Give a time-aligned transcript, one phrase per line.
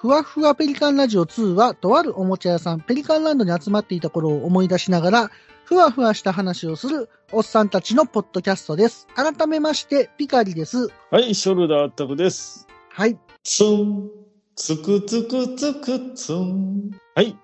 [0.00, 5.30] ふわふわペリカンラジオ2は、とあるおもちゃ屋さん、ペリカンランドに集まっていた頃を思い出しながら、
[5.64, 9.08] ふわふわした話をするおっさんたちのポッドキャストです。
[9.16, 10.88] 改めまして、ピカリです。
[11.10, 12.68] はい、ショルダーアッタクです。
[12.90, 13.18] はい。
[13.42, 14.08] ツン、
[14.54, 16.92] つくつくつくつん。
[17.16, 17.36] はい、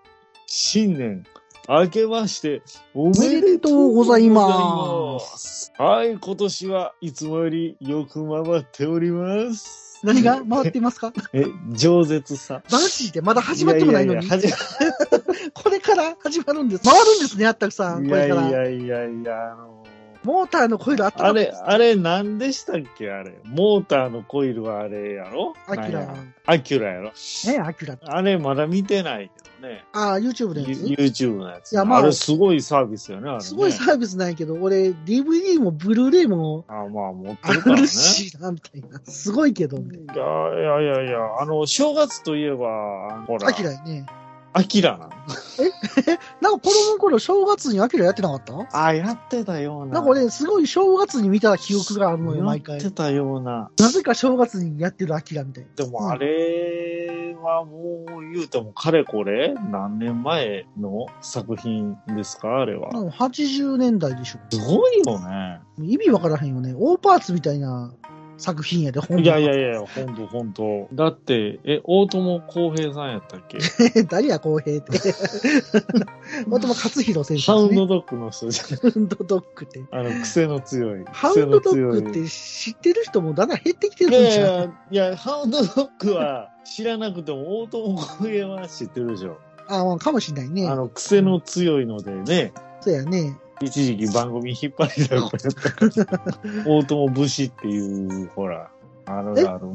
[0.46, 1.24] 新年、
[1.68, 2.62] 明けまして、
[2.94, 5.72] おめでとうございます。
[5.76, 9.93] はい、今年はいつもよりよく回っております。
[10.04, 10.42] 何が？
[10.48, 11.12] 回っていますか？
[11.32, 11.40] え、
[11.70, 12.62] 饒舌さ。
[12.70, 14.26] マジでまだ始まってもないのに。
[14.26, 14.56] いやいやいや
[15.54, 16.84] これから始まるんです。
[16.84, 18.06] 回るんですね、あったくさん。
[18.08, 18.42] これから。
[18.50, 19.83] やいやいや、あの
[20.24, 23.10] モーターのコイルあったあれ、あれ何でしたっけ？
[23.10, 23.34] あれ。
[23.44, 25.52] モーターのコイルはあれやろ？
[25.68, 26.14] アキュラ
[26.46, 27.04] アキュラやろ？
[27.04, 27.98] ね、アキュラ。
[28.02, 29.84] あれまだ見てないけどね。
[29.92, 31.72] ああ、YouTube のやつ？YouTube のやつ。
[31.72, 33.44] いやまああれすごいサービスよね、あれね。
[33.44, 37.82] すごいサービスないけど、俺、DVD もブルーレイもあまあ持ってあるからね。
[37.82, 39.00] るしな、みたいな。
[39.04, 40.26] すごいけど、みたいない
[40.62, 44.06] やいやいやいや、あの、正月といえば、ほら、アキラやね。
[44.54, 45.10] アキラなの？
[46.40, 48.84] なんか子供の頃正月にアキラやってなかった？
[48.84, 49.94] あ、やってたような。
[49.94, 52.84] なんか俺、すごい正月に見た記憶があるのよ、毎回やっ。
[52.84, 53.70] てたような。
[53.78, 55.84] なぜか正月にやってるアキラみたいな。
[55.84, 62.60] でもあれはもう言うてもかれこれ何年前の作品ですか？
[62.60, 62.90] あれは。
[62.92, 64.38] もう80年代でしょ。
[64.50, 65.60] すごいよね。
[65.80, 66.74] 意味わからへんよね。
[66.78, 67.92] 大パーツみたいな
[68.36, 70.88] 作品やで、ほんいやいやいや、ほんとほんと。
[70.92, 73.58] だって、え、大友康平さんやったっけ？
[74.04, 74.98] 誰や、公平って。
[76.48, 77.86] 大友克弘先生ですハウンドね。
[77.88, 78.78] ドッグの人じゃん。
[78.78, 79.82] ハウンドドッグって。
[79.90, 81.04] あの、癖の強い。
[81.12, 84.44] ハウンドドッ癖の強いグって知ってる人もだんだん減ってきているんじゃん。
[84.44, 89.38] やいや、いや、ハウンドドッグは知らなくても、大友康平は知ってるでしょ。
[89.68, 90.74] ああ、かもしんないねあ。
[90.74, 93.36] の、癖の強いのでね、そうやね。
[93.60, 96.64] 一時期番組引っ張りだこやったから。
[96.66, 98.70] 大友武士っていう、ほら、
[99.06, 99.44] あの、え？
[99.46, 99.74] あの、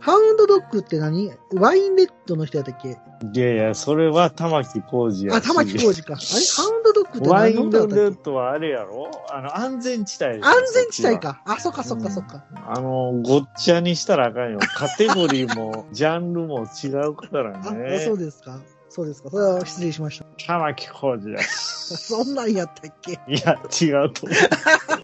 [0.00, 1.32] ハウンドドッグって何？
[1.54, 2.98] ワインレッドの人やったっけ？
[3.34, 5.36] いやいや、それは玉置浩二やし。
[5.36, 6.14] あ、玉木浩二か。
[6.14, 6.22] あれ？
[6.56, 9.10] ハウンドドッグってワインレッドはあれやろ？
[9.30, 11.18] あの、安全地帯け安全地帯。
[11.18, 11.40] か。
[11.46, 12.44] あ、そっかそっかそっか。
[12.66, 14.58] あの、ごっちゃにしたらあかんよ。
[14.76, 18.00] カテゴリーも、ジャンルも違うから あ、ね。
[18.00, 18.58] そうですか。
[18.94, 19.30] そうですか。
[19.30, 20.24] それは失礼しました。
[20.46, 21.38] 玉置浩二や。
[21.48, 23.12] そんなんやったっけ？
[23.12, 24.36] いや、違うと思う。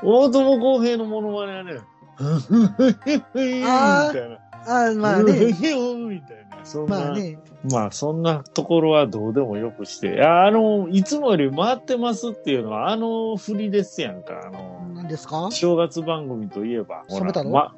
[0.27, 4.39] 大友康平のモノマネはね、みたいな。
[4.67, 5.33] あまあね。
[5.47, 6.59] みたいな。
[6.65, 7.39] そんな、まあね。
[7.71, 10.15] まあそんなところはどうでもよくして。
[10.15, 14.43] いやあの、いつもより回ってますっていうのは、あの振りですやんか。
[14.47, 15.49] あの、何ですか？
[15.51, 17.05] 正月番組といえば。
[17.09, 17.75] 染太郎ま、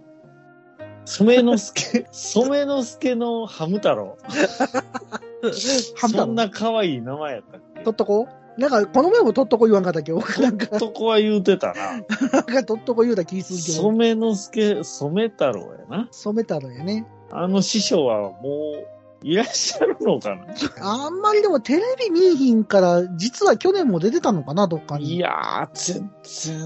[1.04, 4.16] 染之助、染之助のハム太郎。
[5.52, 7.80] そんな可愛い名前やったっけ？
[7.82, 8.28] 取っとこ
[8.58, 10.12] なんか、この前も取っとこ言わんかったっけ？
[10.12, 11.92] 僕なんか、とこは言うてたな。
[11.92, 12.02] なん
[12.44, 13.88] か取っとこ言うた気するけど。
[13.88, 16.08] 染之助、染太郎やな。
[16.10, 17.06] 染めたのやね。
[17.30, 18.86] あの師匠はもう、
[19.22, 20.46] いらっしゃるのかな？
[20.80, 25.16] あんまりでもテレビ見いひんから、実は去年も出てたのかな、どっかに。
[25.16, 26.10] いやー、全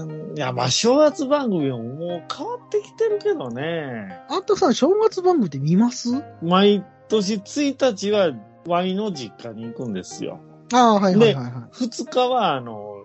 [0.07, 4.21] 然、いや、まあ、正月番組ももう変わってきてるけどね。
[4.29, 6.23] あんたさん、正月番組って見ます？
[6.41, 8.31] 毎年1日は、
[8.67, 10.39] ワイの実家に行くんですよ。
[10.73, 11.53] ああ、はいはいはい、はい。
[11.83, 12.95] 2日は、あの、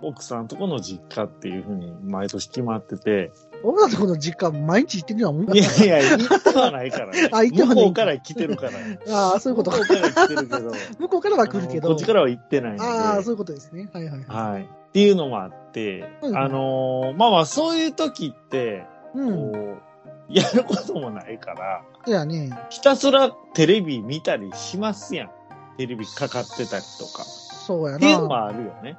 [0.00, 3.32] 奥さんとこの実家っていうふうに毎年決まってて。
[3.64, 7.28] 俺らのとこの実家、毎日行ってるようなもんいやいや、行ってはないからね。
[7.32, 8.72] あ行ってはない向こうから来てるから。
[9.10, 9.94] ああ、そういうことか向こ。
[9.94, 10.72] うから来てるけど。
[11.00, 11.88] 向こうからは来るけど。
[11.88, 12.82] こっちからは行ってないんで。
[12.82, 13.88] ああ、そういうことですね。
[13.92, 14.52] はいはいはい。
[14.52, 14.62] はい。
[14.62, 19.52] っていうのもあって、うんあのーまあまあ、そういう時って、うん。
[19.52, 19.87] こう、
[20.28, 22.50] やることもないから、そうやね。
[22.70, 25.30] ひたすらテレビ見たりしますやん。
[25.76, 27.24] テレビかかってたりとか。
[27.24, 28.28] そうやっていうのな。
[28.28, 28.96] もあるよね。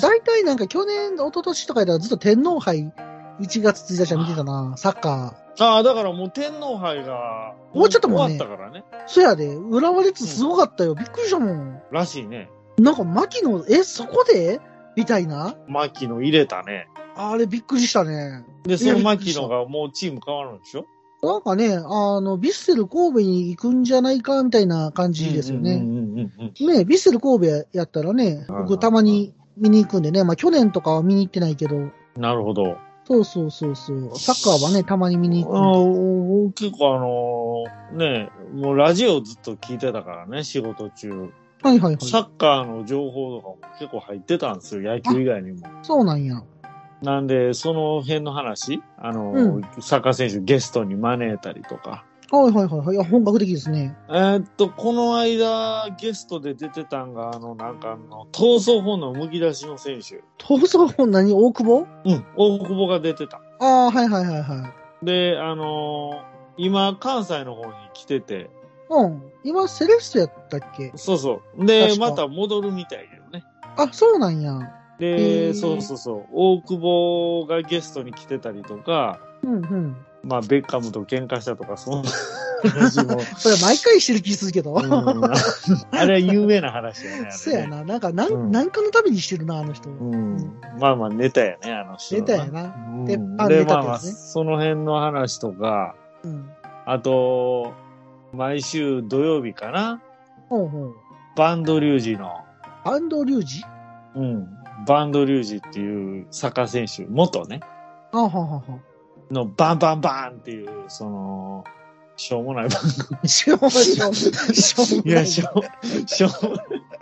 [0.00, 2.92] 大体なんか去年、一昨年とかやったらずっと天皇杯
[3.40, 4.74] 1月1日は見てたな。
[4.76, 8.84] サッカああ、だからもう天皇杯が、もうちょっともうね終わったからね。
[8.92, 9.02] ー。
[9.06, 10.94] そやで、浦和レッズすごかったよ。
[10.94, 11.82] びっくりしたもん。
[11.90, 12.48] らしいね。
[12.78, 14.60] なんか、牧野、え、そこで？
[14.96, 16.86] みたいな牧野入れたね。
[17.16, 18.44] あれびっくりしたね。
[18.64, 20.86] で、その牧野がもうチーム変わるんでしょ？
[21.22, 25.78] なんかね、あの、ビッセル神戸に行くんじゃないかみたいな感じですよね。
[25.78, 32.76] ね、ビッセル神戸やったらね、僕たまに見に行くんでね、まあ去年とかは見に行ってないけど、なるほど。
[33.06, 36.68] そうそうそうそう、サッカーはね、たまに見にあ行くんで。
[36.68, 41.10] ー結構あのーね、もうラジオずっと聞いてたからね、仕事中。
[41.10, 41.30] はい
[41.62, 41.96] はいはい。
[42.04, 45.66] サッカーの情報とかも結構入ってたんですよ、野球以外にも。
[45.82, 46.42] そうなんや。
[47.04, 52.04] なんで、その辺の話、あの、うんサッカー選手ゲストに招いたりとか。
[52.30, 52.96] はいはいはいはい。
[52.96, 53.96] いや、本格的ですね。
[54.08, 60.24] えーっと、この間、ゲストで出てたんが、あの、なんかあの、闘争本の剥き出しの選手。
[60.38, 61.86] 闘争本何大久保？
[62.04, 63.40] うん、大久保が出てた。
[63.60, 64.72] ああ、はいはいはいは
[65.02, 65.06] い。
[65.06, 68.48] で、あのー今、関西の方に来てて、
[68.88, 69.22] うん。
[69.44, 70.92] 今、セレッソやったっけ？
[70.96, 71.66] そうそう。
[71.66, 73.44] で、確かまた戻るみたいだよね。
[73.76, 74.52] あ、そうなんや。
[75.00, 76.26] へで、ーそうそうそう。
[76.32, 79.96] 大久保がゲストに来てたりとか、うんうん。
[80.22, 82.10] まあ、ベッカムと喧嘩したとか、そんな
[82.70, 83.20] 話も。
[83.36, 84.74] それ毎回してる気するけど。
[84.74, 84.84] うん
[85.92, 87.30] あれは有名な話だよね。
[87.32, 87.68] そうや。
[87.68, 87.84] な。
[87.84, 89.90] なんか、なん、うんなんかのためにしてるな、あの人。
[89.90, 90.60] うん。
[90.80, 92.62] まあまあ、ネタやね、あの人はネタやな。
[92.62, 96.48] うん鉄板で、ネタまあまあ、ってやつねその辺の話とか、うん。
[96.86, 97.72] あと、
[98.32, 100.00] 毎週土曜日かな
[100.48, 100.94] ほうほう。
[101.36, 102.30] バンドリュージの、
[102.84, 103.62] アンドリュウジ？
[104.16, 104.48] うん。
[104.86, 107.60] バンドリュージっていうサッカー選手、元ね、
[108.12, 108.62] あははは。
[109.30, 111.64] のバンバンバンっていう、その、
[112.16, 113.28] しょうもない番組。
[113.28, 115.26] しょうもない、しょうしょうもいや、ない。
[115.26, 116.30] しょう、しょう、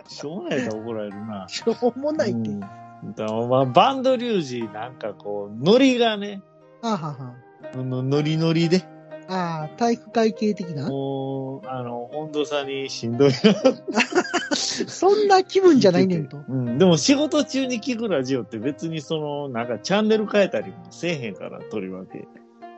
[0.09, 1.47] しょうもないと怒られるな。
[1.49, 2.51] しょうもないって。
[2.51, 2.61] うん
[3.17, 6.41] だからまあ、バンドリュージなんかこう、ノリがね、
[6.83, 7.35] あはは。
[7.75, 8.85] のノリノリで、
[9.29, 10.89] ああ、体育会系的な？
[10.89, 13.35] もう、あの、温度差にしんどいな。
[14.89, 16.43] そんな気分じゃないねんと。
[16.49, 16.79] うん。
[16.79, 22.19] でも仕事中に聞くラジオって別にその、なんかチャンネル変えたりもせえへんから、とりわけ。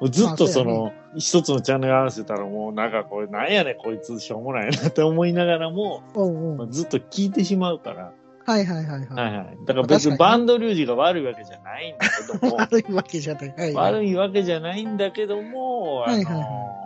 [0.01, 6.57] もうずっとそまあの、一つのチャンネル合わせたらもうなんかこれなんやねんこいつしょうもないなって思いながらも、うんうん。
[6.59, 8.13] まあずっと聞いてしまうから。
[8.47, 9.07] はいはいはいはい。
[9.09, 9.59] はいはい。
[9.65, 13.55] だから別にバンドリュージが悪いわけじゃないんだけども、 悪いわけじゃない。
[13.57, 16.85] はい、悪いわけじゃないんだけども、あのはいはいは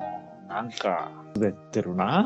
[0.49, 2.25] なんか、滑ってるな、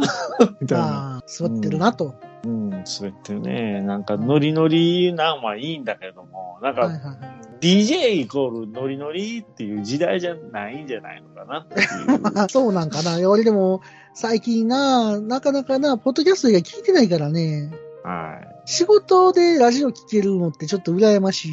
[0.60, 0.84] みたいな。
[0.84, 2.06] ああ、座ってるなと。
[2.06, 3.80] うん、滑ってるね。
[3.80, 7.18] なんかノリノリなんはいいんだけども、なんか、はいはいはい。
[7.60, 12.38] DJ イコールノリノリっていう時代じゃないんじゃないのかなっていう。
[12.38, 13.18] あ そうなんかな。
[13.28, 13.82] 俺でも、
[14.14, 17.70] 最近な、なかなかな、ポッドキャスト以外聞いてないからね。
[18.02, 18.52] はい。
[18.64, 21.52] 仕事でラジオ聞けるのってちょっと羨ましい。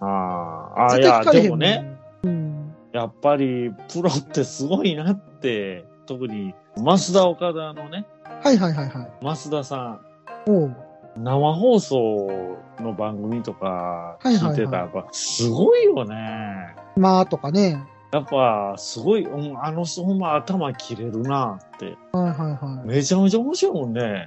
[0.00, 1.98] ああ、あいやでもね、。
[2.22, 2.72] うん。
[2.92, 8.06] やっぱりプロってすごいなって、特に、増田岡田のね、
[8.42, 9.10] はいはいはいはい。
[9.22, 10.00] 増田さ
[10.46, 10.66] おう。
[10.66, 10.76] ん、
[11.16, 16.74] 生放送の番組とか聞いてたら、やっぱすごいよね。
[16.96, 17.84] まあとかね。
[18.12, 21.96] やっぱ、すごい、うん、あの人ほんま頭切れるなって。
[22.12, 22.86] はいはいはい。
[22.86, 24.26] めちゃめちゃ面白いもんね。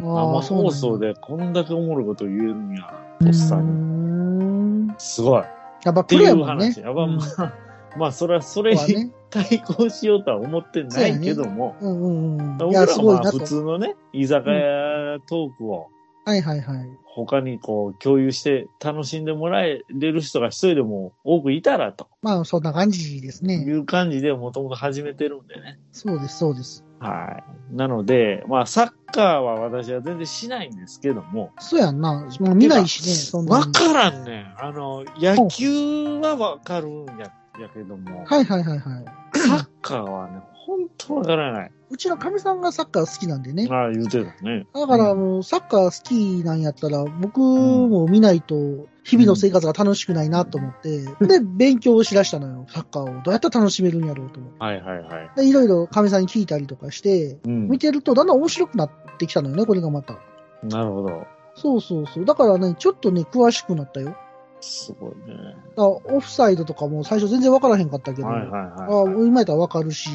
[0.00, 2.92] 生放送でこんだけおもろいこと言えるんや。
[3.20, 4.92] うとっさに。
[4.98, 5.42] すごい。
[5.42, 5.44] っ
[5.84, 6.64] やっぱていうプロやもんね。
[6.66, 6.80] 話。
[6.80, 7.52] やっぱ、うんまあ、
[7.96, 9.12] まあ、それは、それに。
[9.30, 12.54] 対抗しようとは思ってないけども、うんうんうん。
[12.56, 13.40] い僕や、らはまあ普。
[13.40, 15.88] 通のね、居酒屋トークを
[16.24, 16.88] はいはいはい。
[17.04, 23.64] 他にこう共有して楽しんでもらえれる人が一人でも多くいたらとまあ、そんな感じですいね。
[23.68, 25.78] う感じでもともと始めてるんでね。
[25.90, 26.84] そうです、そうです。
[27.00, 27.42] は
[27.72, 27.76] い。
[27.76, 32.28] なので、まあサッカーは私は全然しないんですけども、そうやんな。
[32.38, 33.64] もう見ないしね、そんなに。
[33.66, 34.54] わからんねん。
[34.64, 39.04] あの、野球はわかるんや、やけども、はいはいはいはい。
[39.38, 41.72] サッカーはね、ほんとわからない。
[41.90, 43.68] うちのかみさんがサッカー好きなんでね。
[43.70, 44.66] ああ、言うてたね。
[44.72, 52.66] だからもうサッカー好きなんやったら、僕も見ないと日々の生活が楽しくないなと思って、で、勉強しだしたのよ。
[52.70, 54.58] サッカーをどうやったら楽しめるんやろうと思って。
[54.58, 55.30] はいはいはい。
[55.36, 57.78] で、いろいろかみさんに聞いたりとかして、うん見。
[57.78, 60.18] てるとだんだん面白くなってきたのよね、これがまた。
[60.62, 61.26] なるほど。
[61.54, 62.24] そうそうそう。
[62.24, 64.16] だからね、ちょっとね、詳しくなったよ。
[64.62, 65.56] すごいね。
[65.76, 68.54] オフサイドとかも最初全然わからへんかったけど、はいはいあ
[68.84, 69.26] はい。
[69.26, 70.10] 今やったらわかるし、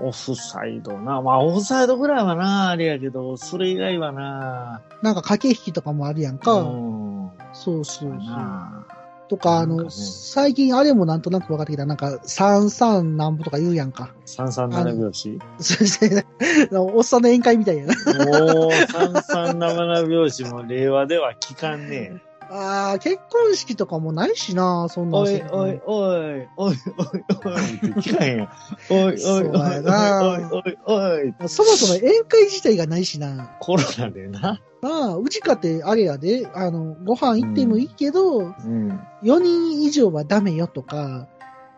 [0.00, 1.22] オフサイドな。
[1.22, 4.82] まあ、オフサイドぐらいはな、あれやけど、それ以外はな。
[5.02, 6.52] なんか駆け引きとかもあるやんか。
[6.52, 7.30] うん。
[7.52, 8.14] そうそうそう。
[8.14, 8.86] な
[9.28, 11.86] とか、あの、ね最近あれもなんとなく分かってきた。
[11.86, 14.10] なんか、三三なんぼとか言うやんか。
[14.24, 16.26] 三三七拍子そして、
[16.76, 17.94] おっさんの宴会みたいやな。
[18.24, 28.48] もう、三三七拍子も令和では聞かんねああ、結婚式とかもないしな、そんなおんいおい、おい、おい、おい、おいって聞かへん。
[28.88, 31.48] おいおい、おい、おい、おい、おい、おい。
[31.48, 33.50] そもそも宴会自体がないしな。
[33.60, 34.60] コロナでな。
[34.82, 39.00] まあ、うちかってあれやで、あの、ご飯行ってもいいけど、うん。
[39.22, 41.28] 4人以上はダメよとか、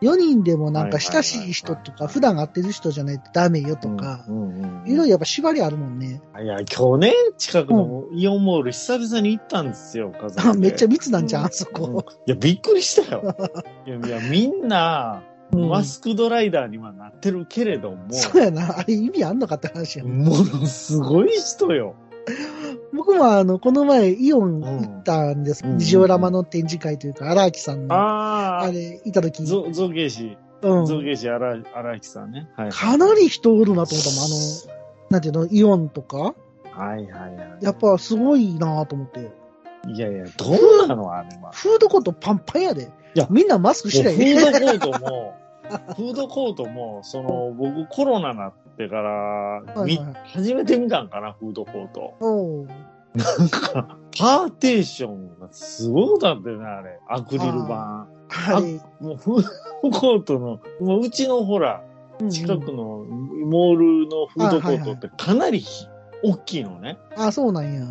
[0.01, 4.25] 4人でもなんか親しい人とか、普段会ってる人じゃないとダメよとか、
[4.85, 6.21] いろいろやっぱ縛りあるもんね。
[6.41, 10.59] いや、今日ね、近くのイオンモール久々に行ったんですよ、家族あで。
[10.59, 12.05] めっちゃ密なんじゃん、うんあそこ。
[12.25, 13.35] いや、びっくりしたよ。
[13.85, 18.77] いや、いやみんな、うんマスクドライダーにはなってるけれども、そうやな。
[18.77, 20.07] あれ意味あんのかって話やん。
[20.07, 21.95] ものすごい人よ。
[22.93, 25.65] 僕もあの、この前イオン行ったんです。
[25.65, 29.47] うんジオラマの展示会というか、荒木さんの、あああ、れ、いた時に。
[29.47, 30.85] 造造形師、うん。
[30.85, 32.49] 造形師荒荒木さんね。
[32.55, 32.69] はい。
[32.71, 34.25] かなり人おるなと思ったもん。
[34.25, 34.35] あの、
[35.09, 36.17] なんていうの、イオンとか。
[36.17, 36.33] は
[36.97, 37.27] いはいは
[37.61, 37.63] い。
[37.63, 39.31] やっぱすごいなと思って。
[39.87, 40.45] いやいや、ど
[40.83, 41.51] うなのあれは。
[41.51, 42.91] フードコートパンパンやで。
[43.15, 45.35] いやみんなマスクしてないフードコートも、
[45.95, 49.99] フードコートも、その、僕コロナなってから、はいはいみ
[50.33, 52.13] 初めて見たんかな、フードコート。
[52.19, 52.67] おう
[53.15, 56.99] なんか、パーテーションがすごかったよね、あれ。
[57.07, 58.07] アクリル板。
[58.29, 59.03] はい。
[59.03, 59.43] もうフー
[59.83, 61.83] ドコートの、もううちのほら、
[62.29, 63.05] 近くの
[63.45, 65.87] モールのフードコートってかなりひ
[66.23, 66.97] 大きいのね。
[67.15, 67.85] あ、そうなんや。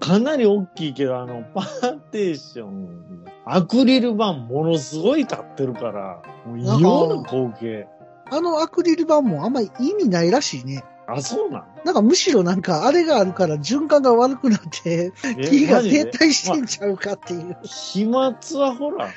[0.00, 7.86] かなり大きいけど、あの、 パーテーション、アクリル板ものすごい立ってるから、もう異様な光景。
[8.32, 10.84] あのアクリル板もあんまり意味ないらしいね。
[11.08, 11.64] あ、そうなん？
[11.84, 15.12] なんかむしろなんかあれがあるから循環が悪くなって、
[15.50, 17.52] 木が停滞してんまちゃうかっていう。
[17.52, 19.08] あ飛沫はほら、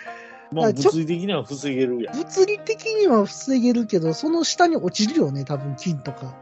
[0.52, 2.18] まあ物理的には防げるやん。
[2.18, 6.36] 物理的には防げるけど、その下に落ちるよね、多分金とか。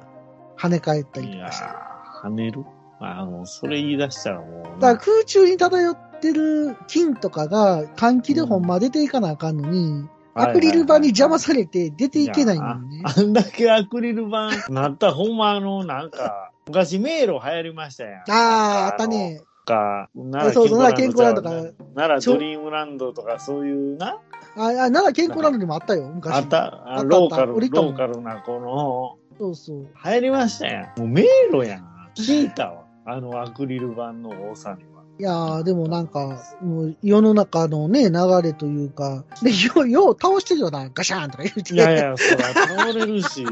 [0.57, 1.65] 跳ね返ったりとかして。
[1.65, 2.63] ー、跳ねる
[3.01, 4.61] あの、それ言い出したらもうな。
[4.61, 13.03] だから空中に漂ってる金とかが換気でほんま出ていかなあかんのに、アクリル板に邪魔されて出ていけないんだよね。
[13.03, 18.21] あんだけアクリル板なったらほんまあの、なんか、 昔迷路流行りましたやん。
[18.21, 19.41] ああ、あったね。
[19.65, 21.49] か、奈良健康ランドとか
[21.95, 24.17] 奈良ドリームランドとかそういうな、
[24.55, 26.33] あ、あ奈良健康ランドにもあったよ、昔。
[26.33, 29.87] あった、ローカル、ローカルなこの、そうそう。
[30.05, 30.99] 流行りましたやん。
[30.99, 31.91] もう迷路やん。
[32.15, 32.80] 聞いたわ。
[33.05, 35.01] あのアクリル板の多さには。
[35.19, 41.73] いやー、でもなんか、もう世の中のね、流れというか、で、よう、よう倒してるよな、ガシャーンとか言うて。
[41.73, 43.43] いやいや、そら倒れるし。
[43.43, 43.45] い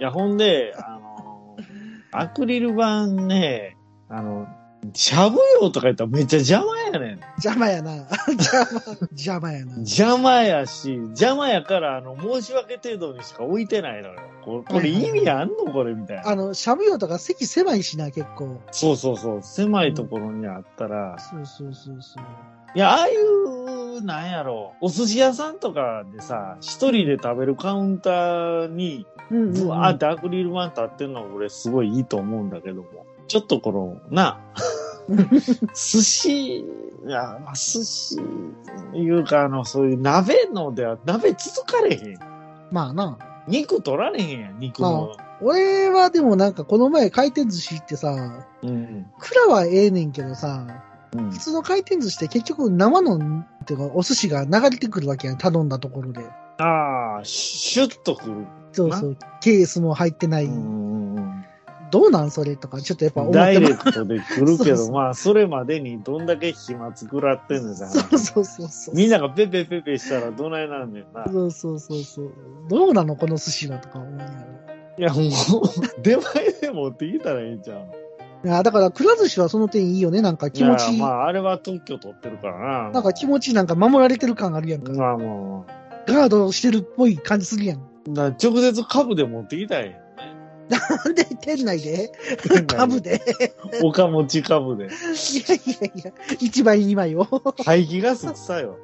[0.00, 1.56] や、ほんで、あの、
[2.12, 3.76] アクリル板ね、
[4.08, 4.46] あの、
[4.94, 7.20] しゃぶ用とか言ったらめっちゃ邪魔やねん。
[7.42, 7.96] 邪魔やな。
[7.96, 9.74] 邪魔、邪魔やな。
[9.78, 14.20] 邪魔やし、邪魔やから、あの、申し訳程度にしか置いてないのよ。
[14.44, 15.72] これ、これ意味あんの？
[15.72, 16.28] これみたいな。
[16.28, 18.60] あの、しゃぶ用とか席狭いしな、結構。
[18.70, 19.42] そうそうそう。
[19.42, 22.24] 狭いところにあったら、そうそうそうそう。
[22.74, 33.04] いや、ああいう、なんやろう、お寿司屋さんとかでさ、一人で食べるカウンターに、うんうんうん、ぶわーってアクリル板立ってんのは俺すごいいいと思うんだけども。
[33.28, 34.40] ちょっとこの、な、
[35.74, 36.64] 寿司、い
[37.06, 38.18] や、まあ、寿司、
[38.94, 42.18] いうか、あの、そういう鍋のでは、鍋続かれへん。
[42.70, 43.18] まあな。
[43.46, 45.16] 肉取られへんやん、肉の。
[45.40, 49.06] 俺はでもなんかこの前回転寿司行ってさ、うん。
[49.18, 50.66] 蔵はええねんけどさ、
[51.14, 56.20] うん普通の回転寿司って結局生の、っていうかお寿司が流れてくるわけやん、頼んだところで。
[56.58, 58.46] ああ、シュッとくる。
[58.72, 59.16] そうそう。
[59.40, 60.44] ケースも入ってない。
[60.44, 61.44] うんうん
[61.90, 63.28] どうなんそれとか、ちょっとやっぱうん。
[63.28, 67.90] 思ってまダイレクトで来るけど、そうそうまあ、それまでにどんだけ飛沫食らってんのじゃん。
[67.90, 68.94] そうそうそうそう。
[68.94, 71.24] みんながペペペペしたらどないなんねんな。
[71.30, 72.32] そうそうそうそう。
[72.68, 74.38] どうなのこの寿司はとか思いながら。
[74.98, 77.86] いや、もう、出前で持ってきたらええんちゃう
[78.44, 80.22] いや、だから、くら寿司はその点いいよね。
[80.22, 80.96] なんか気持ちいい。
[80.96, 82.90] いやまあ、あれは特許取ってるからな。
[82.90, 84.92] なんか気持ちいいなんか守られてる感あるやんか。
[84.92, 85.66] まあも
[86.06, 87.80] ガードしてるっぽい感じするやん。
[88.08, 90.07] 直接株で持ってきたらええよね。
[90.68, 90.78] な
[91.10, 92.12] んで店内で？
[92.66, 93.20] 株で？
[93.82, 94.86] おか持ち株で。
[94.86, 97.26] いやいやいや、1枚2枚を。
[97.64, 98.74] 排気ガス臭いわ。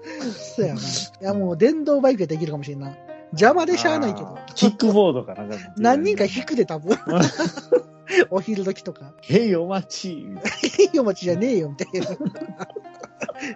[0.57, 0.81] そうやな。
[0.81, 0.85] い
[1.21, 2.95] や、もう電動バイクでできるかもしれんな。
[3.33, 5.57] 邪魔でしゃあないけどキックボードかなんか。
[5.77, 6.97] 何人か引くで多分。
[8.31, 9.13] お昼時とか。
[9.23, 10.15] へいお待ち。
[10.15, 10.49] みた
[10.93, 12.07] いお待ちじゃねえよ、みたいな。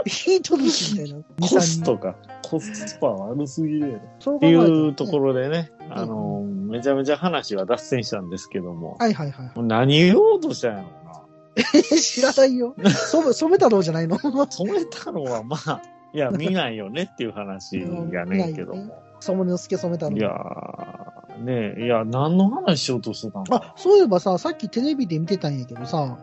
[0.04, 1.18] ヒート寿司みたいな。
[1.18, 2.16] なコストか。
[2.48, 4.00] コスパ悪すぎるよ。
[4.18, 5.32] そうっていうところ。
[5.32, 8.96] ろでね、あの、めちゃめちゃ話は脱線したんですけども。
[8.98, 9.46] はいはいはい。
[9.56, 10.88] もう何言おうとしたんやろ
[12.00, 12.74] 知らないよ。
[13.10, 14.16] 染め、染め太郎じゃないの？
[14.16, 14.46] な。
[14.50, 15.82] 染めたのはまあ、
[16.12, 17.78] いや、見ないよねっていう話
[18.12, 19.02] やねんけども。
[19.20, 20.16] 染之助染め太郎。
[20.16, 23.44] いやー、ねえ、いや、何の話しようとしてたの？
[23.50, 26.16] あ、そういえばさ、さっきテレビで見てたんやけどさ、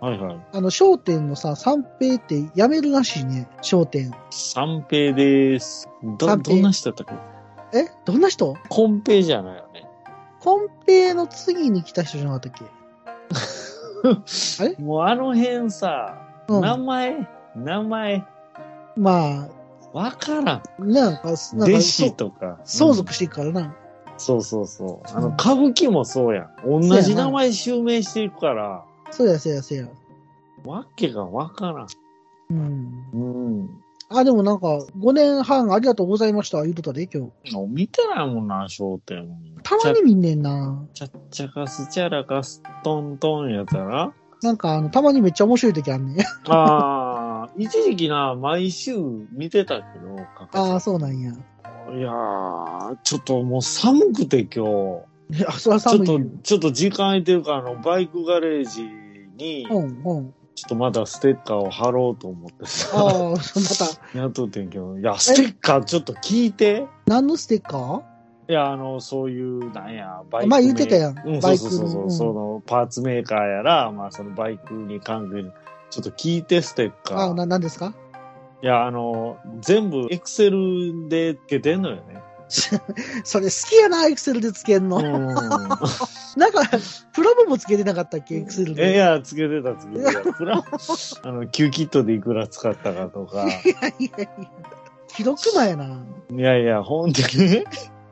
[0.00, 0.40] はいはい。
[0.52, 4.12] あの、商店のさ、三平ってやめるらしいね、商店。
[4.30, 5.88] 三平です。
[6.18, 7.18] ど、どんな人だったっ
[7.72, 7.78] け？
[7.80, 7.88] え？
[8.06, 8.56] どんな人？
[8.70, 9.64] コンペイじゃない。
[10.40, 12.52] コンペイの次に来た人じゃなかったっ
[14.76, 14.82] け？
[14.82, 18.24] もうあの辺さ、うん名前、名前、
[18.96, 19.48] ま
[19.92, 20.48] わからん。
[20.48, 21.32] あ、なんか、なんか
[21.64, 22.58] 弟子とか。
[22.64, 23.74] 相続していくからな。
[24.16, 25.08] そうそうそう。
[25.16, 26.80] あの、歌舞伎もそうやん。
[26.80, 29.86] 同じ名前襲名していくから、そうやそうやそうや。
[30.64, 31.86] わけがわからん。
[32.50, 33.04] うん。
[33.12, 33.82] うん。
[34.10, 37.66] あ、でもなんか、5年半ありがとうございました、言うとったで、今日。
[37.68, 39.28] 見てないもんな、商店。
[39.62, 40.86] たまに見んねんな。
[40.94, 44.12] ちゃっちゃかすちゃらかすトントンやったら
[44.42, 46.26] なんか、あの、たまにめっちゃ面白い時あんねん。
[46.50, 48.96] ああ、一時期な、毎週
[49.32, 50.16] 見てたけど、
[50.52, 51.32] ああ、そうなんや。
[51.32, 54.64] いやー、ちょっともう寒くて今
[55.30, 58.88] いや、 そりゃ日、ちょっとちょっと時間空いてるから、あの、バイクガレージ
[59.36, 60.34] に、うん、うん。
[60.58, 63.36] ちょっとまだステッカーを貼ろうと思ってさ、ああ、ま
[64.12, 66.86] た、やっとってんけど、いや、ステッカーちょっと聞いて。
[67.06, 68.02] 何のステッカー？
[68.50, 70.48] いや、あの、そういう、なんや、バイク。
[70.48, 75.44] まあ言ってたやんうん、バイクのそうそうそうそう、うんその、パーツメーカーやら、まあ、そのバイクに関係
[75.90, 77.34] ちょっと聞いて、ステッカあ、ー。
[77.34, 77.94] な、なんですか？
[78.62, 82.20] いや、あの、全部、エクセルでつけてんのよね。
[83.24, 84.96] それ好きやな、エクセルでつけんの。
[84.96, 85.26] うん。
[86.36, 86.62] なんか、
[87.12, 88.96] プロボもつけてなかったっけ、エクセルえ、いで。
[88.96, 90.32] や、つけてた、つけてた。
[90.32, 90.62] プラ、
[91.22, 93.44] あの、Q キットでいくら使ったかとか。
[93.44, 94.28] いやいやいや。
[95.12, 96.04] ひどくないやな。
[96.30, 97.64] いやいや、本当にね、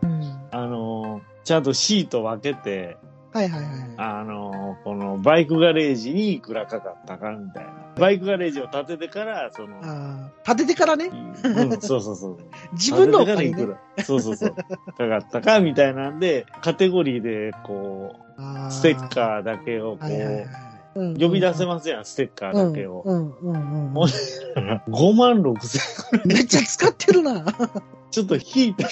[0.02, 0.40] うん。
[0.50, 2.96] あの、ちゃんとシート分けて、
[3.36, 3.70] はいはいはい。
[3.98, 7.72] あの、このバイクガレージにいくらかかったかみたいな。
[7.96, 11.10] バイクガレージを建ててから、その、ああ、立ててからね、
[11.44, 12.38] うん、そうそうそう。
[12.72, 13.54] 自分のお金ねい。
[13.54, 13.66] く
[13.96, 14.04] ら。
[14.04, 14.54] そうそうそう。
[14.54, 20.44] かかったかみたいなんで、カテゴリーで、こあう、ステッカーだけをこはいはいはい。
[20.94, 23.02] う、うん呼び出せますやん、ステッカーだけを。
[23.04, 24.06] うんうんうんもう
[24.90, 25.82] 5万6千
[26.24, 26.32] うん。
[26.32, 27.44] めっちゃ使ってるな。
[28.10, 28.90] ちょっと引いたね。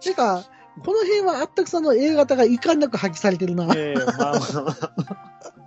[0.00, 0.44] てか、
[0.84, 3.72] この辺はあったくさんの A 型がいかんなく発揮されてるな。
[3.76, 4.92] ええまあまあまあ。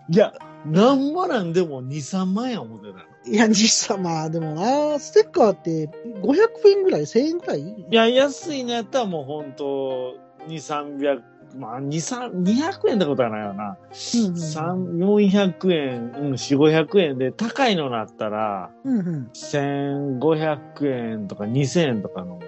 [0.09, 0.33] いや、
[0.65, 3.03] なんぼなんでも2、3万円思ってたの。
[3.25, 5.89] いや、実際、まあでもな、ステッカーって
[6.21, 10.15] 500円ぐらい ?1000 円ぐらいいや、安いのやったらもうほんと、
[10.47, 11.21] 2、300、
[11.57, 13.77] まあ、2、3、200円ってことはないよな。
[14.15, 19.29] うんうん三400円、うん、4、500円で、高いのなったら、うんうん。
[19.33, 22.39] 1500円とか2000円とかの。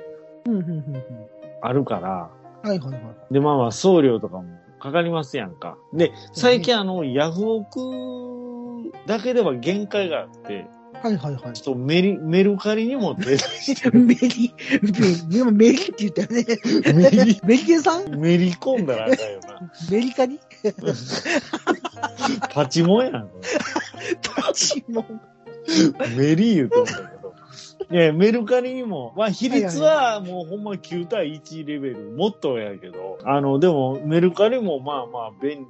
[1.61, 2.29] あるから、
[2.67, 3.33] はいはいはい。
[3.33, 4.45] で、まあまあ、送料とかも
[4.79, 5.77] かかりますやんか。
[5.93, 10.67] で、最近あの、ヤフオクだけでは限界があって、
[11.01, 11.53] はいはいはい。
[11.53, 13.99] ちょっとメリ、メルカリにも出してる。
[13.99, 16.45] メリ、メリ、でもメリって言ったよね。
[16.93, 18.15] メリ、メリケンさん？
[18.15, 19.71] めり込んだらあかんよな。
[19.91, 20.39] メリカニ
[22.51, 23.41] パチモンやん、こ
[24.41, 25.21] パチモン。
[25.99, 26.15] れ。
[26.15, 27.14] メリ言うと思う
[27.85, 28.01] んだけど。
[28.01, 35.67] いや、メルカリにも、まあ、比率はもうほんま9対1レベル、もっとやけど、あの、でも、メルカリもまあまあ、便利。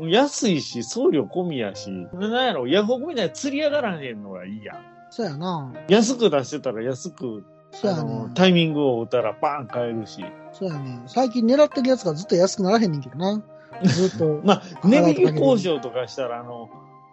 [0.00, 4.76] 安いし、送料込みやし、なんやろ、ヤフオクみたいに釣り上がらへんのがいいやん。
[5.10, 5.72] そうやな。
[5.88, 8.30] 安く出してたら安く、そうやね。
[8.34, 10.24] タイミングを打ったらバーン買えるし。
[10.52, 11.02] そうやね。
[11.06, 13.40] 最近狙ってるやつがずっと安くならへんねんけどな。
[13.84, 14.40] ずっと。
[14.44, 16.68] まあ、値引き交渉とかしたら、あの、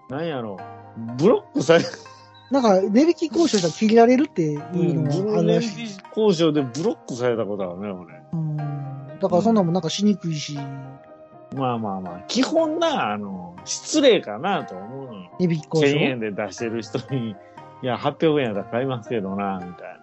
[0.10, 0.58] なんやろ、
[1.18, 1.86] ブロックされ、
[2.52, 5.82] なんか、値引き交渉したら切りられるっていううん、のもある値らしい。
[5.84, 8.22] 引き交渉でブロックされたことあるね、俺。
[8.34, 8.58] うん。
[9.20, 10.58] だからそんなんもなんかしにくいし、
[11.56, 15.32] まあまあまあ、基本な、あの、失礼かなと思うのよ。
[15.40, 16.00] 値引き交1000渉。
[16.12, 17.36] 円で出してる人に、い
[17.86, 20.00] や、800円やったら買いますけどな、みたい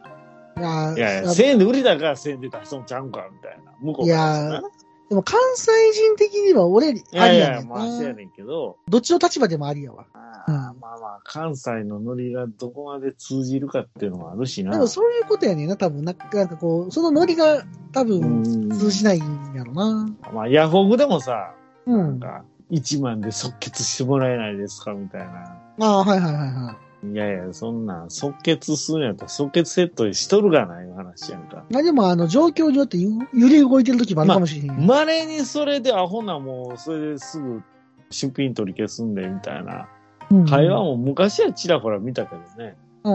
[0.56, 0.94] な。
[0.96, 3.72] いやいやいや、1000円で売りだから1000円で出しとんちゃうんか、みたいな。
[3.80, 4.68] 向こうからしたらな
[5.08, 8.14] でも関西人的には俺、いやいや、ありやねんまあ、そうやな。
[8.14, 10.06] ねんけど、どっちの立場でもありやわ。
[10.48, 14.72] うんまあまあ、関西のノリがどこまで通じるかっていうのもあるしな。
[14.72, 16.04] でもそういうことやねんな、多分。
[16.04, 17.62] なんかなんかこう、そのノリが
[17.92, 20.08] 多う分ん通じないんやろな。
[20.32, 21.54] まあ、ヤフオクでもさ、
[21.86, 22.00] うん。
[22.00, 25.56] あなんか、1万で即決してもらえないですかみたいな。
[25.80, 31.64] あ、はいはいはいはいやいや、そんなん即決するんやったら即決セットしとるがない話やんか。
[31.70, 31.72] い。
[31.72, 34.86] まあでも、あの、状況によってゆ揺れ動いてる時もあるかもしれへん。
[34.86, 37.62] 稀にそれでアホなもう、それですぐ
[38.10, 39.88] 出品取り消すんで、みたいな。
[40.30, 42.76] うん会話も昔はちらほら見たけどね。
[43.04, 43.14] うん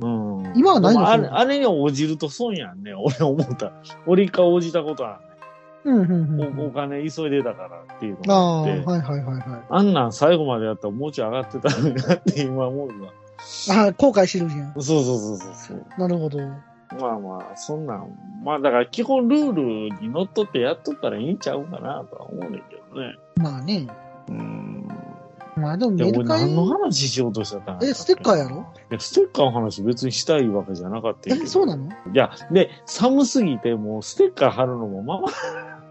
[0.00, 0.52] うんうん。
[0.56, 2.94] 今はないあれ、あれに応じると損やんね。
[2.94, 3.72] 俺思った。
[4.06, 5.20] 俺一回応じたことあ
[5.84, 6.40] うんうん。
[6.40, 9.06] うんおお金急いでたからっていうああ、のがあって。
[9.06, 13.08] はいはいはいはあんなん最後までやったらもうちょい上がってたのになって今思うわ。
[13.08, 13.10] い。
[13.70, 14.72] ああ、後悔してるじゃん。
[14.74, 15.84] そうそうそうそうそう。
[15.98, 16.38] なるほど。
[16.98, 18.08] まあまあ、そんなん。
[18.42, 19.62] まあだから基本ルール
[20.00, 23.14] にのっとってやっとったらいいんちゃうかなとは思うねんけどね。
[23.36, 23.86] まあね。
[24.28, 24.77] うん。
[25.58, 28.72] まあでもメルカリ何の話しようとしてたんえ、ステッカーやろ？
[28.90, 31.88] いや、ステッカーの話別にしたいわけじゃなかったえ、どそうなの？
[31.90, 35.28] いや、で、寒すぎてもうステッカー貼るのもまあま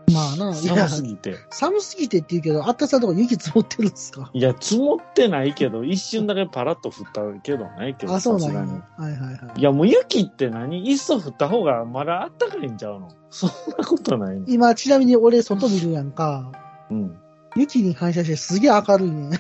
[0.10, 0.54] まあな。
[0.54, 1.36] 寒すぎて。
[1.50, 4.30] 寒すぎてって言うけど、あったさんとこ雪積もってるんですか？
[4.34, 8.60] いや、積もってないけど、一瞬だけパラッと降ったけどね、今あ、日そうなんや。
[8.62, 9.12] さすがに。
[9.14, 9.60] はいはいはい。
[9.60, 10.90] いや、もう雪って何？
[10.90, 13.10] いっそ降った方がまだあったかいんちゃうの？
[13.30, 14.46] そんなことないの？
[14.48, 16.54] 今、ちなみに俺外見るやんか。
[16.90, 17.20] うん。
[17.58, 19.40] 雪に反射してすげえ明るいね。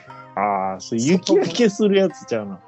[0.80, 2.60] それ雪焼けするやつちゃうの？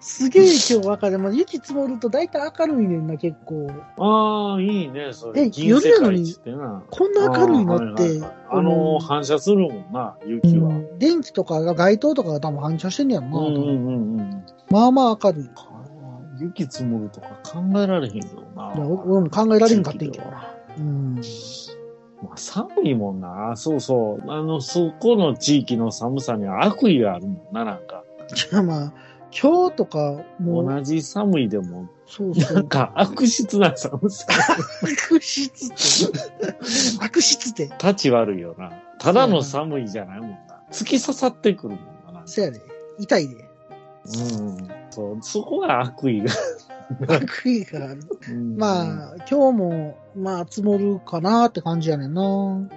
[0.00, 1.18] すげえ今日明るい。
[1.18, 3.70] まあ、雪積もると大体明るいねんな、結構。
[3.98, 5.42] ああ、いいね、それ。
[5.42, 6.82] え銀世界っつってな。
[6.90, 10.68] こんな明るいのってあーはいはいはい、あのー、反射するもんな、雪は。
[10.68, 13.38] うん電気とかが街灯とかが多分反射してんねやろな。
[13.38, 14.46] うんうんうんうん。
[14.70, 15.44] まあまあ明るい。
[15.44, 15.48] い
[16.40, 18.72] 雪積もるとか考えられへんけどな。
[18.76, 20.54] 俺も考えられんかってんけどな。
[20.78, 21.20] うん。
[22.26, 23.54] まあ、寒いもんな。
[23.56, 24.30] そうそう。
[24.30, 28.04] あの、そこの地域の寒さには悪意があるもんな、なんか。
[28.34, 28.92] じゃあまあ、
[29.38, 32.54] 今日とか、もう、同じ寒いでも、そうそう。
[32.54, 34.26] なんか悪質な寒さ。
[34.82, 37.04] 悪質って。
[37.04, 37.64] 悪質って。
[37.64, 38.70] 立ち悪いよな。
[38.98, 40.38] ただの寒いじゃないもんな。
[40.70, 42.22] 突き刺さってくるもんな。
[42.26, 42.60] そやで。
[42.98, 43.34] 痛いで。
[43.34, 44.68] うん。
[44.90, 46.32] そう、そこが悪意が。
[47.08, 48.00] 悪意がある。
[48.30, 52.22] うんまあ、今日も、まあ、積もるかなって感じやねんな。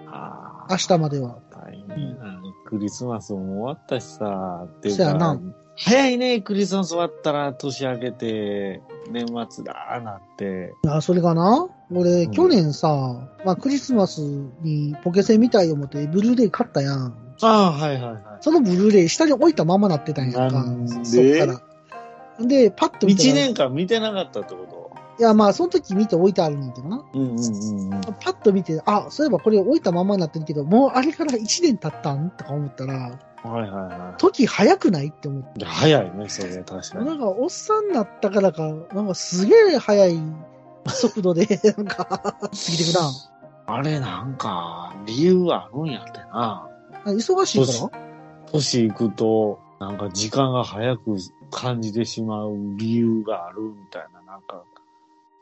[0.07, 1.39] あ明日までは。
[1.51, 2.41] 大変やな。
[2.65, 5.41] クリスマスも終わったしさ、っていうそやなか、
[5.75, 10.73] 早いね、クリスマス終わったら年明けて、年末だなって。
[10.87, 17.15] あ、それがな、俺、うん去年さ、まあ、クリスマスにポケセンみたい思って、ブルーレイ買ったやん。
[17.41, 18.21] ああ、はいはいはい。
[18.41, 20.65] そのブルーレイ下に置いたままなってたんやんか。
[21.03, 21.61] そっから。
[22.47, 23.29] で、パッと見たら。
[23.29, 24.65] 一年間見てなかったってこ
[25.19, 26.99] いや、まあ、その時見て置いてあるねんけどな。
[26.99, 28.01] とうんうんうんうん。
[28.21, 32.93] パッと見て、あ、そういえばこれ置いたままになってるけど、もうあれから1年経ったんとか思ったら、
[33.41, 35.61] はいはいは時早くないって思って。
[35.61, 35.65] い。
[35.65, 37.05] 早いね、それ、確かに。
[37.05, 40.17] なんか、おっさんになったからか、なんかすげえ速い
[40.87, 41.45] 速度で、
[41.77, 43.11] なんか、過ぎてくな。
[43.67, 46.65] あれなんか、理由あるんやってな。
[47.03, 47.99] あ忙しいから？
[48.53, 51.17] 年いくと、なんか時間が早く
[51.51, 54.63] 感じてしまう理由があるみたいな、なんか、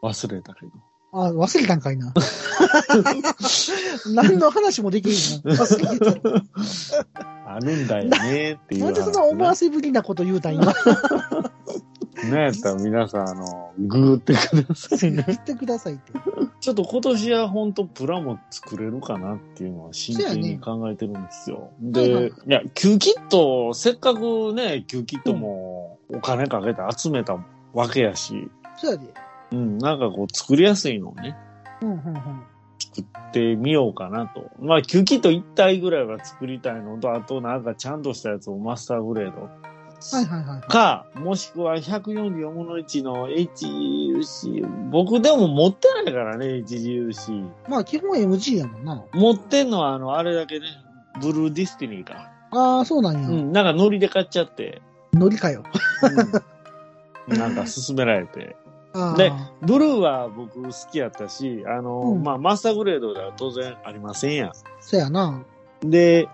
[0.01, 0.71] 忘れたけど。
[1.13, 2.13] あ、忘れたんかいな。
[4.13, 5.11] 何の話もできん
[5.43, 5.55] な。
[5.55, 6.43] 忘れてた。
[7.45, 10.73] あるんだよねっていう話、なんでそんな思わせぶりなこと言うたん今。
[12.25, 15.23] ねやったら皆さん、あの、グーってくださいね。
[15.27, 16.11] 言ってくださいって。
[16.59, 21.57] ちょっと今年は本当プラも作れるかなっていうのは真剣に考えてるんですよ。
[21.57, 27.37] はいはいで、いや、Q キット、せっかくね、Q キットもお金かけて集めた
[27.73, 29.13] わけやし、そうやで。
[29.51, 31.35] うん、なんかこう作りやすいのをね、
[31.81, 32.43] うん、うん、うん。
[32.79, 34.51] 作ってみようかなと。
[34.59, 39.41] まあ、キット1体ぐらいは作りたいのと、あとなんかちゃんとしたやつをマスターグレード。
[39.41, 40.61] はいはいはい。
[40.61, 44.89] か、もしくは144分の1の HUC。
[44.91, 47.49] 僕でも持ってないからね、HUC。
[47.67, 49.03] まあ基本 MG やもんな。
[49.13, 50.67] 持ってんのは、あの、あれだけね、
[51.19, 52.31] ブルーディスティニーか。
[52.51, 53.27] ああ、そうなんや。
[53.27, 54.81] うん、なんかノリで買っちゃって、
[55.13, 55.63] ノリかよ。
[57.27, 58.55] うん、なんか勧められて。
[59.15, 64.51] でブルーは僕好きやったし、あの、うんまあ、マスターグレードでは当然ありませんやん。
[64.79, 65.43] そうやな。
[65.81, 66.27] で、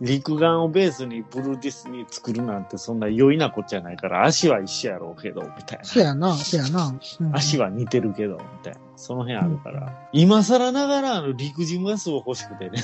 [0.00, 5.84] 陸眼をベースにブルーディスに作るなんてそんな良いなこっちゃないから、足は一緒やろうけど、みたいな。
[5.84, 6.94] そうやな、そうやな。
[7.20, 8.80] うん足は似てるけど、みたいな。
[8.96, 10.08] その辺あるから。
[10.12, 12.82] 今更ながら、あの、陸人がすごい欲しくてね。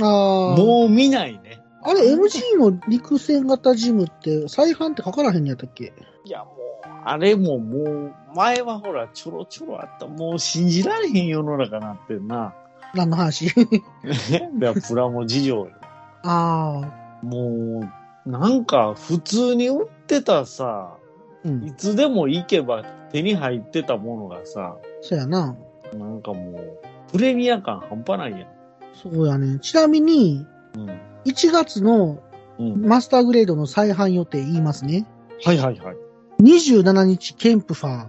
[0.00, 0.56] ああ。
[0.56, 1.63] もう見ないね。
[1.86, 5.92] あれ、MG の陸戦型ジムって、再販ってかからへんのやったっけ？
[6.24, 10.06] いや、もう、あれももう、前はほら、ちょろちょろあった。
[10.06, 12.54] もう信じられへん世の中なってんな。
[12.94, 13.46] 何の話？
[14.30, 14.50] ね。
[14.58, 15.68] だプラモ事情よ。
[16.22, 17.24] ああ。
[17.24, 17.82] も
[18.26, 20.96] う、なんか、普通に売ってたさ、
[21.44, 21.64] うん。
[21.64, 25.54] いつでも行けば手に入ってたものがさ、そうやな。
[25.92, 26.78] なんかもう、
[27.12, 28.48] プレミア感半端ないやん。
[28.94, 29.58] そうやね。
[29.60, 31.00] ちなみに、うん。
[31.26, 32.18] 1月の
[32.58, 32.86] うん。
[32.86, 35.06] マスターグレードの再販予定言いますね。
[35.44, 35.96] はいはいはい。
[36.42, 38.08] 27日、ケンプファ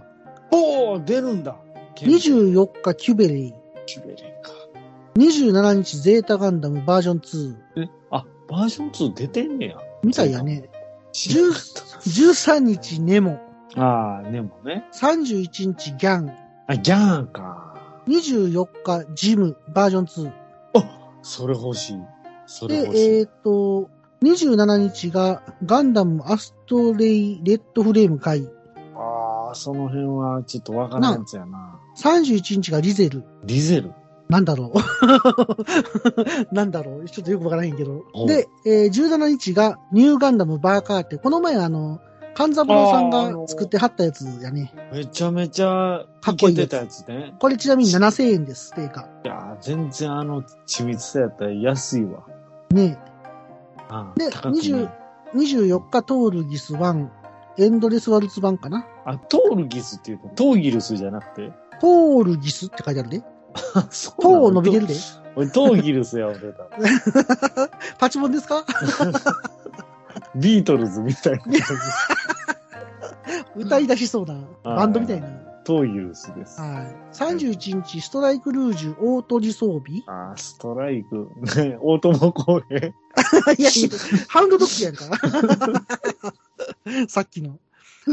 [0.52, 1.56] おー、出るんだ。
[1.96, 3.54] 24日、キュベレイ。
[3.86, 4.52] キュベレンか。
[5.16, 7.56] 27日、ゼータガンダムバージョン2。
[7.84, 9.78] え、あ、バージョン2出てんねや。
[10.04, 10.68] みたいやね。
[11.12, 11.62] 知らなかっ
[12.02, 13.40] 13日、ネモ。
[13.74, 14.84] たあー、でもね。
[14.94, 16.30] 31日、ギャン。
[16.68, 17.74] あ、ギャンか。
[18.06, 20.32] 24日、ジム、バージョン2。
[21.22, 21.96] それ欲しい。
[22.46, 22.98] それで。
[23.18, 23.90] えっ、と、
[24.22, 28.48] 27日がガンダムアストレイレッドフレーム会。
[28.94, 31.78] あー、その辺はちょっとわからんやつやな。
[31.98, 33.24] 31日がリゼル。
[33.44, 33.92] リゼル？
[34.28, 34.78] なんだろう。
[36.54, 37.08] なんだろう。
[37.08, 38.26] ちょっとよくわからへんけどお。
[38.26, 42.00] で、えー17日がニューガンダムバーカーって、この前あの、
[42.34, 44.74] 勘三郎さんが作ってはったやつやね。
[44.92, 47.34] めちゃめちゃかっこいいやつね。
[47.38, 49.08] これちなみに7000円です、定価。
[49.24, 52.24] いやー、全然あの緻密さやったら安いわ。
[52.70, 52.98] ねで
[53.88, 54.90] あー高くない20
[55.34, 57.08] 24日トールギス1、
[57.58, 58.86] エンドレスワルツ版かな？
[59.04, 61.52] あ、トールギスっていうと、トーギルスじゃなくて？
[61.80, 63.22] トールギスって書いてあるで。
[63.90, 64.94] そうトー伸びてるで。
[65.34, 67.68] 俺、トーギルスや思ってた。
[67.98, 68.64] パチモンですか？
[70.36, 71.40] ビートルズみたいな。
[73.56, 75.28] 歌い出しそうな、バンドみたいな。
[75.66, 76.60] トースです。
[76.60, 76.94] はい。
[77.12, 81.28] 31日、ストライクルージュ大取り装備あーストライク。
[81.60, 82.78] ね大友公平。
[82.78, 82.94] いやい
[83.58, 83.68] や、
[84.28, 85.06] ハウンドドッグやんか。
[87.08, 87.58] さっきの。
[88.06, 88.12] で、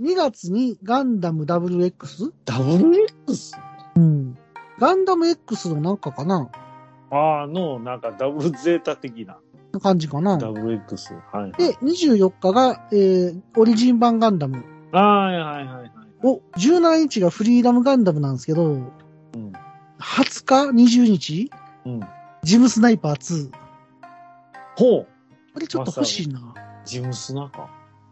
[0.00, 2.32] 2月にガンダム WX?
[2.46, 3.54] ダブル X?
[3.96, 4.38] うん。
[4.78, 6.48] ガンダム X のなんかかな
[7.10, 9.36] ああ、の、なんかダブルゼータ的な。
[9.82, 11.12] 感じかなダブル X。
[11.32, 11.52] はい。
[11.52, 14.64] で、24日が、えー、オリジン版ガンダム。
[14.92, 15.87] ああ、はいはいはい。
[16.22, 18.92] お、17日がフリーダムガンダムなんですけど、うん。
[20.00, 21.50] 20日 ?20 日？
[21.86, 22.00] うん。
[22.42, 23.50] ジムスナイパー2。
[24.76, 25.06] ほう
[25.54, 26.40] これちょっと欲しいな。
[26.84, 27.68] ジムスナか。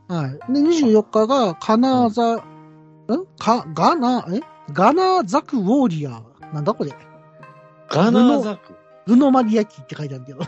[0.08, 0.52] はい。
[0.52, 2.42] で、24日が、カナーザ、ん？
[3.38, 4.40] か、ガナ、え？
[4.72, 6.54] ガナーザクウォーリアー。
[6.54, 6.92] なんだこれ？
[7.88, 8.74] ガナーザク。
[9.06, 10.40] ルノマリアキって書いてあるけど。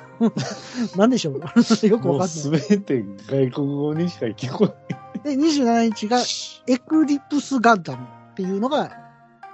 [0.99, 1.35] なんでしょう？
[1.87, 2.29] よくわかんない。
[2.29, 4.95] すべて外国語にしか聞こえ
[5.25, 6.19] で、27日が、
[6.67, 8.91] エクリプスガンダムっていうのが、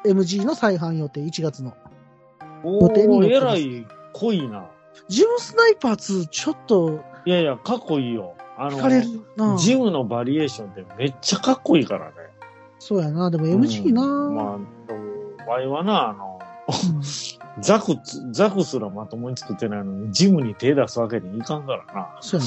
[0.04, 1.70] MG の再販予定、1月の。
[1.70, 2.74] ない。
[2.80, 4.70] 予定におー、えらい濃いな。
[5.08, 8.34] ジムスナイパー2、ちょっと、いやいや、かっこいいよ。
[8.56, 8.78] あの、
[9.36, 9.56] な。
[9.58, 12.12] ジムのバリエーションってめっちゃかっこいいからね。
[12.78, 13.30] そうやな。
[13.30, 14.58] でも MG な、うんま
[15.48, 17.02] あ、ワイはな、あの、うん
[17.60, 22.18] ザクつ、ザクすらまともに作ってないのに、ジムに手出すわけにいかんからな。
[22.20, 22.46] そうや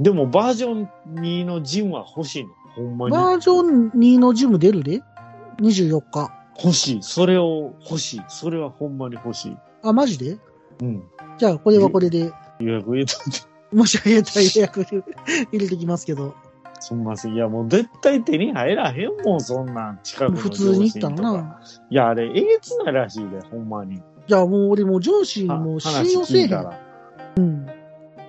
[0.00, 2.50] でも、バージョン2のジムは欲しいね。
[2.74, 3.16] ほんまな。
[3.18, 3.24] に。
[3.24, 5.02] バージョン2のジム出るで
[5.58, 6.32] ?24 日。
[6.62, 7.02] 欲しい。
[7.02, 8.22] それを欲しい。
[8.28, 9.56] それはほんまに欲しい。
[9.82, 10.38] あ、マジで？
[10.80, 11.02] うん。
[11.38, 13.40] じゃあ、これはこれで、予約入れといて。
[13.74, 16.34] もしあげたら予約入れてきますけど。
[16.80, 17.34] すんません。
[17.34, 20.00] いや、もう絶対手に入らへんもん、そんなん。
[20.02, 21.32] 近くの普通に行ったら両親とか。
[21.32, 21.60] な。
[21.90, 24.02] いや、あれ、えげつないらしいで、ほんまに。
[24.26, 26.70] じゃあもう俺もう上司はもう信用せえへん。
[27.36, 27.66] うん。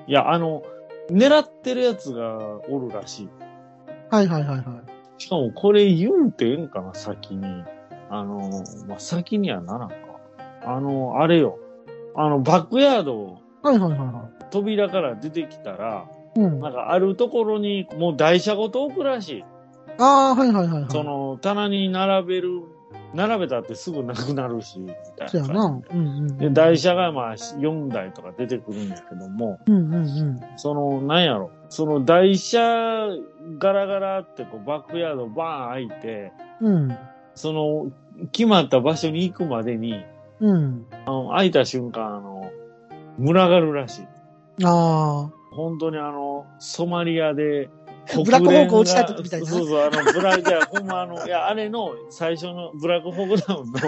[0.08, 0.64] いや、あの、
[1.10, 2.38] 狙ってるやつが
[2.70, 3.30] おるらしい。
[4.10, 5.22] はいはいはいはい。
[5.22, 7.64] しかもこれ言うてええんかな、先に。
[8.10, 9.96] あの、まあ、先にはならんか。
[10.66, 11.60] あの、あれよ。
[12.16, 16.40] あの、バックヤード、はいはいはいは扉から出てきたら、い。
[16.40, 16.60] うん。
[16.60, 19.46] なんかあるところにもう台車ごと置くらしい。
[20.00, 20.92] ああ、はいはいはいはい。
[20.92, 22.62] その、棚に並べる、
[23.14, 25.30] 並べたってすぐなくなるし、みたいな。
[25.30, 25.82] そうやな。
[25.92, 26.38] うんうん。
[26.38, 30.42] で、台車がまあ4台とか出てくるんやけども、うんうんうん。
[30.58, 33.08] その、なんやろ、その台車
[33.60, 36.98] ガラガラってこうバックヤードバーン開いて、うん。
[37.36, 37.92] その、
[38.32, 40.04] 決まった場所に行くまでに、
[40.40, 40.86] うん。
[41.06, 42.52] あの、開いた瞬間、あの、
[43.20, 44.08] 群がるらしい。
[44.64, 47.70] あ本当にあの、ソマリアで、
[48.24, 53.80] ブラックホーク落ちた時みたいなそうそう、あの、ブラック、いや、ほんまあの、いや、あれの最初の、ブラックホークダウンの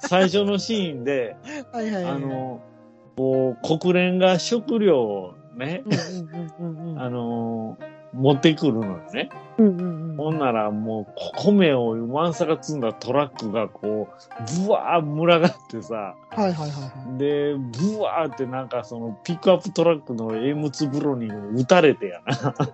[0.00, 1.36] 最初のシーンで、
[1.72, 1.76] あ。
[1.76, 2.12] はいはいはい。
[2.12, 2.60] あ、の、
[3.16, 5.82] こう、国連が食料をね。
[6.98, 7.78] あの、
[8.12, 9.28] 持ってくるのよね。
[9.58, 10.16] うんうんうん。
[10.16, 17.18] ほんならもう、米をワンサが積んだトラックがこう、ブワー群がってさ、はいはいはいはい。
[17.18, 22.52] で、ブワーってなんかそのピックアップトラックの M2 ブロに撃たれてやな。
[22.52, 22.68] こ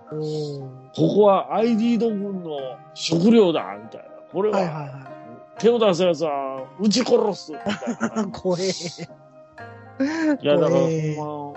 [0.93, 2.57] こは ID ド軍の
[2.93, 4.07] 食料だみたいな。
[4.31, 5.13] これはいはいはは
[5.59, 8.23] 手を出すやつは撃ち殺すみたいな。
[8.23, 8.31] い。
[8.33, 8.63] 怖え。
[10.41, 10.81] いや、だから
[11.17, 11.53] ま、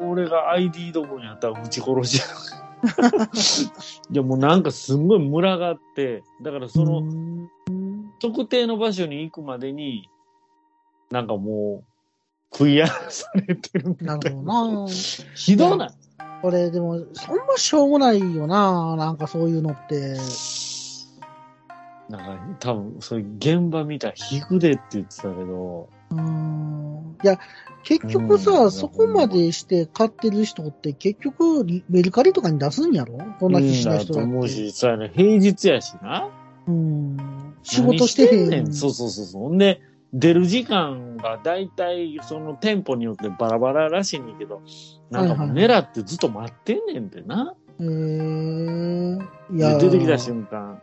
[0.00, 2.67] 俺が ID ド軍やったら撃ち殺しやる。
[4.10, 7.48] いや、もうなんかすんごい群がって、だからその、うん
[8.20, 10.08] 特定の場所に行くまでに、
[11.10, 14.90] なんかもう、食い荒らされてるみたいなるほどな。
[15.34, 15.90] ひどない？
[16.42, 18.96] これでも、そんなしょうもないよな。
[18.96, 20.16] なんかそういうのって。
[22.08, 27.18] なんか、多分、そういう現場見たら引くでって言ってたけど、うーん。
[27.22, 27.38] いや、
[27.82, 33.18] 結局うさ、んそこまでして買ってる人って結局リメルカリとかに出すんやろ？
[33.40, 34.48] こんな必死な人だうんだと思う。
[34.48, 36.28] し、そうやね、平日やしな。
[36.66, 37.16] うん。
[37.62, 38.50] 仕事してへん。
[38.50, 38.72] 何ねん。
[38.72, 39.42] そうそうそうそう。
[39.42, 39.80] ほんで、
[40.12, 44.62] 出る時間が大体、その店舗によってバラバラらしいねんけど、
[45.10, 47.54] なんかもうはいはい狙ってずっと待ってんねんてな。
[47.80, 49.22] へー。
[49.52, 50.80] いでや出てきた瞬間、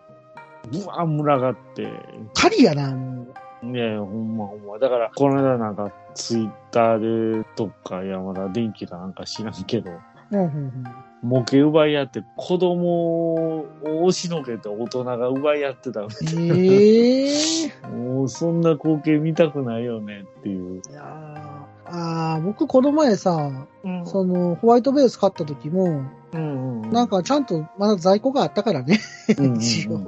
[0.71, 1.87] ブワー群がって、
[2.35, 3.33] 狩りやな、もう。
[3.73, 4.79] いやいや、ほんまほんま。
[4.79, 9.91] だから、この間なんか、ツイッターで、どっか山田電機かなんか知らんけど、
[10.31, 10.83] うんうん
[11.25, 16.01] 模型奪い合って、子供を押しのけて大人が奪い合ってた。
[16.01, 16.09] うん。
[16.51, 20.81] ええもう、そんな光景見たくないよねっていう。
[20.87, 26.03] いやーあー僕この前さ、うんその、ホワイトベース買った時も、
[26.35, 26.91] うんうん。
[26.91, 28.99] なんかちゃんとまだ在庫があったからね。
[29.27, 30.01] 一応。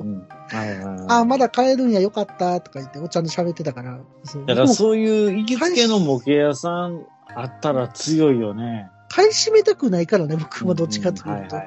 [0.49, 3.99] あーまだ買えるんやよかったとか言って、おっちゃんと喋ってたから。
[4.23, 8.89] そうだからそういう行きつけの模型屋さんあったら強いよね。
[9.09, 11.57] 買い占めたくないからね、僕はどっちかというと。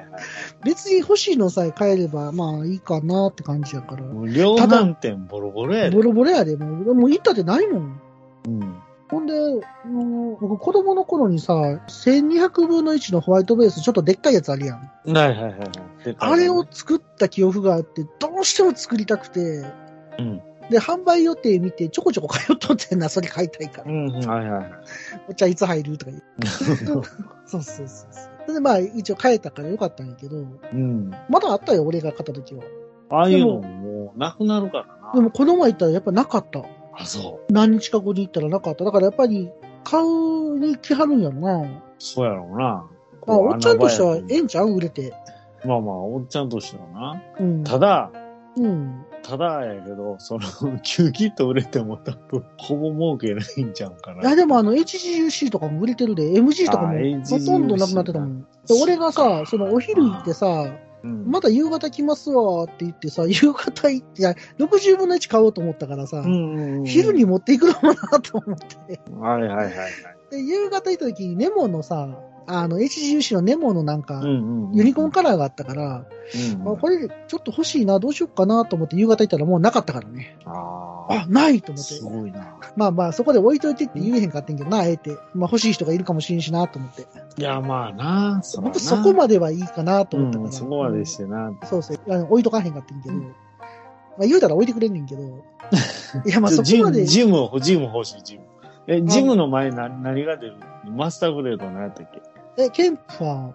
[0.63, 4.03] 別に欲しいのさえ買えれば、まあいいかなって感じやから。
[4.31, 5.95] 量販店ボロボロやで。
[5.95, 8.01] ボロボロやで、もう、もう行ったってないもん。
[8.47, 8.77] うん。
[9.11, 9.33] ほんで、
[9.85, 14.77] もう僕子供の頃にさ、1200分の1のホワイトベース、ちょっとでっかいやつあるやん。
[14.77, 15.55] はいはいはい。
[16.17, 19.65] あれを作った記憶があって、どうしても作りたくて、
[20.17, 20.41] うん。
[20.69, 23.91] で、販売予定見て、ちょこちょこ通っとってんな、それ買いたいから。
[23.91, 24.71] うん、はいはいはい。
[25.27, 26.47] お茶いつ入るとか言って。
[26.47, 27.03] そう
[27.45, 28.07] そうそうそ
[28.47, 28.53] う。
[28.53, 31.11] で、まあ、一応買えたからよかったんやけど、うん。
[31.27, 32.63] まだあったよ、俺が買った時は。
[33.09, 35.11] ああいうのももうなくなるからな。
[35.15, 36.63] でもこの前行ったらやっぱなかった。
[36.93, 38.83] あ、そ何日か後に行ったらなかった。
[38.83, 39.49] だからやっぱり
[39.83, 41.61] 買うに来はるんやろな。
[41.61, 41.67] う。
[41.99, 42.85] そうやろうな。
[43.27, 45.13] まあ、おっちゃんとしてはええんちゃう売れて。
[45.65, 47.23] まあまあ、おっちゃんとしてはな。
[47.39, 47.63] うん。
[47.63, 48.11] ただ、
[48.57, 49.05] うん。
[49.23, 50.41] ただやけど、その、
[50.81, 54.21] 9キット売れても多分、ほぼ儲けないんちゃうかな。
[54.21, 56.91] いや、でもあの、HGUC とかも売れてるで、MG とかもあ
[57.29, 58.41] ほとんどなくなってたもん。
[58.41, 58.47] で
[58.81, 60.65] 俺がさ、そのお昼行ってさ、
[61.03, 69.01] うん、また夕方来ますわって言ってさ、夕方行って、いや、60分の1買おうと思ったからさ、うんうんうん、昼に持っていくのもなと思って。
[69.19, 69.85] はいはいはいはい。
[70.29, 72.07] で、夕方行った時にネモのさ、
[72.47, 76.05] あの、HGUC のネモのなんか、うんうんうんユニコーンカラーがあったから、
[76.55, 80.37] うんあこれちょっと欲しいな、どうしよっかなと思って夕方行ったらもうなかったからね。
[80.45, 82.03] ああ、あ、ないと思ってす。
[82.03, 82.55] ごいな。
[82.77, 85.17] まあまあ、そこで置いといてって言えへんかってんけどな、あえて。
[85.33, 87.05] まあ欲しい人がいるかもしれんしなと思って。
[87.37, 90.45] いや、まあな、そらな僕そこまではいいかなと思ったから。
[90.45, 91.51] うん、そこまでしてな。
[91.65, 91.99] そうそう。
[92.09, 93.15] あの置いとかへんかってんけど。
[93.15, 93.23] ま
[94.21, 95.21] あ言うたら置いてくれんねんけど。
[96.25, 97.05] いや、まあそこまで。
[97.05, 98.43] ジム、ジム欲しい、ジム。
[98.87, 102.21] え、ジムの前な、何が出るマスターグレード何やったっけ？
[102.57, 103.53] え、ケンプは、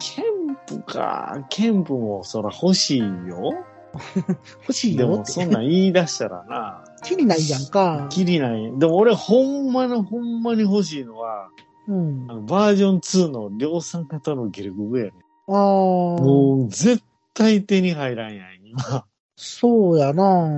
[0.00, 1.46] ケンプか。
[1.50, 3.64] ケンプもそら欲しいよ。
[4.62, 5.32] 欲しいでもよって。
[5.32, 8.06] そんなん言い出したらな、 きりないやんか。
[8.08, 8.78] きりない。
[8.78, 11.50] でも俺ほんまのほんまに欲しいのは、
[11.86, 12.26] うん。
[12.28, 15.12] ああのバージョン2の量産型のゲルググやね。
[15.48, 15.54] あー。
[15.54, 17.02] もう絶
[17.34, 19.04] 対手に入らんやん、今。
[19.36, 20.56] そうやな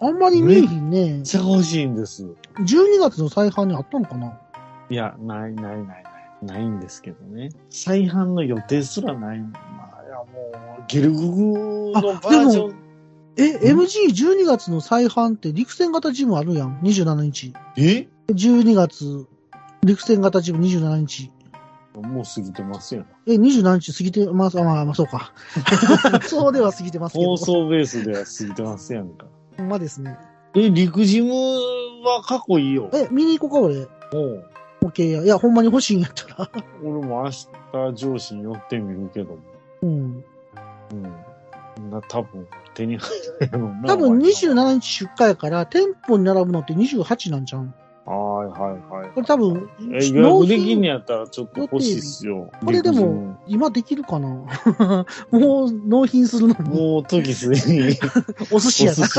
[0.00, 1.22] あんまり見えひんねめっ。
[1.22, 2.24] ちゃ欲しいんです。
[2.58, 4.38] 12月の再販にあったのかな
[4.90, 6.07] いや、ないないない
[6.42, 6.68] ない。
[6.68, 7.50] んですけどね。
[7.70, 9.38] 再販の予定すらない。
[9.40, 9.52] ま
[9.98, 10.24] あ、いやも
[10.78, 11.42] う、ゲルググ
[11.94, 12.76] のバージョン。
[13.36, 17.52] え、MG12 月の再販って陸戦型ジムあるやん？27日。
[17.76, 19.26] え？12月、
[19.84, 21.30] 陸戦型ジム27日。
[21.94, 23.04] もう過ぎてますよ。
[23.26, 24.60] え、27日過ぎてます？
[24.60, 25.32] あまあ、まあ、そうか。
[26.22, 27.30] そうでは過ぎてますけど。
[27.30, 29.26] 放送ベースでは過ぎてますやんか。
[29.56, 30.16] ほんまですね。
[30.54, 32.88] え、陸ジムは過去いいよ。
[32.92, 33.76] え、見に行こうか、俺。
[33.80, 33.86] も
[34.34, 34.44] う、
[34.98, 35.22] OK や。
[35.22, 36.50] いや、ほんまに欲しいんやったら。
[36.82, 39.38] 俺も明日上司に寄ってみるけども。
[39.82, 40.24] うん。
[40.92, 41.90] うん。
[41.90, 43.88] な、多分手に入らないもんな。
[43.88, 47.74] 多分お前27日出荷やから、店舗に並ぶのって28なんじゃん。
[48.04, 49.10] はいはいはい。
[49.10, 52.50] これ多分、え、予納約できんやったらちょっと欲しいっすよ。
[52.64, 54.28] これでも今できるかな？
[55.30, 56.70] もう納品するのに。
[56.70, 57.56] もう時すで
[57.90, 57.98] に。
[58.50, 59.06] お寿司やな。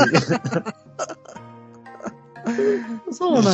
[3.12, 3.50] そうなんや。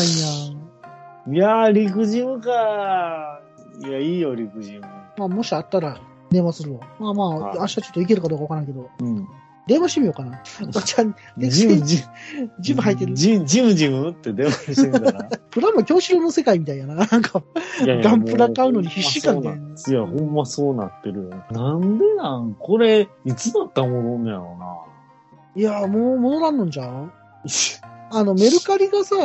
[1.29, 3.41] いやー、陸ジムか
[3.85, 4.81] いや、いいよ、陸ジム。
[5.19, 6.81] まあ、もしあったら、電話するわ。
[7.01, 9.29] まあまあ、はい明日ちょっと行けるかどうかわからんけど、うん。
[9.67, 10.41] 電話してみようかな。
[10.63, 12.05] おっちゃん、でジム、ジ
[12.61, 13.15] ジム入ってる。
[13.15, 15.25] ジジムジムって電話してみたら。
[15.51, 16.95] プラも京志郎の世界みたいやな。
[16.95, 17.43] なんか、
[17.85, 21.31] いやいやガンプラ買うのに必死感でほんまそうないや、ほんまそうなってるよ。
[21.51, 24.57] なんでなんこれ、いつだったら戻んねやろ
[25.57, 27.13] いや、もう戻らんのんじゃんな。
[28.13, 29.17] あの、メルカリがさ、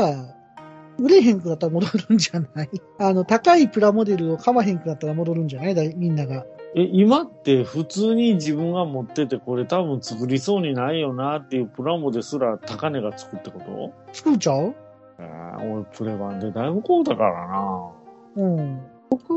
[0.99, 2.69] 売れへんくなったら戻るんじゃない？
[2.99, 5.75] あの、高いプラモデルを買わへんくなったら戻るんじゃない？
[5.75, 6.45] だいみんなが。
[6.75, 13.91] え、今って普通に自分が持ってて、これ多分作りそうにないよなっていうプラモですら高値がつくってこと？
[14.13, 14.73] 作っちゃう？
[15.19, 17.89] えー、俺プレ版でだいぶ買うたからな。
[18.37, 18.79] うん。
[19.09, 19.33] 僕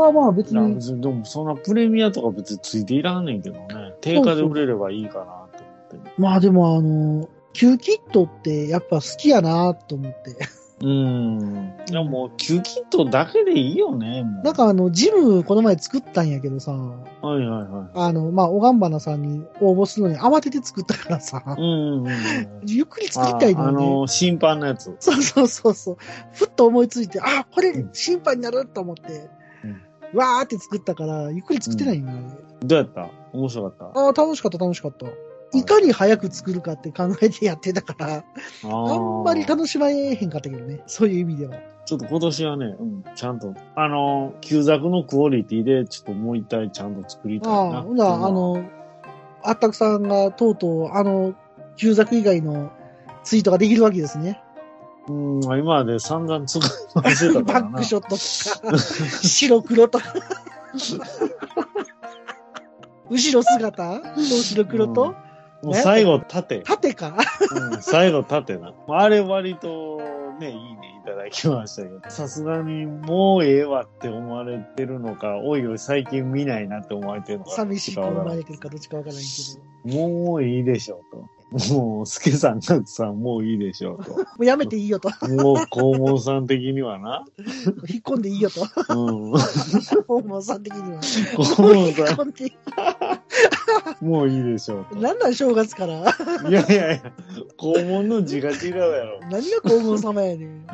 [0.00, 3.66] はまあ別に、別にでもそんなプレミアとか別についていらんねんけどね。
[4.00, 5.58] 定価で売れればいいかなって
[5.94, 6.10] 思って。
[6.20, 10.36] まあでもあの、旧キットってやっぱ好きやなと思って。
[10.80, 11.74] うん。
[11.90, 14.22] いやもう、キュキットだけでいいよね。
[14.44, 17.00] なんかあの、ジムこの前作ったんやけどさ、は
[17.32, 22.16] いはいはあの、まあ、おがんばなさんに応募するのに慌てて作ったからさい。、うんうんうん。
[22.64, 23.92] ゆっくり作りたいああのに、ね。
[23.92, 24.94] の、審判のやつ。
[25.00, 25.96] そうそうそうそう。
[26.32, 29.28] ふっと思いついて、あ、これ審判になると思って、
[30.14, 32.36] わーって作ったから、ゆっくり作ってないんだよね。
[32.64, 33.10] どうやった？
[33.32, 34.00] 面白かった？
[34.00, 35.06] ああ、楽しかった楽しかった。
[35.54, 38.24] いかに早く作るかって考えてやってたから、
[38.64, 40.80] あんまり楽しまえへんかったけどね。
[40.86, 41.56] そういう意味では。
[41.86, 47.58] ちょっと今年はね、うん、ちゃんと、あの、旧作のクオリティで、ちょっともう一体ちゃんと作りたいな。
[47.58, 48.62] ああ、ほらあの、
[49.42, 51.34] あったくさんがとうとう、あの、
[51.76, 52.70] 旧作以外の
[53.24, 54.42] ツイートができるわけですね。
[55.08, 56.62] うん、今まで散々使い
[57.02, 57.68] 回してたからな。
[57.72, 58.16] バックショットと
[58.76, 58.78] か、
[59.24, 60.12] 白黒とか。
[63.10, 64.02] 後ろ姿？
[64.16, 65.14] 後ろ黒と、
[65.62, 66.60] もう最後縦。
[66.60, 67.16] 縦か？
[67.72, 68.72] うん、最後縦な。
[68.88, 70.00] あれ割と
[70.38, 77.50] ね、いいねいただきましたけど、さすがにもうええわって思われてるのか、おいおい最近見ないなって思われてるのか。
[77.50, 80.06] 寂しいどっちかわからん思われてるかどっちかわからないけど。
[80.06, 81.24] もういいでしょうと。
[81.70, 84.10] もう、スケさん、ガクさん、もういいでしょうと。
[84.18, 85.08] もうやめていいよと。
[85.28, 87.24] もう、肛門さん的にはな。
[87.88, 88.60] 引っ込んでいいよと。
[88.94, 89.32] うん。
[90.06, 91.00] 訪問さん的には。
[91.00, 94.96] 肛門引っさ込んもういいでしょうと。
[94.96, 96.00] なんなん正月から？
[96.48, 97.12] いやいやいや、
[97.56, 99.20] 肛門の字が違うやろ。
[99.30, 100.66] 何が黄門様やねん。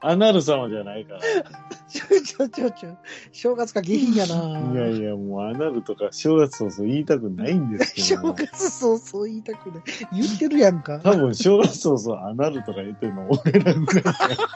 [0.00, 1.20] アナル様じゃないから。
[1.88, 2.96] ちょちょちょちょ。
[3.32, 4.72] 正月か下品やな。
[4.72, 8.34] いやいや、もうアナルとか正月早々言いたくないんですけ正ど。
[8.34, 9.82] 月そうそう言いたくない。
[10.12, 10.98] 言ってるやんか。
[11.00, 14.12] 多分正月早々アナルとか言ってるの俺らぐらいが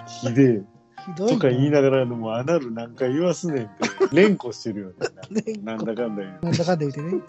[0.06, 0.62] ひでえ。
[1.06, 4.94] ひどいとか言いながらでもアナル何回言わすねんって連呼してるよね。
[5.30, 6.38] ねなんだかんだ言う。
[6.42, 7.22] なんだかんだ言ってね。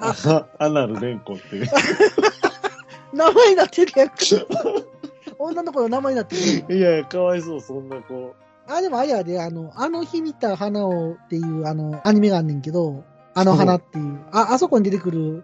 [0.00, 1.66] あ アナル連呼っていう。
[3.12, 4.14] 名前になってるやんか。
[5.38, 6.76] 女の子の名前になってる。
[6.76, 8.34] いやいや、かわいそう、そんな子。
[8.68, 13.04] あ、でもあれやで、あの、あの日見た花をっていう、あの、アニメがあんねんけど、
[13.34, 15.42] あの花っていう、あ、あそこに出てくる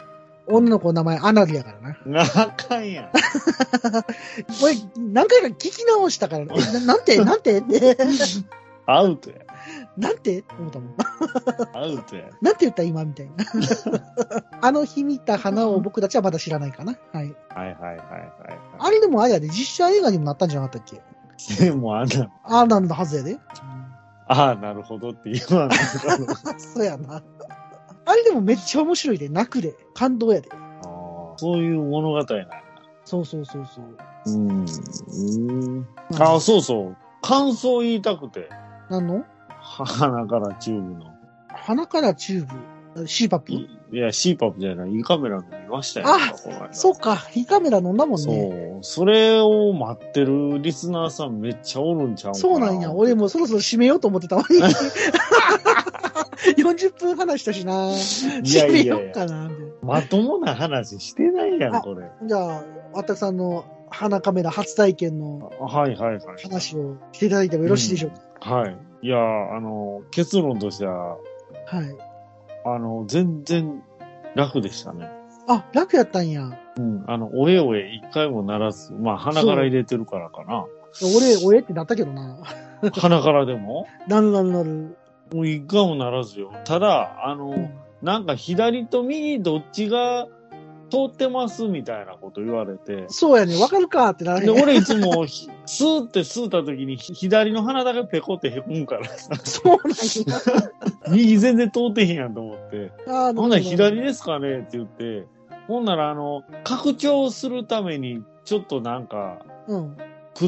[0.51, 1.96] 女の子の名前、アナルやからな。
[2.07, 2.26] なあ
[2.57, 3.11] かんやん。
[3.12, 7.59] これ、何回か聞き直したから、えななんて、なんて？
[7.59, 7.96] って、
[8.86, 9.36] アウトや。
[9.96, 10.38] なんて？
[10.40, 10.94] って思ったもん。
[11.74, 12.24] アウトや。
[12.40, 13.44] なんて言った今みたいな。
[14.62, 16.96] あの日見た花を僕たちはまだ知らないかな。
[17.12, 17.34] はい。
[17.55, 17.99] はいはいはいはい。
[18.78, 21.01] あれでもあれやで、実写映画にもなったんじゃなかったっ
[21.59, 21.64] け？
[21.64, 23.38] でもあんな、ああ、なんだはずやで。
[24.30, 25.78] ああ、なるほどって言わない。
[26.59, 27.22] そうやな。
[28.11, 30.48] あれでもめっちゃ面白いで、泣くで、感動やで。
[30.52, 32.62] あーそういう物語なんだ。
[33.04, 33.84] そうそうそうそう。
[34.26, 34.66] うん。
[34.66, 35.86] うん
[36.18, 36.96] ああ、そうそう。
[37.22, 38.48] 感想言いたくて。
[38.90, 39.24] なんの
[39.61, 41.12] 鼻からチューブの。
[41.50, 42.48] 鼻からチュー
[42.94, 43.52] ブ、 CPAP？
[43.52, 44.90] いいや、シーパップじゃない。
[44.92, 46.06] いいカメラで見ましたよ。
[46.09, 46.18] あ
[46.72, 48.78] そうか、胃カメラ飲んだもんそね。
[48.80, 48.84] う。
[48.84, 52.92] それを待ってるリスナーさんめっちゃおるんちゃうかそうなんや。
[52.92, 54.46] 俺もうそろそろ締めようと思ってたのに。
[56.57, 57.91] 40分話したしな。
[58.43, 59.51] いやいやいやようかな。
[59.82, 62.11] まともな話してないやん、あこれ。
[62.26, 66.20] じゃあ、わったくさんの鼻カメラ初体験のはいはいはい。
[66.43, 68.11] 話をしていただいてもよろしいでしょう
[68.41, 68.55] か？
[68.55, 68.76] はい。
[69.03, 71.18] いや、あの、結論としては、はい。
[72.64, 73.82] あの、全然
[74.34, 75.09] 楽でしたね。
[75.49, 76.51] あ、楽やったんや。
[76.76, 77.05] うん。
[77.07, 80.66] あの、おえおえ一回もならず、まあ鼻から入れてるからかな。
[81.16, 82.39] 俺、俺ってなったけどな。
[82.93, 83.86] 鼻からでも？
[84.09, 84.97] なるなるなる。
[85.32, 86.52] もう一回もならずよ。
[86.64, 87.70] ただ、あの、
[88.02, 90.26] なんか左と右どっちが
[90.90, 93.04] 通ってますみたいなこと言われて。
[93.08, 93.60] そうやね。
[93.60, 100.70] わかるかってなるで、俺いつもひ、スーって吸った時にひ左の鼻だけペコってへこむからさ、そうなんや。
[101.10, 102.92] 右全然通ってへんやんと思って。
[103.06, 105.26] あーほんなら左ですかねって言って、
[105.66, 109.96] ほんならあの、拡張するために、ちょっとなんか、うん。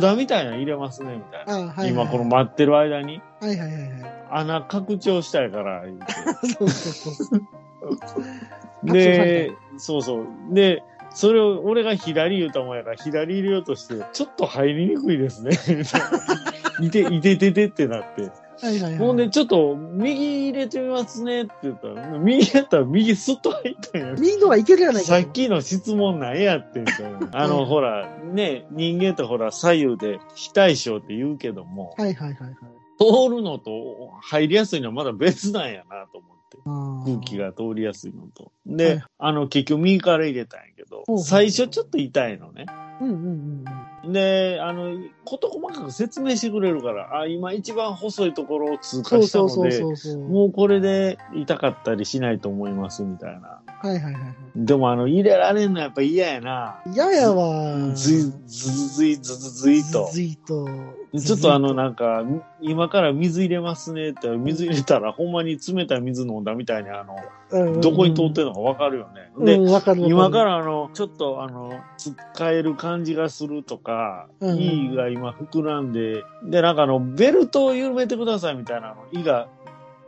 [0.00, 1.54] 管みたいなの入れますね、みたいな。
[1.54, 1.90] あはい、はい。
[1.90, 4.20] 今この待ってる間に、はいはいはいはい。
[4.30, 5.82] 穴拡張したいから。
[6.58, 8.92] そうそうそう。
[8.92, 10.26] で、そうそう。
[10.52, 10.82] で、
[11.12, 15.52] それを俺が左言うたもんやから、左入れようとして、ちょっと入りにくいですね。
[16.80, 18.22] いて、いてててってなって。
[18.22, 18.98] はいはいはい。
[18.98, 24.14] ほんで、ちょっと、右入れてみますねって言ったら、右やったら右スッと入ったんや。
[24.18, 25.08] 右のはいけるやないか。
[25.08, 26.84] さっきの質問なんやってん。
[27.32, 32.54] あの、うんほら、ね、人間ってほら、左右で非対称って言うけども、はいはいはいはい。
[33.00, 36.40] 通るのと入りやすいのはまだ別なんやなと思って。
[37.04, 37.38] 空気。
[37.38, 38.52] が通りやすいのと。
[38.66, 42.66] で、はいあの、結局右から入れたんやけど最初ちょっと痛いのね。
[43.00, 43.64] うんうん
[44.04, 44.98] うんで、あの、
[45.30, 49.02] こと細かく説明してくれるから、あ、今一番細いところを通うん。
[49.04, 50.16] 過したので。
[50.16, 53.60] もうこれで痛かったりしないと思いますみたいな。
[53.82, 54.22] はいはいはいはい。
[54.56, 56.82] でもあの、入れられんのやっぱ嫌やな。
[56.92, 57.94] 嫌やわ。
[57.94, 60.14] ずい、ずずずい、ずずずいとず。
[60.14, 60.66] ずいと。
[61.18, 62.24] ちょっとあの、なんか、
[62.60, 67.16] 今から水入れますねって、水入れたらほんまに冷たい水飲んだみたいに、あの、
[67.52, 69.44] うんどこに通ってるのかわかるよね。
[69.44, 69.54] で。
[69.54, 79.48] 今からあの、ちょっとあの、使える感じがするとか、うん胃が今膨らんで、で、なんかあの、ベルトを緩めてくださいみたいなの、胃が、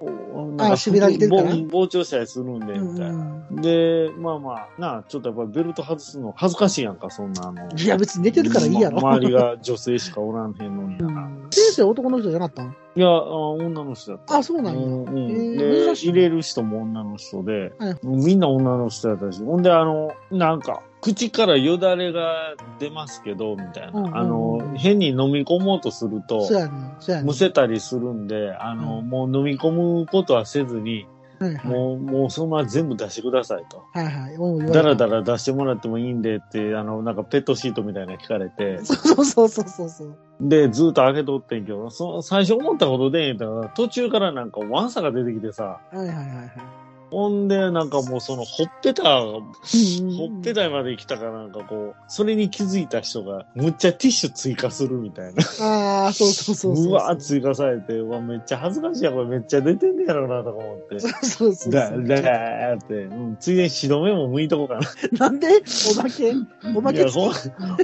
[0.01, 3.25] おなんかあしびられてるか膨張したりするんで、うんみたいな。
[3.51, 7.69] うんで、まあまあ、なあ、ちょっとやっぱりベルト外すの恥ずかしいやんか、そんなあの。
[7.77, 9.01] いや、別に寝てるからいいやろ。
[9.01, 11.07] ま周りが女性しかおらんへんのにな。
[11.07, 14.39] ん 先生男の人じゃなかったんいや、あ女の人だった。
[14.39, 14.81] あ、そうなんや。
[14.81, 24.01] うんで入れる人も女の人で、はいみんな女の人やったし、ほんであの、なんか、口からよだれが出ますけど、みたいな。
[24.01, 31.07] うんうんうんあの、変に飲み込もうとするとそう、やねそうやねむせたりするんで、あの、うんもう飲み込むことはせずに、
[31.41, 31.67] はいはい。
[31.67, 33.85] もう、もうそのまま全部出してくださいと。
[33.93, 34.73] はいはい。
[34.73, 40.17] だらだら出してもらってもいいんでって、あの、なんかペットシートみたいなの聞かれて、そうそうそうそうそう。
[40.41, 46.82] で、ずっと開けとってんけど、そ最初思ったことでんやったら、途中からなんかワンサが出てきてさ、はいはいはいはい。
[47.13, 55.43] ほんで、なんかもうその、ほっぺた、ほうんっぺたまで来たからなんかこう、それに気づいた人が、むっちゃティッシュ追加するみたいな。
[55.61, 56.87] ああ、そうそうそうそう。
[56.87, 61.01] うわー追加されて、うわ、めっちゃ恥ずかしいや、これめっちゃ出てんねやろな、とか思って。
[61.01, 61.73] そうそうそう。
[61.73, 64.81] だ、だーって、うん、ついでに白目も向いとこうかな。
[65.29, 65.49] なんで？
[65.49, 66.33] おまけ？
[66.75, 67.05] おまけ？
[67.05, 67.33] つほん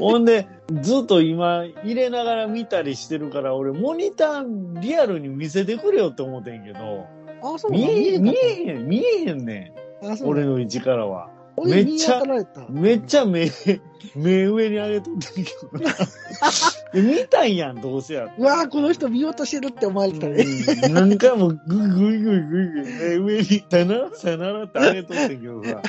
[0.01, 0.49] ほんで、
[0.81, 7.07] ずっと今、入れながら見たりしてるから、俺、モニターリアルに見せてくれよって思ってんけど、
[7.43, 9.73] あ、そう見え、見見ええへん、見えへんね
[10.03, 10.25] ん。
[10.25, 11.31] 俺の位置からは。
[11.57, 12.23] 俺めっちゃ。
[12.69, 13.51] めっちゃ目、
[14.15, 15.51] 目上に上げとってんけ
[16.95, 20.45] ど 見たんやん、どうせやうわーこの人見ようとしてるって思われてたね。
[20.85, 25.83] うん何回もグイグイグイグイ目上に、さよならさよならって上げとってんけどさ。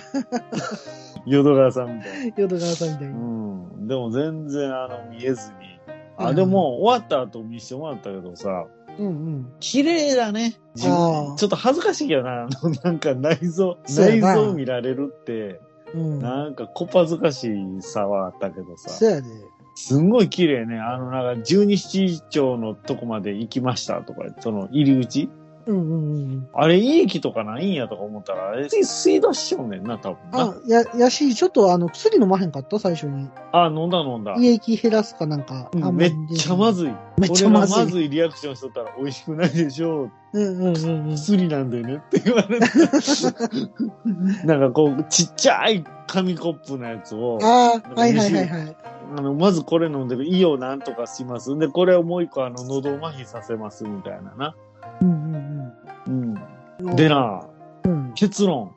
[1.27, 2.33] 淀川さんみたいな。
[2.35, 3.13] 淀川さんみたいに。
[3.13, 3.87] うん。
[3.87, 5.79] でも全然あの見えずに。
[6.17, 8.65] あ、うんでも終わった後見せてもらったけどさ、
[8.99, 9.53] うんうん。
[9.59, 10.59] 綺麗だね。
[10.75, 15.61] 自分あーちょっと恥ずかしいけどな、あの、なんか内臓、内そうやな臓見られるって、
[15.93, 16.19] うん。
[16.19, 18.89] なんかこっぱずかしさはあったけどさ。
[18.89, 19.27] そうやで。
[19.75, 20.77] すんごい綺麗ね。
[20.77, 25.29] あの、なんか、十二指腸のとこまで行きましたとか、その入り口
[25.69, 26.49] うんうんうん。
[26.53, 30.41] あれ、いい液とかないんやとか思ったら、あれ、水水道しようねんな、多分な。
[30.45, 33.29] あ、や、やし、ちょっとあの、薬飲まへんかった最初に。
[33.51, 34.35] あ、飲んだ飲んだ。
[34.39, 35.69] 胃液減らすかなんか。
[35.73, 36.91] うんめっちゃまずい。
[37.19, 40.11] めっちゃまずい俺がまずいリアクションしとったら美味しくないでしょう。
[40.33, 41.15] うんうんうんうん。
[41.15, 42.65] 薬なんでねって言われて。
[44.45, 48.75] なんかこう、ちっちゃい紙コップのやつを、ああ、はいはいはいはい。
[49.17, 51.57] あの、まずこれ飲んでる、胃をなんとかします。
[51.57, 54.55] で、これをもう一個、あの、喉麻痺させますみたいなな。
[55.01, 55.73] うんうん
[56.07, 56.35] うん。
[56.89, 56.95] うん。
[56.95, 57.47] でな、
[57.85, 58.13] うん。
[58.13, 58.73] 結論、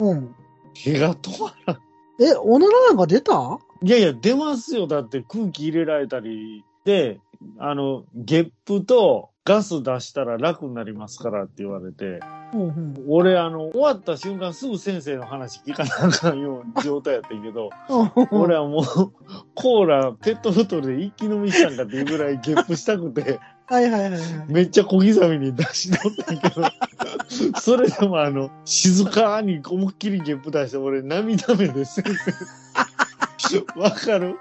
[0.00, 0.34] うん。
[0.74, 1.76] 毛が止まらん。
[2.18, 3.58] え、おならなんか出た？
[3.82, 4.86] いやいや、出ますよ。
[4.86, 7.20] だって空気入れられたり、で、
[7.58, 12.20] あの、ゲップとガス出したら楽になりますからって言われて、
[12.54, 13.04] うんうん。
[13.08, 17.70] 俺、あの、終わった瞬間すぐ先生の話聞かなあかんような状態やったんやけど、
[18.30, 18.84] 俺はもう、
[19.54, 24.20] コーラ、ペットボトルで一気飲みしたんかっていうぐらいゲップしたくて、はいはいはいはい。
[24.48, 33.80] めっちゃ小刻みに出しとったけど、それでもあの、静かに思いっきりゲップ出して、俺涙目で先生。
[33.80, 34.38] わかる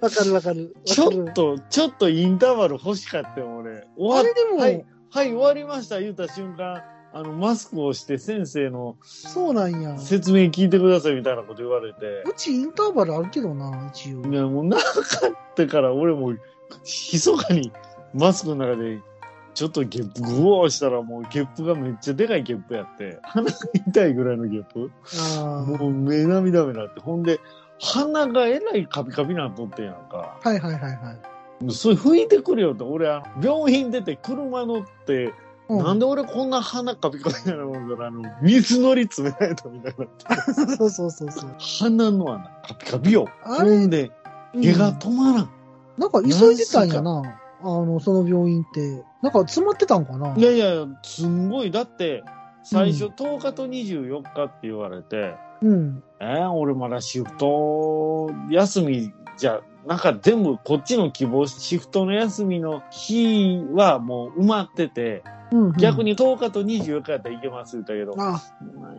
[0.00, 0.74] わかるわかる。
[0.84, 3.78] ちょっと、ちょっとインターバル欲しかったよ、俺。
[3.78, 9.98] あ終わっれでも、はい、はい、終わりました、言うた瞬間、あの、マスクをして先生のそうなんや。
[9.98, 12.22] 説明聞いてくださいみたいなこと言われて。
[12.24, 14.24] うちインターバルあるけどな、一応。
[14.26, 16.34] いや、もうなかったから、俺も、
[17.12, 17.72] 密かに
[18.14, 19.00] マスクの中で、
[19.54, 24.90] ちょっとゲップ、グオーしたらもうゲップがめっちゃでかいゲップやって、鼻が痛いぐらいのゲップ。
[25.38, 27.00] あもう目涙目なって。
[27.00, 27.40] ほんで、
[27.80, 30.38] 鼻がえらいカピカピなっとってんやんか。
[30.44, 30.48] あ。
[30.48, 31.12] はいはいはいは
[31.66, 31.72] い。
[31.72, 33.06] それ拭いてくれよって、俺、
[33.42, 35.34] 病院出て車乗って、
[35.68, 40.76] うなんで俺こんな鼻カピカピなの思ったら、あの、水のり詰められたみたいな。
[40.76, 41.50] そうそうそうそう。
[41.58, 43.28] 鼻の穴、カピカピよ。
[43.44, 43.86] あれ？
[43.88, 44.10] で、
[44.60, 45.50] 毛が止まらん。
[45.96, 47.39] なんか急いでたんやな。
[47.62, 49.04] あの、その病院って。
[49.22, 50.34] なんか詰まってたんかな？
[50.36, 51.70] いやいや、すんごい。
[51.70, 52.22] だって、
[52.62, 56.02] 最初うん10日と24日って言われて、うん。
[56.20, 65.72] えー、俺まだシフト休みじゃ、なんか全部こっちの希望シフトの休みの日はもう埋まってて、うん、うん。
[65.76, 66.02] 逆。
[66.04, 68.40] に10日と24日やったらいけます言ったけど、あ、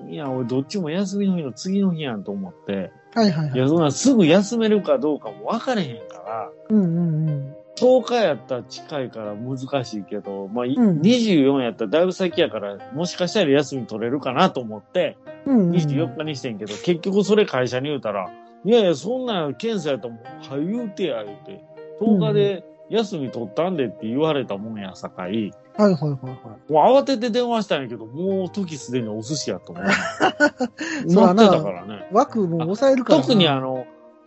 [0.09, 3.57] いや、俺どっちも休みの日の次の日やんと思って、はいはいはい。
[3.57, 7.55] いや、そんなすぐ休めるかどうかも分かれへんから、うんうんうん。
[7.78, 15.76] 10日やったら近いから難しいけど、まあ、いうん24やったらだいぶ先やから、もしかしたら休み取れるかなと思って、うんうんうん。
[15.76, 18.30] 24日にしてんけど、結局それ会社に言うたら、
[18.63, 21.63] いやいや、そんなん検査やったらもう、はい言うてや、言うて、
[22.01, 26.30] 10日で休み取ったんでって言われたもんやさかい、はいはいはいは
[26.69, 26.72] い。
[26.72, 29.86] もう慌てて電話したんやけど、もう時すでにお寿司やと思う。
[31.09, 32.07] そうやな待ってたからね。
[32.11, 33.26] 枠も抑えるからな。
[33.26, 33.80] 特にあの、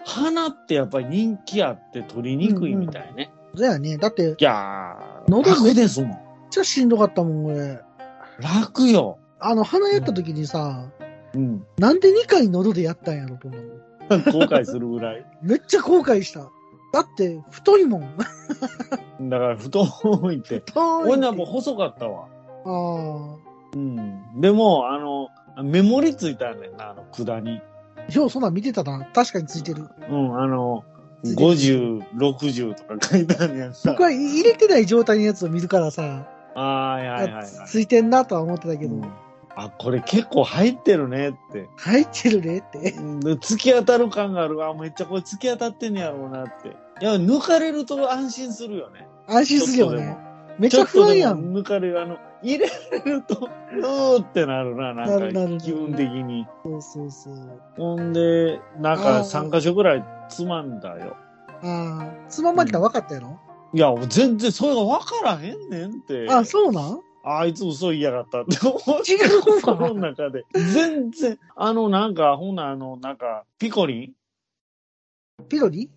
[0.04, 3.32] 花ってやっぱり人気あって取りにくいみたいね。
[3.56, 3.96] そうやね。
[3.98, 6.18] だって、めっいやー、喉め楽ですもん。
[6.50, 7.80] ちゃしんどかったもん、俺。
[8.40, 9.18] 楽よ。
[9.38, 10.88] あの、鼻やった時にさ、
[11.34, 11.66] うん。
[11.78, 13.84] なんで2回喉でやったんやろと思う。
[14.08, 15.24] 後悔するぐらい。
[15.42, 16.40] めっちゃ後悔した。
[16.92, 18.16] だって、太いもん。
[19.28, 20.60] だから、布団置いて。
[20.60, 21.08] 太い。
[21.08, 22.26] 俺なんも細かったわ。
[22.64, 23.36] ああ。
[23.74, 24.40] うん。
[24.40, 25.28] でも、あの、
[25.62, 27.60] メモリついたんねんな、あの、管に。
[28.12, 29.04] ようそんなん見てたな。
[29.14, 29.88] 確かについてる。
[30.08, 30.84] うん、あの、
[31.22, 34.02] ついてる50、60とか書いてあるやんさ僕。
[34.02, 39.12] は入れてない状態のやつを見るからさ、ああ、はいはいはい、ついてんなとは思ってたけど、うん
[39.56, 41.68] あ、これ結構入ってるねって。
[41.76, 42.78] 入ってるねって。
[42.80, 42.98] で
[43.36, 44.64] 突き当たる感がある。
[44.64, 46.68] あ、めっちゃこれ突き当たってんねやろうなって。
[47.00, 49.06] いや、抜かれると安心するよね。
[49.28, 50.16] 安心するよね。
[50.58, 51.52] めっちゃ不安やん。
[51.52, 52.02] 抜かれる。
[52.02, 52.66] あの、入れ
[53.04, 56.46] ると、うーってなるな、なんか気分的に。
[56.62, 57.60] そうそうそう。
[57.76, 61.16] ほんで、なんあかー3箇所ぐらいつまんだよ。
[61.62, 63.38] ああ、つままれたら分かったやろ、
[63.72, 66.26] いや、全然それが分からへんねんって。
[66.30, 67.00] あ、そうなん？
[67.26, 69.12] あいつ嘘言いやがったって思って。
[69.12, 70.44] 違うわ心の中で。
[70.52, 74.14] 全然、あの、なんか、ほな、あの、なんか、ピコリ
[75.42, 75.44] ン？
[75.48, 75.90] ピロリ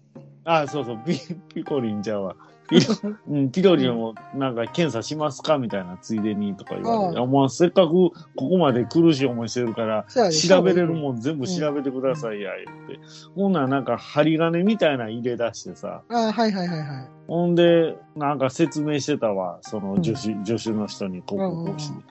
[0.45, 1.19] あ、そうそう、ピ、
[1.53, 2.35] ピコリンちゃうわ。
[2.69, 2.95] ピロ、
[3.27, 7.19] うん、ピロリンをなんか検査しますかみたいなついでにとか言われて。
[7.19, 12.99] あもうせっかくここまで苦しい思いしてるから、そうやね調べれるもん全部調べてくださいや、言って。
[13.35, 16.03] ほんならなんか針金みたいな入れ出してさ。
[16.09, 17.07] ああ、はいはいはいはい。
[17.27, 19.59] ほんで、なんか説明してたわ。
[19.61, 22.03] その助手、助手の人にこうこうこうして。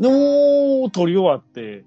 [0.00, 1.84] で、もう取り終わって、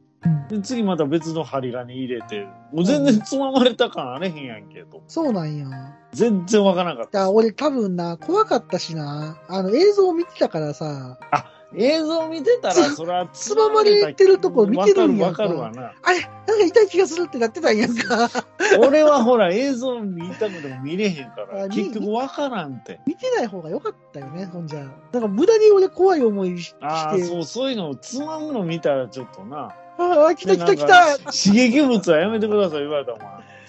[0.50, 5.02] で次また別の針金入れて、もう全然つままれた感あれへんやんけと。
[5.08, 5.66] そうなんや。
[6.12, 7.32] 全然わからなかった。
[7.32, 11.18] 俺多分な、怖かったしな、あの映像を見てたからさ、
[11.76, 15.94] 映像見てたら、つそら、つままれてるとこ見てるんやわんかわかるわな。
[16.04, 18.30] あれなんか痛い気がするってなってたんやんか。
[18.80, 23.00] 俺はほら、映像見たくても見れへんから、結局わからんって。
[23.08, 24.82] 見てない方が良かったよね、ほんじゃ。
[25.14, 27.24] なんか無駄に俺怖い思いしああ、して。
[27.24, 29.74] そう、そういうのをつまむの見たらちょっとな。
[29.98, 33.22] ああ、来た来た来でた刺激物はやめてください言われたもん。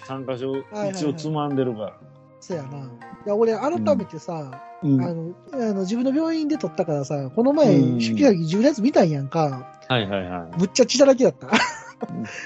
[0.07, 1.93] 参加所はいはい一応つまんでるから。
[2.41, 2.79] そうやな。
[2.79, 2.83] い
[3.27, 9.69] や、俺改めてさ、うんあの、あの自分の病院で撮ったからさ、この前、うん手記書き自分のやつ見たんやんか。
[9.89, 11.47] はいはいはぶっちゃ血だらけだった。
[11.47, 11.51] い。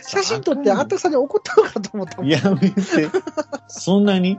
[0.02, 2.28] 写真撮ってあったくさんに怒ったのかと思ったもん。
[2.28, 2.82] やめて。
[3.68, 4.38] そんなに？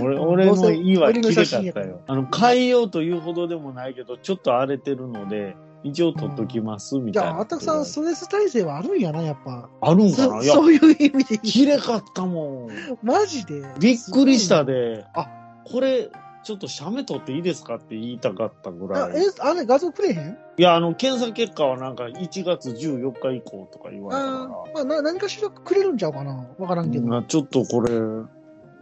[0.00, 2.04] 俺、俺の意は俺の綺麗写真やからかったよ。
[2.06, 5.54] あの、変えようというほどでもないけど、ちょっと荒れてるので、
[5.84, 7.30] 一応撮っときます、みたいな。
[7.32, 9.68] じゃあ、たくさん、ストレス耐性はあるんやな、やっぱ。
[9.82, 11.38] あるんかそないや、そういう意味で。
[11.38, 12.70] 綺麗かったもん。
[13.02, 13.62] マジで？
[13.78, 15.28] びっくりしたで、あ、
[15.64, 16.10] これ、
[16.42, 19.22] ちょっと写メ撮っていいですかって言いたかったぐあらい。
[19.22, 20.38] え、あれ画像くれへん？
[20.58, 26.46] いや、あの、検査結果はなんか1月14日以降とか言われたあかー、まあ、な何かしらくれるんちゃうかな？
[26.58, 27.08] わからんけら、ど。
[27.08, 27.92] まあちょっとこれ、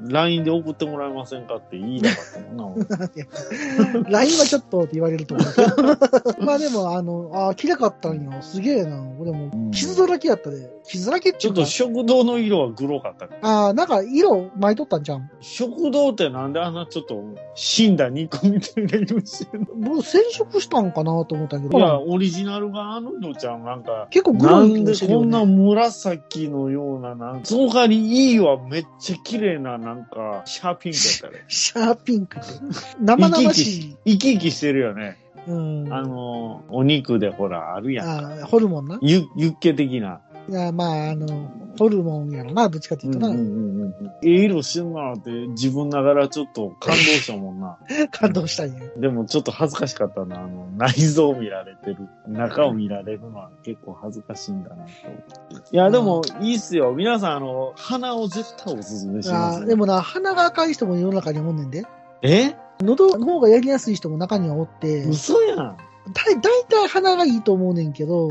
[0.08, 2.84] LINE で送ってもらえませんかって言いたかったもんな俺。
[4.10, 6.36] LINE はちょっとって言われると思うけど。
[6.44, 8.42] まあでも、あの、ああ、綺麗かったんや。
[8.42, 9.02] すげえな。
[9.18, 10.70] 俺もうん、傷だらけやったで。
[10.84, 13.26] 傷だらけちょっと食堂の色はグロかった。
[13.46, 15.30] ああ、なんか色巻いとったんじゃん？
[15.40, 17.22] 食堂ってなんであんなちょっと
[17.54, 21.78] 死んだ肉みたいな色してんの僕、染色したんかなと思ったけど。
[21.78, 25.46] いや、オリジナルがあののちゃんなんか、結構グロいなんでしてるよこんなね。
[25.46, 31.44] 紫のような、なんその代わりいいはめっちゃ綺麗な、なんか、シャーピンクやったね。
[31.48, 32.46] シャーピンクって。
[33.00, 33.96] 生々しい。
[34.04, 35.16] 生き生きしてるよね。
[35.46, 35.92] うん。
[35.92, 38.08] あの、お肉でほら、あるやん。
[38.08, 38.98] ああホルモンな。
[39.02, 40.20] ゆ、ユッケ的な。
[40.48, 43.28] いや、まあ、あの、ホルモンやろな、どっちかっていうとな。
[43.28, 43.92] うんうんうんうん
[44.24, 47.78] ええ色してんなって自分ながらちょっと感動したもんな。
[48.10, 48.80] 感動したんや。
[48.96, 50.42] でもちょっと恥ずかしかったな。
[50.42, 52.08] あの、内臓を見られてる。
[52.28, 55.68] 中を見られるのは結構恥ずかしいんだなと思って。
[55.72, 56.92] いや、でもいいっすよ。
[56.92, 59.62] 皆さん、あの、鼻を絶対おすすめします、ね。
[59.62, 61.84] ああでもな、鼻が赤い人も世の中におんねんで。
[62.22, 62.54] え？
[62.82, 65.56] 喉の方がやりやすい人も中にはおって、嘘やん。
[65.56, 65.64] だ
[66.30, 68.30] いだいたい鼻がいいと思うねんけど、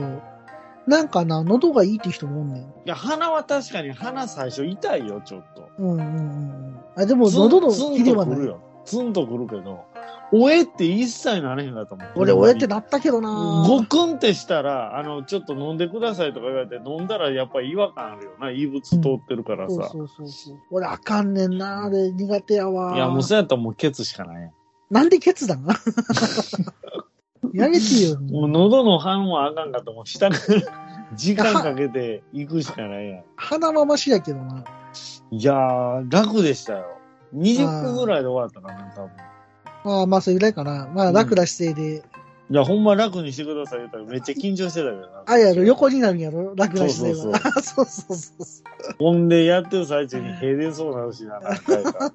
[0.87, 2.63] なんかな、喉がいいって人もおんねん。
[2.63, 5.69] いや、鼻は確かに鼻最初痛いよ、ちょっと。
[5.77, 6.79] うんうんうんうん。
[6.95, 8.35] あ、でも喉のツン比ではない。
[8.35, 8.59] とくるよ。
[8.83, 9.85] ツンとくるけど、
[10.33, 12.07] おえって一切なれへんかったもん。
[12.15, 18.49] 俺、親ってなったけどなごくんってしたら、あの、ちょっと飲んでくださいとか言われて、飲んだらやっぱり違和感あるよな。
[18.49, 19.73] 異物通ってるからさ。
[19.75, 20.57] そうそうそうそう。
[20.71, 22.95] 俺、あかんねんな、あれ、苦手やわ。
[22.95, 24.51] いや、もうそうやったらもうケツしかないやん。
[24.89, 25.63] なんで決断
[27.53, 28.19] やめてよ。
[28.19, 30.61] もう喉の反応あかんかったらもう下から
[31.15, 33.23] 時間かけて行くしかないやん。
[33.35, 34.63] 鼻まましやけどな。
[35.31, 36.85] いやー、楽でしたよ。
[37.35, 39.11] 20分ぐらいで終わったかな、多分。
[39.83, 40.87] まあまあ、それぐらいかな。
[40.93, 42.03] まあ、楽な姿勢で。
[42.51, 45.23] いや、ほんま楽にしてください言ったらめっちゃ緊張してたけどな。
[45.25, 46.53] あ、やろ、横になるんやろ？
[46.53, 47.39] 楽な姿勢は。
[47.61, 48.95] そうそうそうそう。
[48.99, 52.11] ほんでやってる最中に閉電そうなるしな、何回か。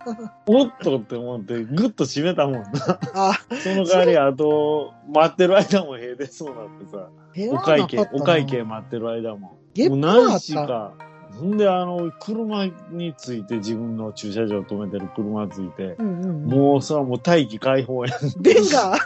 [0.47, 2.69] おっとって思って、ぐっと閉めたもんな。
[3.15, 3.33] あ、
[3.63, 7.09] その代わり、あと、待ってる間も閉電そうなってさ、
[7.51, 8.63] お会計、お会計。
[8.63, 9.57] 待ってる間も。
[9.73, 9.99] ゲッもう。
[10.01, 10.93] 何時か。
[11.39, 16.45] ほんで、あの、車について、自分の駐車場止めてる車ついて、うんうん。
[16.47, 18.15] もうさ、もう大気解放や。
[18.41, 18.97] 弁が、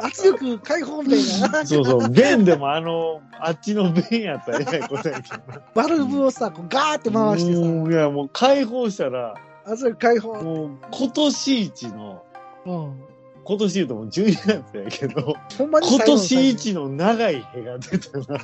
[0.02, 1.18] 圧力解放弁
[1.52, 2.08] が、そうそう。
[2.08, 5.62] 弁でもあの、あっちの弁やったらえらいことやけどな。
[5.74, 10.34] バルブをさ、こうガーって回してうんいや、もう解放したら、さ、圧力解放。
[10.34, 12.22] もう今年一の、
[12.66, 13.09] うん。
[13.44, 18.38] 今年言うともう12月やけど、ほんまに今年一の長い日が出たな。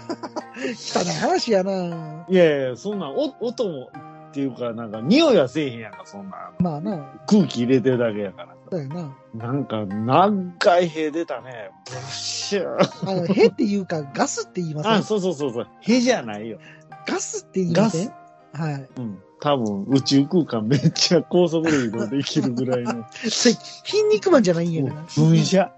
[0.75, 2.27] 汚い話やな。
[2.29, 3.91] いやいや、そんなん、お音も、
[4.29, 6.55] っていうか、なんか、匂いはせえへんやんか、そんなん。
[6.59, 7.13] まあな。
[7.27, 8.55] 空気入れてるだけやからさ。
[8.71, 9.17] そうやな。
[9.35, 11.71] なんか、長い塀出たね。
[11.87, 13.11] ブッシュー。
[13.11, 15.67] あの、へっていうか、ガスって言いませあ、んそうそうそうそう。
[15.81, 16.59] 塀じゃないよ。
[17.07, 18.13] ガスって言いません？
[18.53, 18.89] はい。
[18.99, 19.19] うん。
[19.41, 23.05] 多分、宇宙空間めっちゃ高速で移動できるぐらいの。
[23.11, 25.03] それ、筋肉マンじゃないんやもうな。
[25.03, 25.73] 噴射。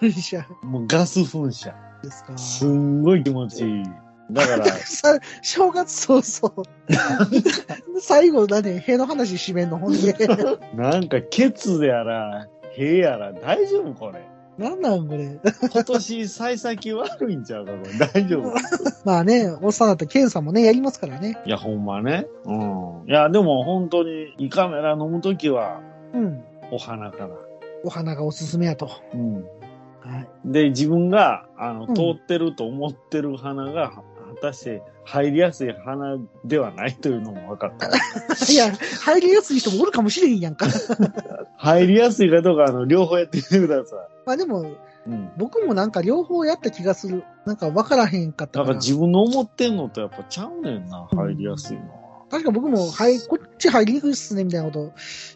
[0.00, 1.74] 噴射もうガス噴射。
[2.02, 2.36] ですか。
[2.36, 3.84] すんごい気持ちいい。
[4.30, 6.64] だから、さ、正月早々。
[8.00, 10.14] 最後だね、塀の話締めんの、ほんで。
[10.74, 14.26] なんか、ケツやら、塀やら、大丈夫これ。
[14.58, 15.38] なんなんこれ。
[15.70, 18.22] 今年、幸先悪いんちゃうかこれ。
[18.22, 18.54] 大丈夫
[19.04, 21.38] まあね、おっさんだってケンさんもね、やりますからね。
[21.44, 22.26] いや、ほんまね。
[22.44, 23.04] うん。
[23.06, 25.80] いや、でも本当に、胃カメラ飲むときは、
[26.14, 26.42] うん。
[26.70, 27.34] お花かな。
[27.84, 28.90] お花がおすすめやと。
[29.14, 29.34] うん。
[29.34, 29.40] は
[30.20, 30.28] い。
[30.44, 33.90] で、自分が、あの、うん通ってると思ってる花が、
[34.36, 37.88] 果たして入りやすい花ではないというのも分かった。
[38.52, 40.66] いや、入りやすい人もおるかもしれへんやんか。
[41.56, 43.96] 入りやすいかどうか、あの、両方やってみてくださ
[44.26, 44.76] まあでも、い。
[45.06, 45.30] うん。
[45.38, 47.24] 僕もなんか両方やった気がする。
[47.46, 48.64] なんか分からへんかったから。
[48.64, 54.92] だから自分の思ってんのとやっぱちゃうねんな、入りやすいの確か僕も、はい、こっち入りにくいっすね、みたいなこと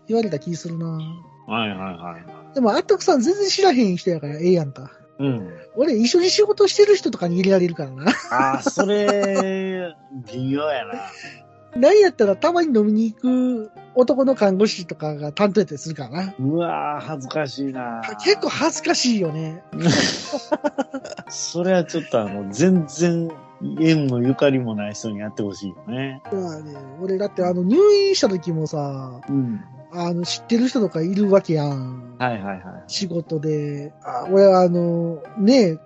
[0.08, 0.86] 言われた気するな。
[0.86, 0.98] は。
[1.46, 2.18] はいはいは
[2.50, 2.54] い。
[2.54, 4.90] でも、あったくさん全然知らへん人やからええやんか。
[5.20, 5.48] うん。
[5.76, 8.10] 俺、一緒に仕事してる人とかに入れられるからな。
[8.32, 9.94] ああ、それ、
[10.32, 10.94] 微妙やな。
[11.76, 13.70] 何やったらたまに飲みに行く
[14.00, 16.34] 男の看護師とかが担当やったりするからな。
[16.38, 18.02] うわー、恥ずかしいな。
[18.24, 19.62] 結構恥ずかしいよね。
[21.28, 23.30] それはちょっとあの、全然
[23.78, 26.22] 縁もゆかりもない人にやってほしいよね。
[26.32, 29.60] まあね、俺だってあの入院した時もさ、うん。
[29.92, 32.16] あの知ってる人とかいるわけやん。
[32.18, 32.62] はいはいはい。
[32.86, 33.92] 仕事で。
[34.02, 35.78] あ俺はあの、ね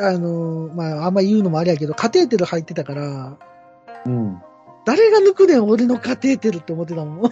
[0.00, 3.36] あの、まああんま言うのもあれやけど、カテーテル入ってたから、
[4.06, 4.40] うん。
[4.84, 7.24] 誰が抜くねん、俺のカテーテルって思ってたもん。
[7.24, 7.30] や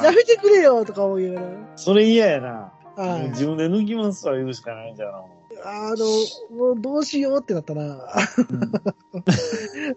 [0.00, 2.72] ー、 めてくれよとか思いながそれ嫌やな。
[2.96, 3.02] ら。
[3.02, 3.30] はい。
[3.30, 5.24] 自分で抜きますわ言うしかないんじゃな。
[5.64, 6.06] あの、
[6.56, 7.82] もうどうしようってなったな。
[7.82, 8.00] うん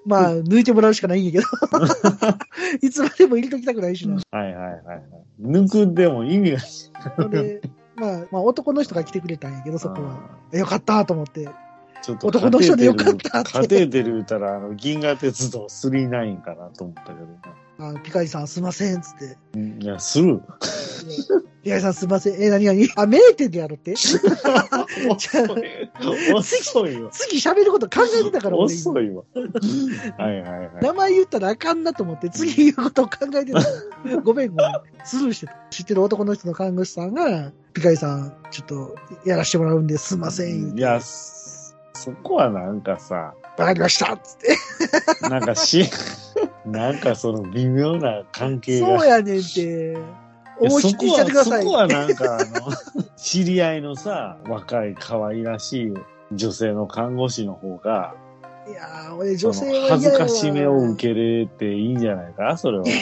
[0.06, 1.46] まあ、抜いてもらうしかないんやけど。
[2.82, 4.16] いつまでも入れときたくないしな。
[4.16, 5.04] はいはいはいはい。
[5.42, 6.60] 抜くでも意味が
[7.96, 10.20] まあ、まあ、男の人が来てくれたんやけど、そこは。
[10.52, 11.48] よかったと思って。
[12.04, 17.39] ちょっと男の人でよかったってカテーテル言うたら、あの、銀河鉄道39かなと思ったけどね。
[17.80, 19.38] あピカリさんすいません、つって。
[19.56, 20.41] うんいや、する。
[21.64, 22.41] ピカリさんすいません。
[22.41, 22.88] え、何何？
[22.97, 23.93] あ、メーテでやろって？
[23.93, 24.20] 遅い。
[26.34, 27.10] 遅いわ。
[27.12, 29.24] 次喋ること考えてたから、遅いわ。
[30.18, 30.70] はいはいはい。
[30.82, 33.62] 名前言ったらあかんなと思って、次言うことを考えてた。
[34.24, 34.72] ごめんごめん。
[35.06, 35.56] スルーしてた。
[35.72, 38.95] 知ってる男の人の看護師さんが、ピカリさん、ちょっと
[39.26, 40.78] やらしてもらうんですいません。
[40.78, 41.33] いや、そ
[41.94, 45.30] そこはなんかさ、わかりましたつって。
[45.30, 45.86] なんかし、
[46.66, 49.00] なんかその微妙な関係が。
[49.00, 49.98] そうやねんって。
[50.60, 51.64] 思い切って言っちゃってください。
[51.64, 52.46] そこはそこはなんかあ
[53.00, 55.94] の、 知り合いのさ、若い可愛らしい
[56.32, 58.16] 女性の看護師の方が、
[58.66, 62.86] いやー、俺女性は恥ずかしめを受けれていいんじゃないかそれは。
[62.88, 63.01] いやい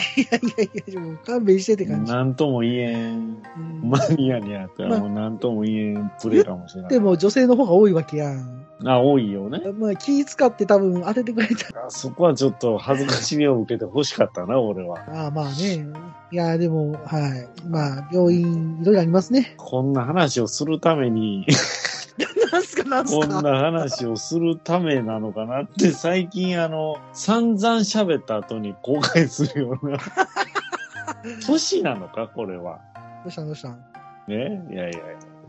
[0.56, 2.12] やいや、もう勘弁してって感じ。
[2.12, 6.90] なんとも言えん、うんマニアにあったらもうなんとも言えんプレイかもしれない。
[6.90, 8.66] でも女性の方が多いわけやん。
[8.84, 9.60] あ、多いよね。
[9.72, 11.86] まあ気使って多分当ててくれた。
[11.86, 14.98] あそこはちょっと恥ずかしめを受けて欲しかったな、俺は。
[15.08, 15.86] ああまあね。
[16.32, 17.68] いや、でも、はい。
[17.68, 19.54] まあ、病院、いろいろありますね。
[19.58, 21.46] こんな話をするために、
[22.84, 23.26] なんすか？
[23.26, 29.98] こんな話をするためなのかなって、最近あの、散々喋った後に後悔するような。
[31.46, 32.28] 年なのか？
[32.28, 32.80] これは。
[33.24, 33.42] どうした？
[33.42, 33.68] んどうした？
[33.70, 33.78] ん
[34.28, 34.62] ね？
[34.70, 34.98] いやいやいや。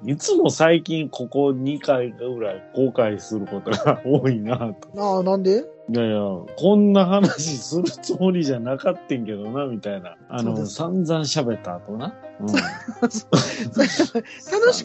[0.05, 4.75] いつも最近ここ2回ぐらい後悔することが多いなと。
[4.97, 5.63] ああ、なんで？
[5.89, 6.17] いやいや、
[6.57, 10.15] こんな話するつもりじゃなかったんけどな、みたいな。
[10.29, 12.15] あの、散々喋った後な。
[12.39, 12.47] うん。
[12.47, 12.63] 楽
[13.11, 13.25] し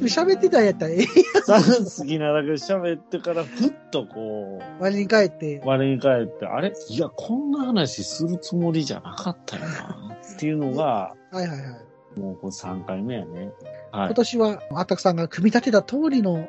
[0.01, 1.07] く喋ってたんやったら、ええ
[1.45, 1.61] さ
[2.03, 5.63] 好きなだけ喋ってから、ふっとこ割に帰ってう、。
[5.65, 6.73] 我に返って、あれ？
[6.89, 10.17] いや、こんな話するつもりじゃなかったよな。
[10.35, 12.21] っていうのが、はいはいはい。
[12.21, 13.53] もうこれ3回目やね。
[13.93, 14.15] はい今。
[14.15, 16.49] 年は、あったくさんが組み立てた通りの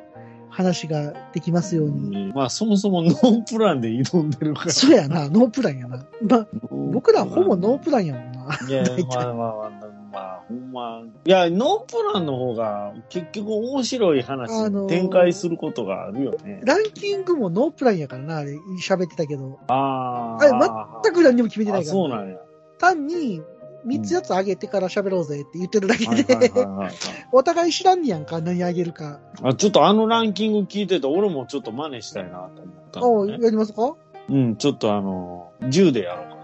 [0.50, 2.32] 話ができますように。
[2.34, 4.70] まあ、そもそもノープランで挑んでるから。
[4.72, 6.04] そうやな、ノープランやな。
[6.26, 8.58] まあ、僕らほぼノープランやもんな。
[8.68, 9.70] いや、 まあまあまあ、
[10.12, 11.02] まあ、ほんま。
[11.24, 16.60] いや、ノープランの方が結局面白い話あのー展開することがあるよね。
[16.64, 19.60] ランキングもノープランやからな、あれ、喋ってたけど。
[19.68, 21.00] ああれあ。
[21.04, 21.92] 全く何にも決めてないあ、から。
[21.92, 22.36] そうなんや。
[22.78, 23.42] 単に、
[23.84, 26.92] 三つやつ上げてから喋ろうぜって言ってるだけで、はい。
[27.32, 29.20] お互い知らんねやんか、何上げるか。
[29.42, 33.44] あ、ちょっとあのランキング聞いてて、俺もちょっと真似したいなと思ったおの、ね。
[33.44, 33.94] やりますか？
[34.28, 36.40] うん、ちょっとあの、10でやろうか。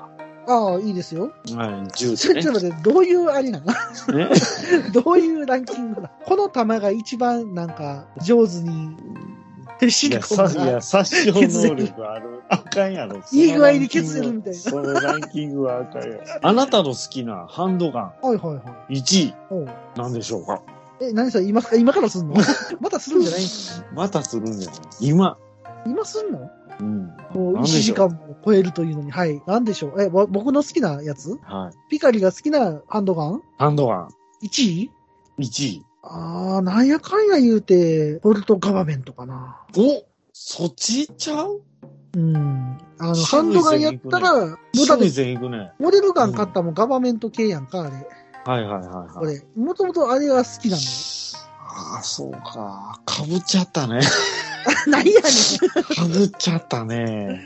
[0.49, 1.33] ああ、いいですよ。
[1.57, 2.55] はい、銃ちょ、でね ちょっ。
[2.55, 3.67] と待って、どういうあれなの？
[4.17, 4.29] ね？
[4.95, 8.97] どういうランキングだこの弾が一番なんか上手に、
[9.91, 10.81] シいや、リコンさいやが。
[10.83, 12.43] 殺傷能力ある。
[12.49, 13.21] あかんやろ。
[13.33, 16.23] いい具合に削れるみたいなそのランキングはあかんやろ。
[16.43, 18.95] あなたの好きなハンドガンはいはいはい。
[18.99, 19.35] 1位、
[19.97, 20.63] なんでしょうか？
[21.01, 22.35] え、何それ今、今からすんの？
[22.81, 23.41] またするんじゃない
[23.95, 25.37] またするんじゃない今。
[25.87, 26.51] 今すんの？
[26.81, 27.07] うん。
[27.35, 27.83] もう1なんでしょう？
[27.83, 29.11] 時間も超えるというのに。
[29.11, 29.43] はい。
[29.47, 30.03] なんでしょう？
[30.03, 31.39] え、ぼ僕の好きなやつ？
[31.43, 31.91] はい。
[31.91, 33.43] ピカリが好きなハンドガン？
[33.59, 34.09] ハンドガン
[34.43, 34.91] ?1 位
[35.39, 35.85] ？1位。
[36.09, 39.65] あー、なんやかんや言うて、ポルトガバメントかな。
[39.77, 41.63] おそっち行っちゃう？
[42.17, 42.79] うん。
[42.99, 45.73] あの、ハンドガンやったら、もうだって渋い、線行くね。
[45.79, 47.91] モデルガン買ったもんガバメント系やんか、あれ。
[47.91, 49.09] はいはいはいはい。
[49.15, 49.43] これ。
[49.57, 53.01] もともとあれが好きなああ、そうか。
[53.05, 53.97] かぶっちゃったね。
[53.97, 54.01] の。
[54.89, 55.27] 何やね
[55.97, 57.41] かぶ っちゃったね。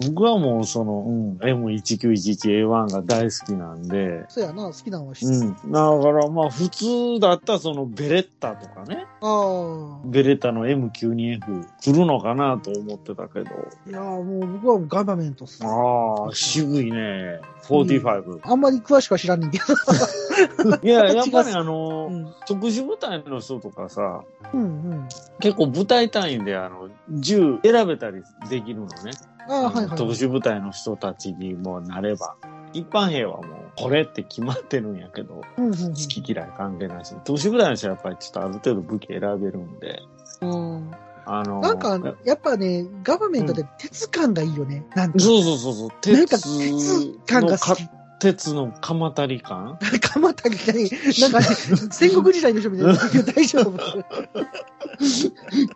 [0.00, 5.72] 僕はもうその、うん、M1911A1 が大好きなんでん。、そうやな、好きなのは知ってうん。
[5.72, 10.00] だからまあ普通だったらそのベレッタとかね、ああ。
[10.04, 13.50] ベレッタの M92F 来るのかなと思ってたけど、
[13.86, 15.64] いやーもう僕はガバメントっす。
[15.64, 17.40] ああ、渋いね。
[17.64, 18.40] 45。
[18.42, 19.64] あんまり詳しくは知らんねんけど。
[20.82, 22.34] いや、 やっぱりあの、うん。
[22.46, 24.22] 特殊部隊の人とかさ、
[24.52, 25.08] うんうん。
[25.40, 29.12] 結構部隊単位であの、銃選べたりできるのね。
[29.48, 29.96] ああ、はいはい。
[29.96, 32.36] 特殊部隊の人たちにもなれば。
[32.72, 35.76] 一般兵はもう、これって決まってるんやけど、うんうんうん。
[35.90, 40.02] 好き嫌い関係ないし、特殊部隊の人はやっぱりちょっとある程度武器選べるんで、
[40.40, 40.90] うん。
[41.26, 44.84] あのなんか、やっぱね、ガバメントって鉄感がいいよね。
[44.94, 47.88] なんか、そうそうそうそう、なんか鉄鉄感が好き。
[48.24, 50.88] 鉄の鎌足り感 鎌足りがね、
[51.20, 51.46] なんかね、
[51.90, 52.94] 戦国時代の人みたいな。
[53.34, 53.74] 大丈夫。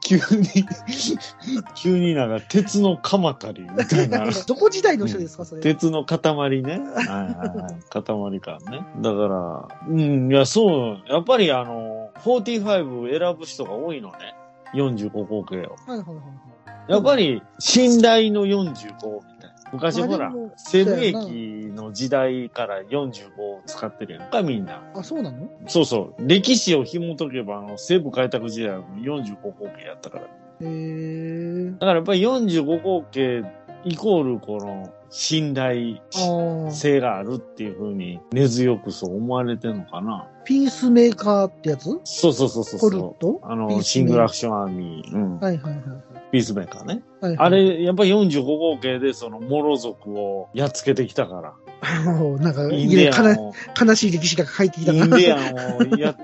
[0.01, 0.23] 急に、
[1.75, 4.25] 急になんか鉄の鎌足りみたいな。
[4.49, 5.61] どこ時代の人ですか、それ。
[5.61, 6.79] 鉄の塊ね。
[6.79, 7.77] はいはいはい。
[7.91, 8.87] 塊感ね。
[9.03, 14.35] だから、うん、いや、そう、やっぱりあの、45選ぶ人が多いのね。
[14.75, 15.77] 45口径を。
[15.87, 16.05] はいはいはいは
[16.89, 16.93] い。
[16.93, 17.43] やっぱり、
[17.77, 19.28] 寝台の45みたいな。
[19.73, 24.83] 昔ほら西部駅の時代から45を使ってるやんか、みんな。
[24.95, 25.49] あ、そうなの？
[25.67, 26.27] そうそう。
[26.27, 30.25] 歴史を紐解けば、あの、西部開拓時代は45口径やったから。
[30.25, 30.29] へ
[30.61, 31.71] え。
[31.73, 33.45] だからやっぱり45口径
[33.85, 35.99] イコールこの信頼。
[36.71, 40.27] 性があるっていう風に根強くそう思われてるのかな。
[40.45, 41.99] ピースメーカーってやつ？
[42.05, 42.99] そうそうそうそうコル。
[43.19, 43.41] ト？
[43.43, 45.83] あの、シングルアクションアーミー、うん、はいはいはい
[46.31, 47.03] ピースメーカーね。
[47.21, 47.37] はい。
[47.37, 52.03] はいあれ、やっぱり45口径でそのモロ族をやっつけてきたから。
[52.13, 55.17] もうなんか、インディ悲しい歴史が書いてきたイから。
[55.17, 56.15] ンディアンをや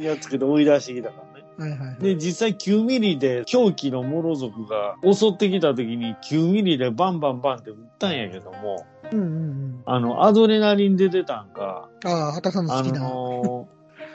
[0.00, 1.46] やっつけて追い出してきたからね。
[1.56, 2.02] はいはいはい。
[2.02, 9.82] で、実際9ミリで狂気のモロ族が襲ってきた時に9ミリでバンバンバンって撃ったんやけども、うんうんうん。
[9.86, 13.00] あの、アドレナリンで出たんか、ああ、畑さんのあ好きな。
[13.00, 13.73] のー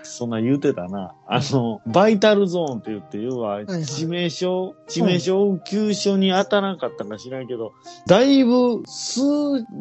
[0.10, 1.14] そんな言うてたな。
[1.28, 4.45] あの、バイタルゾーンって言って、要は、はい致命傷、
[4.88, 7.74] 致命傷急所に当たらなかったか知らんけど、
[8.07, 9.22] だいぶ数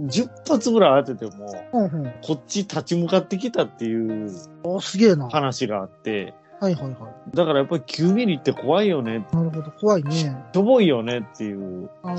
[0.07, 2.13] 十発ぐらい当てても、うんうん。
[2.23, 4.31] こっち立ち向かってきたっていう
[4.63, 5.25] おすげえな。
[5.25, 6.97] はい話があって、はいはい。
[7.35, 10.11] だからやっぱり9ミリって怖いよね、なるほど、怖いね。
[10.11, 11.89] しょぼいよねっていう。
[12.03, 12.17] あ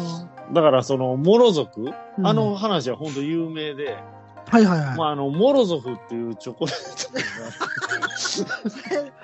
[0.53, 4.18] だからその、モロ族、うんあの話は本当有名で、あ。
[4.49, 4.97] はいはいはい。
[4.97, 7.21] まああの、モロゾフっていうチョコレートが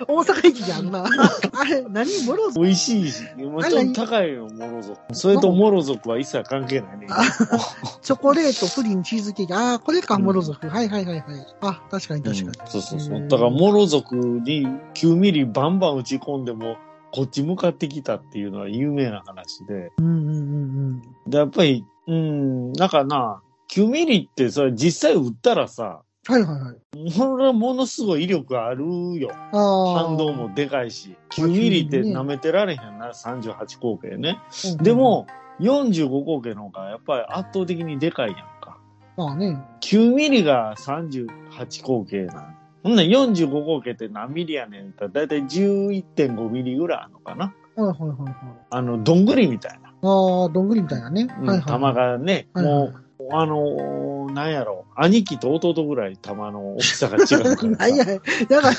[0.07, 1.03] 大阪駅にあるな。
[1.53, 5.15] あれ、何モロズ美味しいし、もちろん高いよ、モロ族。
[5.15, 7.07] それとモロ族は一切関係ないね。
[7.09, 7.23] あ
[8.01, 9.53] チョコレート、プリン、チーズケーキ。
[9.53, 10.67] ああ、これか、モロ族。
[10.67, 11.23] はいはいはいはい。
[11.61, 12.47] あ、確かに確かに。
[12.47, 13.19] うんそうそうそうう。
[13.19, 16.77] んだから、モロ族に9ミリバンバン打ち込んでも、
[17.11, 19.91] こっち向かってきたっていうのは有名な話で。
[19.97, 26.33] うんうんうんで、やっぱり、うん、なんかな、9ミリってそれ実際撃ったらさ、うん。
[26.33, 27.13] はいはいはい。
[27.13, 28.83] これはものすごい威力ある
[29.19, 29.31] よ。
[29.51, 31.15] 反動もでかいし。
[31.31, 34.39] 9ミリって舐めてられへんな、38口径ね。
[34.81, 35.27] で、も、
[35.59, 38.77] 45口径の方がやっぱり圧倒的にでかいやんか。
[39.17, 39.57] まあね。
[39.81, 42.57] 9ミリが38口径なん。
[42.83, 47.53] ほんなら45口径って何ミリやねんってだいたい11.5ミリぐらいあるのかな。
[47.75, 48.35] はいはいはいはい。
[48.69, 49.89] あの、どんぐりみたいな。
[49.89, 51.27] ああ、どんぐりみたいなね。
[51.39, 51.65] うんはいはい。
[51.65, 58.11] 玉がね、はいはいもう、あのーなんやろ、兄貴と弟ぐらい玉の大きさが違うから なんや、さ。
[58.49, 58.71] なんか、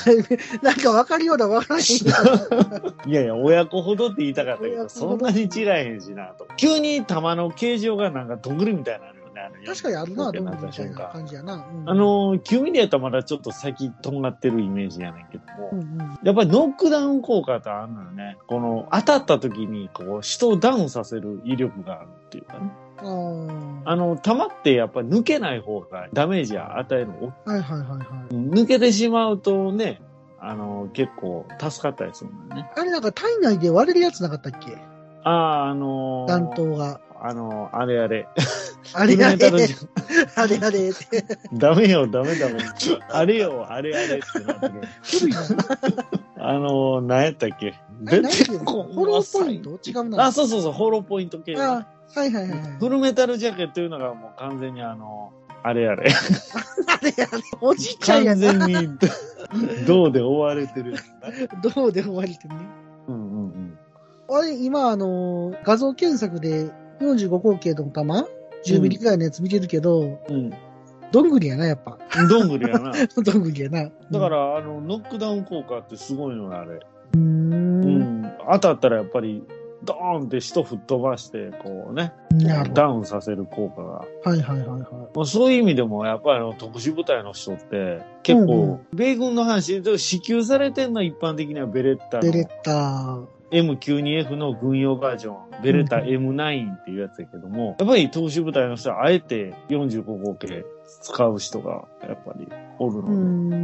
[0.61, 6.47] なんか分かるような分からへんよういやいや、親子ほどって言いたかったけど、そんなに違えへんしなと。
[6.57, 9.16] 急に玉の形状がなんかどんぐりみたいにな。
[9.65, 11.55] 確かにあるな、どんどんぐりみたいな感じやな。
[11.55, 16.19] うんあ、のー、9ミリやったらまだちょっと先とんがってるイメージやねんけども、うんうん。
[16.23, 18.37] やっぱりノックダウン効果ってあるのよね。
[18.47, 22.71] この、当たった時に、こう、人をダウンさせる威力があるっていうかね。
[23.85, 27.95] あの、弾ってやっぱり抜けない方がダメージ与えるのはいはいはいは
[28.31, 28.33] い。
[28.33, 30.01] 抜けてしまうとね、
[30.39, 32.71] あの、結構助かったりするんだよね。
[32.75, 34.75] あれなんか体内で割れるやつなかったっけ？
[35.23, 36.99] ああ、あのー弾頭が。
[37.21, 38.27] あのーあれあれ。
[38.93, 39.67] あれあれあれ
[40.65, 40.89] あれ。
[41.53, 42.59] ダメよ、ダメダメ。
[43.11, 44.87] あれよ、あれあれってなって。
[46.39, 47.73] あのー、何やったっけ？
[48.07, 49.79] あれ何てこホローポイント？
[49.89, 50.25] 違うな。
[50.25, 51.55] あ、そうそうそう、ホロポイント系。
[51.57, 52.59] あはいはいはいはい。
[52.79, 56.09] フルメタルジャケットというのがもう完全にあの、あれあれ。
[56.87, 57.31] あれやね。
[57.59, 58.67] おじいちゃんや完な。
[58.67, 58.97] 全に、
[59.85, 61.07] 銅で覆われてるやつ
[61.61, 61.71] な。
[61.73, 62.55] どうで終わりってね。
[63.07, 63.77] うんうん
[64.29, 64.37] うん。
[64.39, 68.27] あれ、今、あの、画像検索で45口径の弾
[68.65, 70.51] ?10 ミリくらいのやつ見てるけど、うん。
[71.11, 71.97] どんぐりやな、やっぱ。
[72.27, 72.91] どんぐりやな。
[73.23, 73.89] どんぐりやな。
[74.11, 76.73] だから、あの、ノックダウン効果ってすごいのよ、あれ。
[76.73, 77.53] うーん。
[77.53, 78.21] ううん。
[78.23, 78.31] ん。
[78.51, 79.43] 当たったらやっぱり、
[79.83, 82.11] ドーンって人吹っ飛ばして、こうね。
[82.73, 83.89] ダウンさせる効果が。
[84.29, 84.79] はいはいはいはい。
[85.15, 93.36] まあ、そういう意味でも、やっぱりあの、特殊部隊の人って、結構、うんうん米軍の話で支給されてるのは一般的にはベレッタベレッのタ。
[93.51, 100.65] M92F の軍用バージョン、ベレッタ M9 っていうやつやけども、やっぱり特殊部隊の人はあえて45口径
[101.01, 102.47] 使う人がやっぱり
[102.79, 103.55] おるので、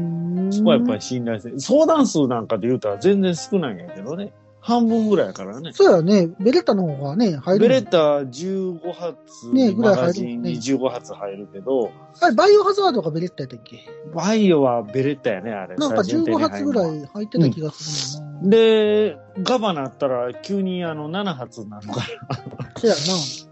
[0.48, 0.52] ん。
[0.52, 1.52] そこはやっぱり信頼性。
[1.60, 4.34] 相談数なんかで言うたら全然少ないんやけどね。
[4.66, 5.72] 半分ぐらいやからね。
[5.74, 6.30] そうやね。
[6.40, 7.68] ベレッタの方がね、入る。
[7.68, 13.82] ベレッタ15発、ねぐらい入るねジンに15発入るけど、あれ、バイオハザードがベレッタやったっけ？
[14.16, 15.76] バイオはベレッタやね、あれ。
[15.76, 18.33] なんか15最終的に発ぐらい入ってた気がするもんな。
[18.44, 22.36] で、ガバなったら急にあの7発になるから、
[22.76, 22.96] そうや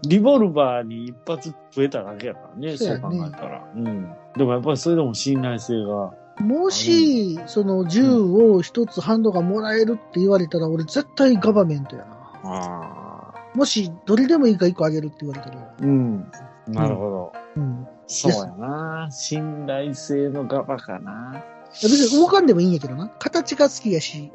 [0.06, 3.64] リボルバーに一発増えただけやからね、そう考えたら。
[3.74, 4.12] うん。
[4.36, 6.46] でもやっぱりそれでも信頼性が、な。
[6.46, 12.16] もし、その銃を一つハンドがもらえるって言われたら、俺絶対ガバメントやな。
[12.44, 15.74] ああ、もし、どれでもいいから一個あげるって言われたら。
[15.80, 16.30] うん。
[16.68, 17.32] なるほど。
[17.56, 17.86] うん。
[18.06, 19.08] そうやな。
[19.10, 21.42] 信頼性のガバかな。
[21.82, 23.08] 別に動かんでもいいんやけどな。
[23.18, 24.30] 形が好きやし。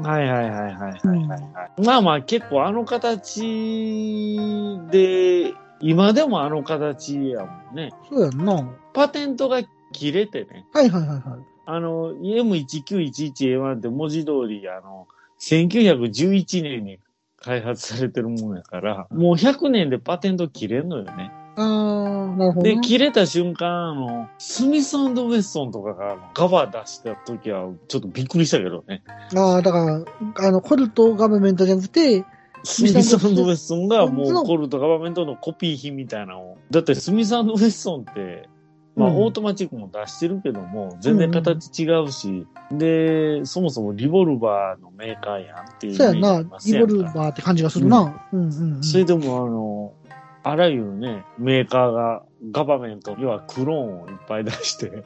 [0.00, 1.36] はいはいはいはいはいはい、は
[1.76, 4.38] いまあまあ結構あの形
[4.90, 7.92] で、今でもあの形やもんね。
[8.08, 8.54] そうやんな。
[8.54, 8.64] はい
[8.98, 10.66] パテントが切れてね。
[10.72, 11.22] はいはいはい。
[11.66, 15.06] あの、M1911A1 って文字通り、あの、
[15.40, 16.98] 1911年に
[17.36, 21.30] 開発されてるもんやから、もう100年でパテント切れんのよね。
[21.58, 22.80] あー、なるほど、で、ね。
[22.80, 29.02] 切れた瞬間、あの、スミスウェッソンとかがガバ出した時は、ちょっとびっくりしたけどね。
[29.36, 30.04] ああ、だか
[30.36, 32.24] ら、あの、コルトガバメントじゃなくて、
[32.62, 36.58] スミスウェッソンがもそううコルトガバメントのコピー品みたいなのを。
[36.70, 38.48] だってスミスウェッソンって、
[38.96, 48.26] まあ、うんオートマチックも出してるけども、全然形違うし、で、そもそもリボルバーのメーカーやんっていうイそうやんなリボルバーって感じがするな。
[48.32, 48.82] うん、うん、うん。
[48.82, 49.92] それでもあの、
[50.42, 52.22] あらゆるね、メーカーが
[52.52, 55.04] ガバメント、要はクローンをいっぱい出して、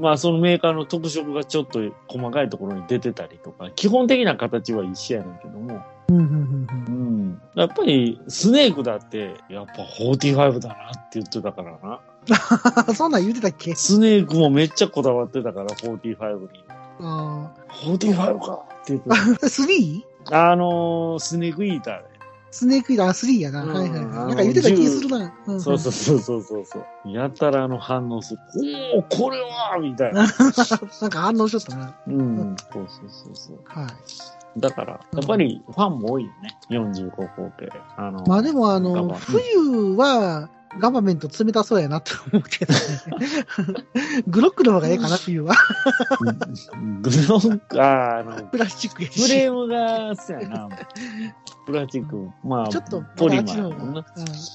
[0.00, 7.42] まあそのメーカーの特色がちょっと細かいところに出てたりとか、基本的な形は一緒やねんけども、うん、うん、うんうん。
[7.54, 12.00] やっぱりスネークだって、やっぱ45だなって言ってたからな。
[12.88, 12.94] うん。
[12.94, 13.74] そんなん言うてたっけ？
[13.74, 16.64] スネークもめっちゃこだわってたから、45に。
[17.00, 17.50] あ
[17.84, 19.14] 45かって言ってあ。
[19.46, 20.00] 3?
[20.28, 20.50] た。
[20.52, 22.11] あのー、スネークイーターで。
[22.52, 23.64] スネークイーター3やな。
[23.64, 25.32] うんはいはいなんか言うてた気するな。
[25.46, 27.10] うんそうそうそうそうそうそう。
[27.10, 28.40] やたらあの反応する。
[28.94, 30.26] おお、これはみたいな。
[31.00, 31.94] なんか反応しとったな。
[32.06, 32.56] うん。
[32.72, 33.58] そうそうそうそう。
[33.64, 34.60] はい。
[34.60, 36.58] だから、やっぱりファンも多いよね。
[36.68, 37.26] 45口
[37.58, 37.72] 径。
[37.96, 42.80] あの、まあでもあの、冬は、ガバメント冷たそうやなって思うけどね。
[44.26, 45.54] グロックの方がええかな、冬は。
[46.20, 49.34] グロック、あーあの、プラスチックやフし。
[49.34, 50.68] レームが、そうやな。
[51.66, 52.28] プラスチック。
[52.44, 54.04] まあ、ちょっと、ポリマあっちの方が。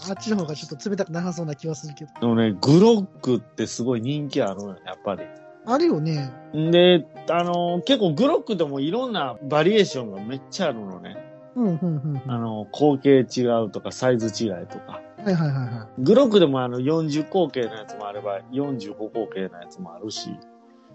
[0.09, 2.11] あっちの方がちょっと冷たくなさそうな気はするけど。
[2.19, 5.23] でもね、グロックってすごい人気あるやっぱり。
[5.65, 6.31] あるよね。
[6.55, 11.26] んで、あの、結構グロックでもいろんなバリエーションがめっちゃあるのね。
[11.57, 12.31] うん、うん、うん。
[12.31, 15.01] あの、口径違うとか、サイズ違いとか。
[15.23, 16.01] はいはいはいはい。
[16.03, 20.37] グロックでもあの40口径のやつもあれば、45口径のやつもあるし。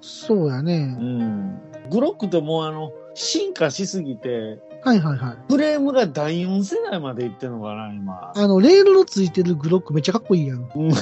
[0.00, 0.86] そうやうね。
[0.86, 1.60] ん。
[1.90, 5.36] グロックでもあの、進化しすぎて、はいはいはい。
[5.48, 8.32] フレームが第4世代までいってんのかな、今。
[8.34, 10.64] あの、レールのついてるグロックめっちゃかっこいいやん。
[10.66, 10.94] かうんっ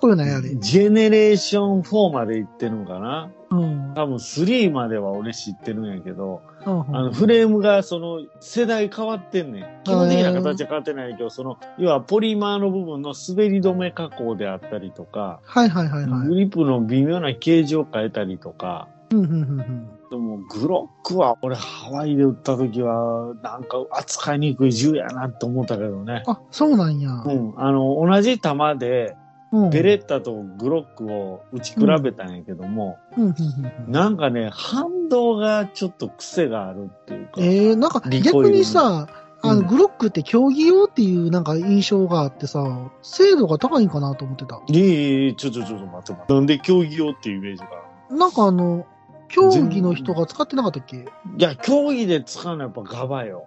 [0.00, 0.54] こよないあれ。
[0.56, 3.30] ジェネレーション4までいってるのかな。
[3.52, 3.92] うん。
[3.94, 9.82] 多分3までは俺知ってるんやけど、うんあの、フレームがその世代変わってんねん。
[9.84, 16.28] 基本的な形は変わってないけど、その、要はポリマーの部分の滑り止め加工であったりとか、はいはいはいはい。
[16.28, 19.88] グリップの微妙な形状を変えたりとか、うんうんうんうん。
[20.10, 26.22] でもグロックは俺ハワイで売った時はなんか扱いにくい銃やなって思ったけどね。
[26.26, 27.10] あ、そうなんや。
[27.10, 27.54] うん。
[27.56, 29.16] あの、同じ弾で
[29.52, 29.70] うん。
[29.70, 32.98] ベレッタとグロックを打ち比べたんやけども。
[33.86, 37.32] なんかね、反動がちょっと癖があるっていうか。
[37.38, 39.06] ええなんか逆にさ、
[39.42, 44.60] あの、うんグロックって競技用っていうなんか印象があってさ、精度が高いんかなと思ってた。
[44.68, 46.32] いえいえ、ちょちょちょ待って待って。
[46.32, 47.66] なんで競技用っていうイメージが
[48.10, 48.86] あなんかあの、
[49.28, 50.96] 競技の人が使ってなかったっけ？
[50.98, 53.46] るいや、競技で使うのはやっぱガバよ。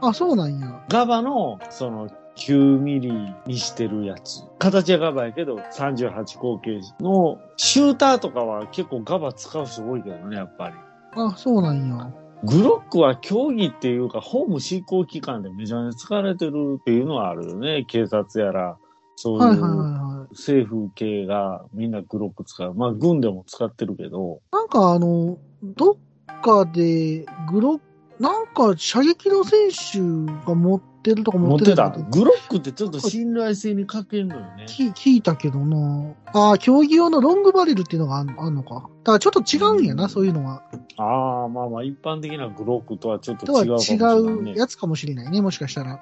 [0.00, 0.82] あ、そうなんや。
[0.88, 3.12] ガバの、その、9ミリ
[3.46, 4.42] にしてるやつ。
[4.58, 10.74] 形はガバやけど、38口径の、シューターとかは結構ガバ使う人多いけどね、やっぱり。
[11.16, 12.12] あ、そうなんや。
[12.44, 17.84] グロックは競技っていうか、ホーム執行機関でメジャーに使われてるっていうのはあるよね。
[17.88, 18.76] 警察やら、
[19.16, 20.34] そうはいうはい。
[20.34, 22.74] 政府系がみんなグロック使う。
[22.74, 27.80] まあ、軍でも使ってるけど、なんかあの、どっかで、グロ
[28.18, 29.98] なんか射撃の選手
[30.46, 31.90] が持ってるとか持持っててた。
[31.90, 34.66] グロックってちょっと信頼性に欠けんのよね。
[34.66, 36.14] き聞いたけどな。
[36.26, 38.74] ああ、競技用のロングバレルっていうのがあんのか。
[38.74, 40.62] だからちょっと違うんやな、そういうのは。
[40.96, 44.50] ああ、まあまあ、一般的なグロックとはちょっととは違うかもしれない、ね。
[44.52, 46.00] 違うやつかもしれないね、もしかしたら。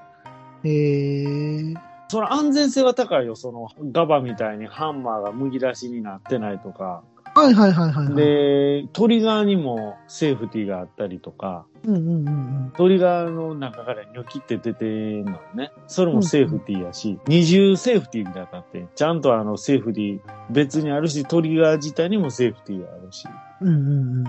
[0.65, 0.71] へ
[1.71, 1.75] え。
[2.09, 3.37] その安全性は高いよ。
[3.37, 7.03] そのガバみたいにハンマーがむき出しになってないとか。
[7.35, 8.15] はいはいはいはい、はい。
[8.15, 12.73] で、トリガーにもセーフティーがあったりとか、うんうんうんうん。
[12.77, 15.73] トリガーの中からニョキって出てんのね。
[15.87, 20.21] それもセーフティーやし、二重セーフティーみたいなのがあって、ちゃんとあのセーフティー
[20.51, 23.27] 別にあるし、トリガー自体にもセーフティーがあるし。
[23.61, 23.79] うんうんう
[24.23, 24.25] ん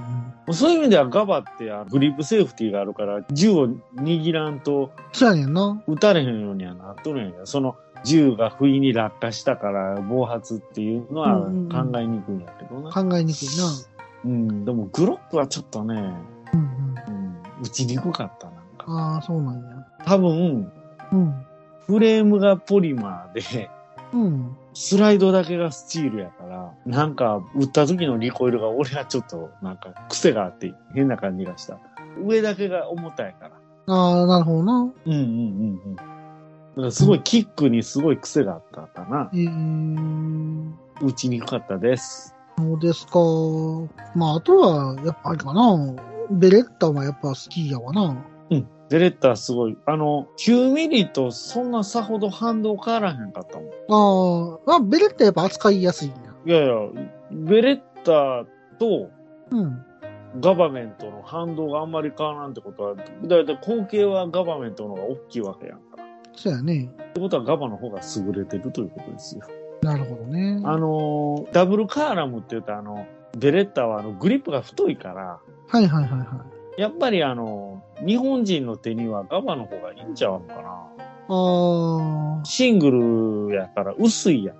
[0.52, 5.82] そういう意味ではガバってグリップセーフティーがあるから、銃を握らんとそうやねんな。
[5.88, 11.42] 撃たれへんようにはなっとるんやその銃が不意に落下したから暴発っていうのは
[11.72, 12.92] 考えにくいんやけどな。
[12.92, 13.64] 考えにくいな。
[14.26, 16.16] うん、でもグロックはちょっとね、うんうん。
[17.08, 18.86] うん、撃ちにくかったなんか。
[18.88, 19.88] ああ、そうなんや。
[20.06, 20.72] 多分、
[21.12, 21.46] うん。
[21.86, 23.70] フレームがポリマーで、
[24.14, 24.58] うん。
[24.74, 31.80] スライドだけがスチールやから、なんか、撃った時のリコイルが俺はちょっと、なんか、癖があって変な感じがした。
[32.24, 33.52] 上だけが重たいから。
[33.94, 34.74] ああ、なるほどな。
[34.82, 36.13] うんうんうんうん。
[36.92, 39.30] すごいキックにすごい癖があったかな。
[39.34, 40.72] えー、
[41.02, 42.36] 打ちにくかったです。
[42.58, 43.20] そうですか。
[44.16, 45.96] まあ、あとは、やっぱあれかな。
[46.32, 48.24] ベレッタはやっぱ好きやわな。
[48.50, 48.68] うん。
[48.90, 49.78] デレッターすごい。
[49.86, 54.58] あの、9ミリとそんなさほど反動変わらへんかったもん。
[54.58, 56.18] ああ、まあ、ベレッタやっぱ扱いやすいんや。
[56.46, 56.76] いやいや、
[57.32, 58.46] ベレッター
[58.80, 59.10] と
[59.52, 59.86] うん。
[60.40, 66.03] ガバメントの反動があんまり変わらんってことは、だいたい後継はガバメントの方が大きいわけやんか。
[66.36, 66.90] そうやね。
[67.10, 69.46] ってことはガバの方が優れてるということですよ。
[69.82, 70.62] なるほどね。
[70.64, 73.06] あのー、ダブルカーラムって言うとあの、
[73.38, 76.46] ベレッタはあの、グリップが太いから、はいはいはいは
[76.78, 76.82] い。
[76.82, 80.62] やっぱりあの、日本人の手にはガバの方がいいんちゃうのかな。
[81.30, 84.56] ああ、シングルやから薄いやん。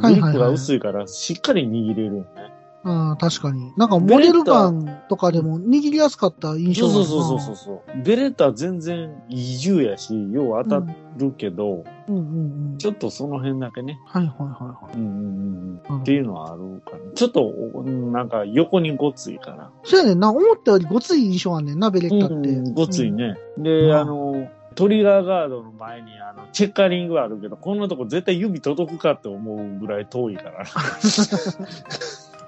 [0.00, 2.41] グリップが薄いからしっかり握れるよね。
[2.84, 3.72] ああ、確かに。
[3.76, 8.02] なんか、モデルガンとかでも握りやすかった印象そうそうそうそうそう。
[8.02, 12.78] ベレッタ全然いい銃やし、よう当たるけど、うんうんうん。
[12.78, 13.98] ちょっとその辺だけね。
[14.06, 14.96] はいはいはいはい。
[14.96, 17.12] うんうんうんうんっていうのはあるかな。
[17.14, 19.70] ちょっと、うんなんか横にごついから。
[19.84, 20.30] そうやねんな。
[20.30, 22.48] 思ったよりごつい印象あんねんな、ベレッタって。
[22.48, 23.36] うん、ごついね。
[23.58, 30.64] うで、んあの、トリガーガードの前にあの、チェッカリングあるけど、こんなとこ絶対指届くかって思うぐらい遠いから。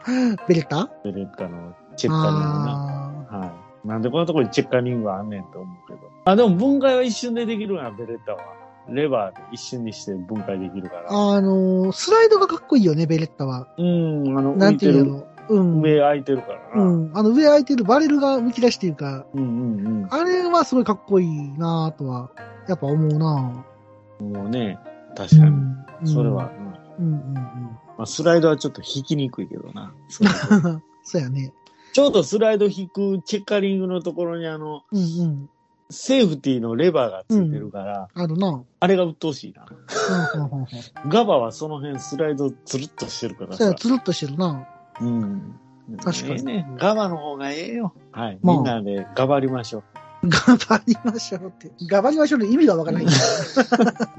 [0.49, 0.91] ベレッタ？
[1.05, 3.27] ベレッタのチェッカリングな。
[3.31, 3.89] あはい。
[3.89, 6.01] なんでこんなとこにチェッカリングがあんねんと思うけど。
[6.25, 8.39] あ、でも分解は一瞬でできるな、ベレッタは。
[8.89, 11.03] レバーで一瞬にして分解できるから。
[11.11, 11.37] あ。
[11.37, 13.69] あのー、スライドがかっこいいよね、ベレッタは。
[13.79, 15.25] うん、あの、なんていうの？
[15.49, 15.81] うん。
[15.83, 16.83] 上空いてるからな。
[16.83, 17.11] うん。
[17.15, 22.31] あの、上空いてるバレルがむき出していうか、うんうんあれはすごいかっこいいなぁとは、
[22.68, 23.64] やっぱ思うな
[24.21, 24.33] うん。
[24.33, 24.79] もうね、
[25.17, 25.41] 確ぁ。
[25.41, 25.51] かに。
[25.51, 26.07] うん。
[26.07, 26.51] それは、
[26.99, 27.13] うんうん。
[27.13, 29.95] うんうんまあ、スライドはちょっと引きにくいけどな。
[30.21, 30.83] うん。
[31.03, 31.53] そうやね。
[31.92, 35.50] ちょうどスライド引くチェッカリングのところにあの、うんうん。
[35.91, 38.64] セーフティーのレバーがついてるから、あるな。
[38.80, 39.66] あれが鬱陶しいな。
[40.34, 40.66] うんうんうんうん。
[41.08, 43.75] ガバはその辺スライドつるっとしてるからさそうや、。
[43.75, 44.66] つるっとしてるな。
[45.00, 45.54] うん。
[46.03, 46.66] 確かにええね。
[46.79, 47.95] ガバの方がええよ。
[48.12, 48.38] はい。
[48.42, 49.84] まあみんなで頑張りましょう。
[50.29, 51.71] 頑張りましょうって。
[51.87, 53.07] 頑張りましょうの意味がわからない。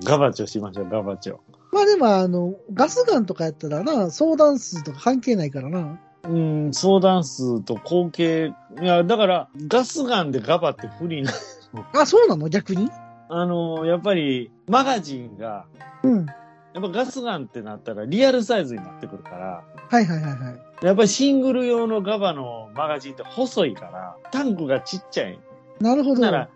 [0.04, 1.38] ガバチョしましょう、ガバチョ。
[1.72, 6.00] まあでも、あの、ガスガンとかやったらな、相談数とか関係ないからな。
[6.24, 11.32] うん、相談数と後継、いや、だから、ガスガンでガバって不利な、
[11.94, 12.50] あ、そうなの？
[12.50, 12.90] 逆に？
[13.30, 15.66] あの、やっぱり、マガジンが、
[16.04, 16.26] うん。
[16.26, 20.86] やっぱガスガンってなったらリアルサイズになってくるから、はいはいはいはい。
[20.86, 25.40] やっぱりシングル用のガバのマガジンって細いから、タンクがちっちゃい。
[25.80, 26.22] なるほど。
[26.22, 26.50] なら、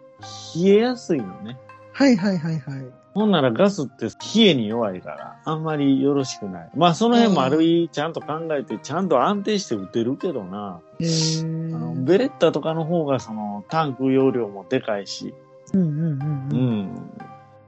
[0.56, 1.58] 冷えやすいのね。
[1.94, 2.86] はいはいはいはい。
[3.14, 6.70] ほんならガスって冷えに弱いから、あんまりよろしくない。
[6.76, 10.80] まあその辺もある意味ちゃんと考えて、ちゃんと安定して打てるけどな。
[11.00, 12.04] えあのー。
[12.04, 15.34] ベレッタとかの方がそのタンク容量もでかいし、
[15.74, 16.16] うんうんうんう
[16.52, 16.82] うん。
[16.84, 16.96] ん。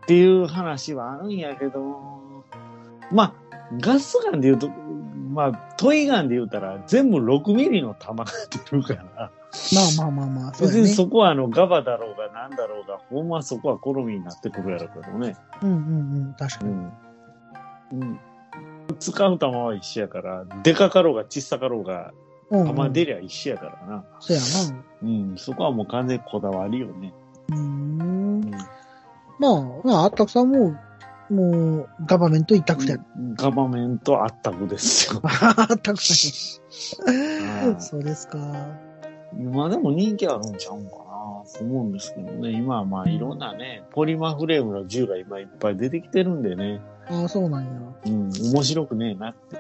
[0.04, 2.00] っていう話はあるんやけど、
[3.12, 3.34] まあ、
[3.80, 8.26] ガスガンで言うと、まあ、トイガンで言うたら全部6ミリの弾が
[8.72, 9.32] 出るから、
[9.74, 10.88] まあまあまあまあ、別に。
[10.90, 15.36] そこはあのガバだろうがなんだろうが、ほんまそこは好みになってくるやろうけどね。
[15.62, 16.34] うんうんうん。
[16.38, 16.72] 確かに。
[16.72, 16.92] うん。
[17.92, 18.20] うん。
[19.00, 22.14] 使う弾は一緒やから、でかかろうが小さかろうが、
[22.50, 22.76] うん、うん。
[22.76, 24.04] 弾出りゃ一緒やからな。
[24.20, 24.84] そうやな。
[25.04, 25.38] うん。
[25.38, 27.14] そこはもう完全にこだわりよね。
[27.50, 28.46] うーんう。
[28.46, 28.52] ん。
[29.40, 30.76] まあ、まあ、あったくさんも、
[31.30, 32.98] もう、ガバメント一択で。
[33.36, 35.22] ガバメントあったくですよ。
[35.24, 36.52] あったくさ
[37.06, 37.82] はい ん。
[37.82, 38.38] そうですか。
[39.38, 40.96] 今でも人気あるんちゃうんかな
[41.58, 42.52] と思うんですけどね。
[42.52, 46.82] 今はまあいろんなね、ポリマーフレームの銃が今いっぱい出てきてるんでね。
[47.08, 47.72] ああ、そうなんや。
[48.08, 49.58] うん、面白くねえなって。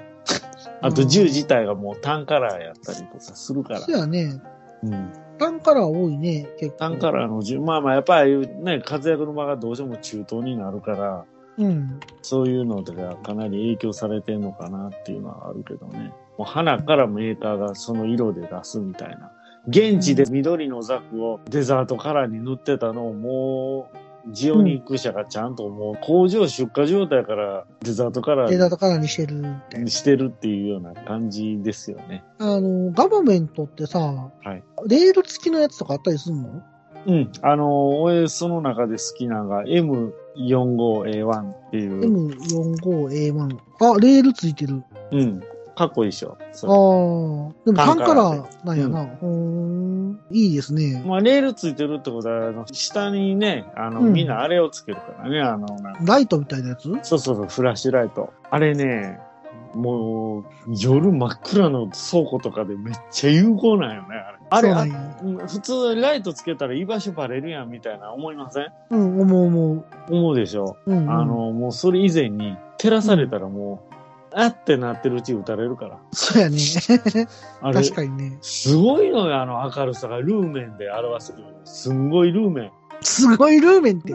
[0.81, 3.97] あと銃自体がもうタンカラーやったりとかするからそう。
[3.97, 4.41] やね。
[4.83, 5.11] うん。
[5.37, 6.77] タンカラー多いね、結構。
[6.77, 11.25] タンカラーの銃、まあまあやっぱりね、活躍の場がどうしても中東になるから、
[11.57, 11.99] うん。
[12.21, 16.13] そういうのではかなり影響されてんのかなっていうのはあるけどね。
[16.37, 19.31] もう花からメーカーがその色で出すみたいな。
[19.67, 23.97] 現地で緑のザクをデザートカラーに塗ってたのをもう、
[24.27, 29.77] ジオニック社がちゃんともう工場出荷状態からデザートカラデザーートカラーにしてるって。
[29.79, 32.23] にしてるっていうような感じですよね。
[32.37, 36.63] あの、ガバメントってさ、はいレール付きのやつとかあったりすんの？
[37.07, 37.31] うん。
[37.41, 41.99] あの、俺その中で好きなのが M45A1 っていう。
[42.01, 43.57] ?M45A1。
[43.79, 44.83] あ、レール付いてる。
[45.11, 45.43] うん。
[45.75, 46.37] かっこいいでしょ。
[46.51, 47.63] そああ。
[47.65, 49.05] でもタンカラタンカラーーなんやな。
[49.19, 50.19] ほーん。
[50.29, 51.01] いいですね。
[51.05, 55.67] まあ、レールついてるってことは、あの下にね、あの、うんみんなあれをつけるからね、あの、
[56.05, 56.83] ライトみたいなやつ？
[57.03, 58.33] そうそうそう、フラッシュライト。
[58.49, 59.19] あれね、
[59.73, 64.07] もう、夜真っ暗の倉庫とかでめっちゃ有効なんよね、
[64.49, 64.71] あれ。
[64.73, 64.91] あれ、
[65.47, 68.67] 普通ライトつけたら居場所バレるやんみたいな思いません？
[68.89, 69.85] うん、思う思う。
[70.09, 71.09] 思うでしょ、うん、うん。
[71.09, 73.90] あ、の、もうそれ以前に照らされたらもう、
[74.33, 75.99] あってなってるうち撃たれるから。
[76.11, 76.57] そうやね。
[77.61, 78.37] あれ、 確かにね。
[78.41, 81.39] すごいのよ、あの明るさがルーメンで表せる。
[81.65, 82.71] すんごいルーメン。
[83.01, 84.13] すごいルーメンって。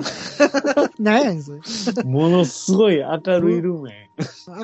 [1.03, 2.03] なんやねん、それ。
[2.05, 4.11] ものすごい明るいルーメ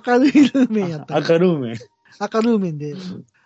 [0.07, 1.17] 明るいルーメンやった。
[1.17, 1.77] 赤ルーメン。
[2.19, 2.91] 赤ルーメンで。
[2.91, 2.95] い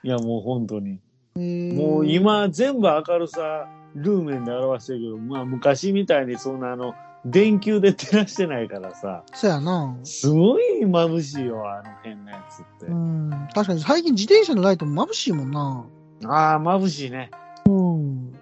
[0.03, 1.01] や、もう本当に。
[1.37, 6.95] えーもう、今全部明るさ、ルーメンで表してるけど、まあ昔みたいにそんなあの、
[7.31, 9.97] 電球で照らしてないからさ、そうやな。
[10.05, 12.95] すごい眩しいよ、あの変なやつってう。
[12.95, 13.31] ん。
[13.53, 15.87] 確かに最近自転車のライトも眩しいもんな。
[16.25, 17.31] ああ、眩しいね。
[17.67, 18.33] うん。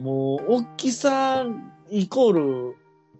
[0.00, 1.44] もう、大きさ
[1.90, 2.76] イコール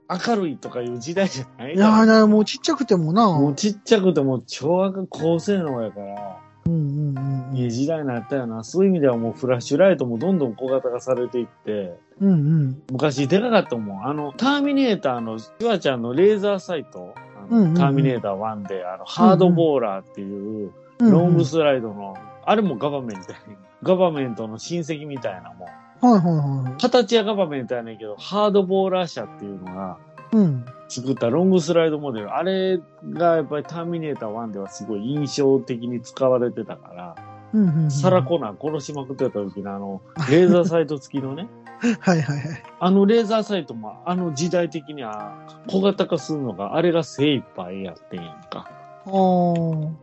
[0.09, 3.27] 明るいとかいう時代じゃないいやからーな、もうちっちゃくてもな。
[3.27, 7.57] もうちっちゃくても超赤高性能やから、うんうんうん。
[7.57, 8.63] いい時代になったよな。
[8.65, 12.83] そういう意味ではもうフラッシュライトもどんどん小型化されていって、うんうん。
[12.93, 14.07] 昔でかかったもん。
[14.07, 20.71] あの、ターミネーターの、シュワちゃんのレーザーサイト、あのうんうんうんターミネーター1で、あの、ハードボーラーっていう、うんうん
[21.01, 22.15] ロングスライドの、
[22.45, 26.13] あれもガバメントやねんガバメントの親戚みたいなもん。
[26.13, 26.81] はいはいはい。
[26.81, 29.97] 形はガバメントやねんけど、ハードボーラー社っていうのが
[30.33, 30.65] うん。
[30.89, 32.81] 作ったロングスライドモデル、あれ
[33.13, 37.15] がやっぱりターミネーター1ではすごい印象的に使われてたから、
[37.55, 37.91] うんうんうん。
[37.91, 41.49] サラコナー殺しまくってた時のあの、レーザーサイト付きのね、
[41.81, 42.63] はいはいはい。
[42.79, 45.35] あのレーザーサイトも、あの時代的には
[45.69, 48.71] 小型化するのが、あれが精一杯やってんやんか。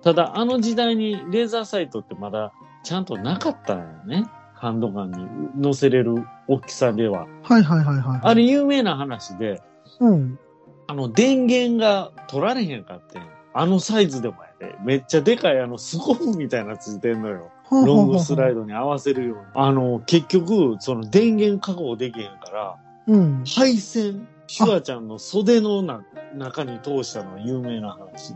[0.02, 2.52] ただ、あの時代にレーザーサイトってまだ
[2.84, 4.28] ちゃんとなかったんやね。
[4.54, 6.16] ハンドガンに乗せれる
[6.48, 7.28] 大きさでは。
[7.44, 8.20] はいはいはいはい。
[8.24, 9.62] あれ有名な話で、
[10.00, 10.40] うん。
[10.88, 13.22] あの電源が取られへんかってん。
[13.54, 14.76] あのサイズでもやで。
[14.84, 17.52] めっちゃでかいあのスコープみたいなのついてんのよ。
[17.72, 18.62] ロングスライド。
[18.62, 19.44] ドに合わせるように。
[19.56, 22.76] あの、結局、その電源確保できへんから、
[23.08, 23.44] うん。
[23.46, 26.02] 配線、シュワちゃんの袖のな
[26.36, 28.34] 中に通したのは有名な話。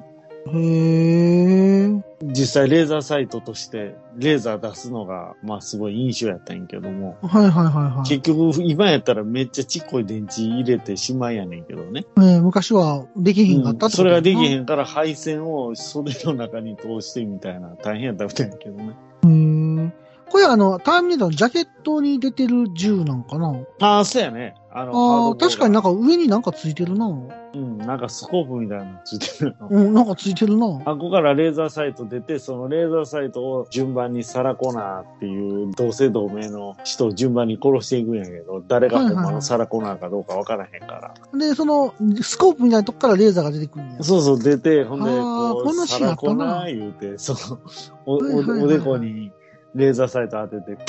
[0.48, 2.02] へー。
[2.24, 8.10] 実際レーザーサイトとしてレーザー出すのが、まあすごい印象やったんやけども、はいはいはいはい。
[8.10, 12.06] 結局今やったらめっちゃちっこい電池入れてしまいやねんけどね。
[12.18, 14.64] えー昔はできひんかったってことそれができへん。
[14.64, 18.96] んから配線を袖の中に通してみたいな大変やったみたいやけどね。
[20.32, 23.54] これあの、ターミネーターのジャケットに出てる銃なんかな？
[23.82, 24.56] ああ、そうやね。
[24.74, 25.92] あの、ああ、確かになんか。
[25.92, 27.08] か上になんかついてるな。
[27.08, 29.68] うん、なんかスコープみたいなのついてるの。
[29.68, 30.66] うん、なんかついてるな。
[30.86, 41.38] あここからレーザーサイト出て、そのレーザーサイトを順番にサラコナーっていう同姓同名の人を順番に殺していくんやけど、誰がほんまのサラコナーかどうかわからへんから。
[41.38, 44.04] で、その、スコープみたいなとこからレーザーが出てくるんや。
[44.04, 47.60] そうそう、出て、ほんで、こう、こサラコナー言うて、その、
[48.06, 49.32] お、おでこに
[49.76, 50.84] レーザーサイト当てて、プ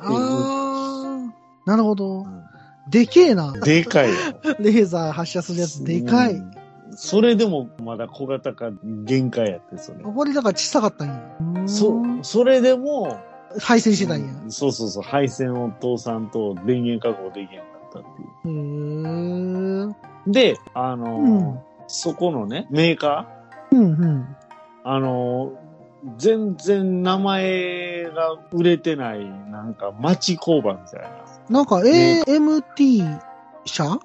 [0.00, 1.28] あ
[1.66, 2.22] あ、なるほど。
[2.22, 2.44] ん
[2.88, 3.52] でけえな。
[3.52, 4.14] でかいよ。
[4.60, 6.34] レーザー発射するやつでかい。
[6.34, 6.58] うん
[7.00, 9.98] それでもまだ小型化限界やって、それ。
[10.02, 11.68] これだから小さかったんや。
[11.68, 13.20] そ、それでも、
[13.60, 14.32] 配線してたんや。
[14.44, 19.84] うんそうそうそう、配線を通さんと電源確保できなかったってい。
[19.84, 19.96] う。
[20.26, 21.58] で、あのーうん
[21.90, 23.26] そこのね、メーカ
[23.70, 24.20] うんうん。
[24.22, 24.24] ー、
[24.84, 25.67] あのー
[26.16, 31.08] 全然名前が売れてない、なんか町工場みたいな。
[31.50, 33.20] なんかね AMT
[33.64, 33.98] 社？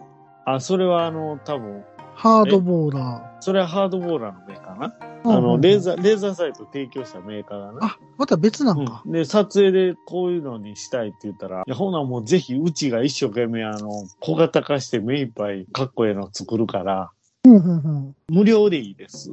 [0.46, 1.84] あ、それはあの、多分、
[2.16, 4.88] ハードボーラそれはハードボーラーのメーカーな？
[5.24, 5.32] ー。
[5.38, 5.80] あの、レーー。
[5.80, 7.88] ザー、レーザーサイト提供したメーカーがな。
[7.88, 9.02] あ、また別なんか。
[9.06, 13.90] うんで、撮影でこういうのにしたいって言ったら、いや、ほなもうぜひ、うちが一生懸命あの、
[14.20, 17.12] 小型化して目いっぱいかっこええの作るから、
[17.46, 18.16] うんうんうん。
[18.30, 19.32] 無料でいいです。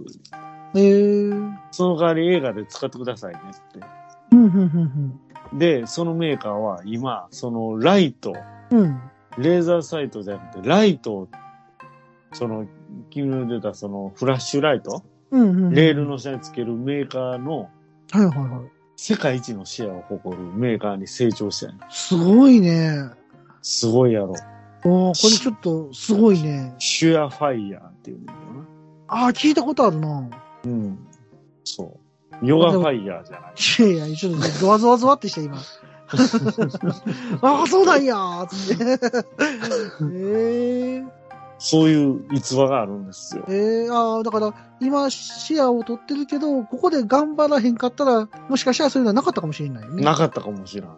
[0.75, 1.20] えー。
[1.71, 3.81] その代わり映画で使ってくださいねっ
[4.33, 5.21] うんうんうん
[5.59, 5.81] て。
[5.81, 8.35] で、そのメーカーは今、そのライト、
[8.71, 8.79] うん。
[8.79, 9.01] うん。
[9.39, 11.29] レーザーサイトじゃなくて、ライトを、
[12.33, 12.67] その、
[13.11, 15.75] 君の出たそのフラッシュライト、うんうんうん。
[15.75, 17.71] レールの下につけるメーカーの
[18.13, 18.81] はいはいはい。
[18.97, 22.97] 世界一のシェアを誇るメーカーに成長したんやすごいね。
[23.63, 24.35] すごいやろ。
[24.85, 26.75] おーこれちょっとすごいね。
[26.79, 28.45] シュアファイヤーっていうんだよな。
[29.09, 30.29] ああ、聞いたことあるな。
[30.65, 30.99] うん。
[31.77, 31.99] そ
[32.43, 32.47] う。
[32.47, 33.53] ヨガファイヤーじゃない。
[33.95, 35.59] いやいや、ちょっとゾワゾワゾワってして今。
[35.59, 35.63] あ
[37.63, 38.85] あ、そうなんやーつって。
[40.13, 41.21] ええ
[41.63, 43.45] そういう逸話があるんですよ。
[43.49, 50.03] ええああ、だから、今、シェアを取ってるけど、ここで頑張らへんかったら、もしかしたらそういうのはなかったかもしれないよね。
[50.03, 50.89] なかったかもしれん。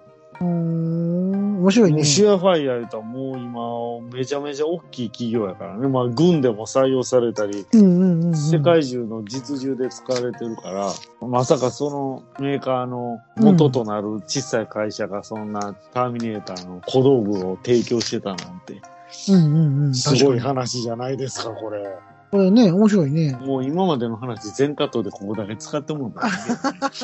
[0.42, 2.02] うーん、面白いね。
[2.02, 5.88] アファイヤー言うたらもう今、めちゃめちゃ大きい企業やからね。
[5.88, 7.66] まあ、軍でも採用されたり。
[7.72, 10.92] 世界中の実銃で使われてるから、
[11.26, 18.82] まさかそのメーカーの元となる小さい会社がそんなターミネーターの小道具を提供してたなんて、
[19.28, 19.94] うんうんうん。
[19.94, 20.38] すごい。
[20.38, 21.86] 話じゃないですか、これ。
[22.30, 23.36] これね、面白いね。
[23.42, 26.30] もう今までの話全カットでここだけ使ってもんだ、ね、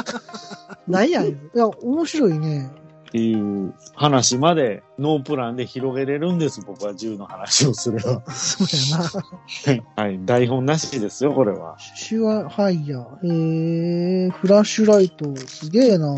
[0.89, 2.71] なんや、いや、面白いね。
[3.09, 8.23] っていう話までノープランで広げれるんです、僕は銃の話をすれば。
[8.31, 8.67] そう
[9.67, 10.03] やな。
[10.03, 10.21] はい。
[10.27, 11.77] 台本なしですよ、これは。
[11.79, 13.27] シュアファイヤー。
[13.27, 16.15] へえ、フラッシュライト、すげえな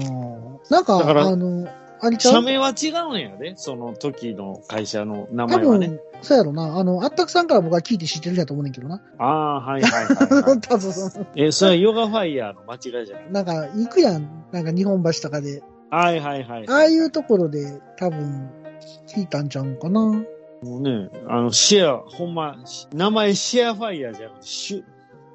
[0.68, 1.68] なんか、だからあの、
[2.02, 2.34] あれちゃう？
[2.34, 5.88] 社名は違うんやで、その時の会社の名多前はね。
[5.88, 6.76] 分、そうやろな。
[6.78, 9.00] あの、あったくさんから僕は聞いて知ってるんやと思うねんけどな。
[9.18, 10.60] ああ、はいはいはい、はい。
[10.66, 10.92] 多分、
[11.36, 13.32] え、それはヨガファイヤーの間違いじゃない？
[13.32, 14.28] なんか、行くやん。
[14.50, 15.62] なんか、日本橋とかで。
[15.90, 16.68] はいはいはい。
[16.68, 18.50] ああいうところで、多分、
[19.08, 20.00] 聞いたんちゃうんかな。
[20.00, 20.24] も
[20.62, 22.56] うね、あの、シェア、ほんま、
[22.92, 24.84] 名前シェアファイヤーじゃなくて、シュ、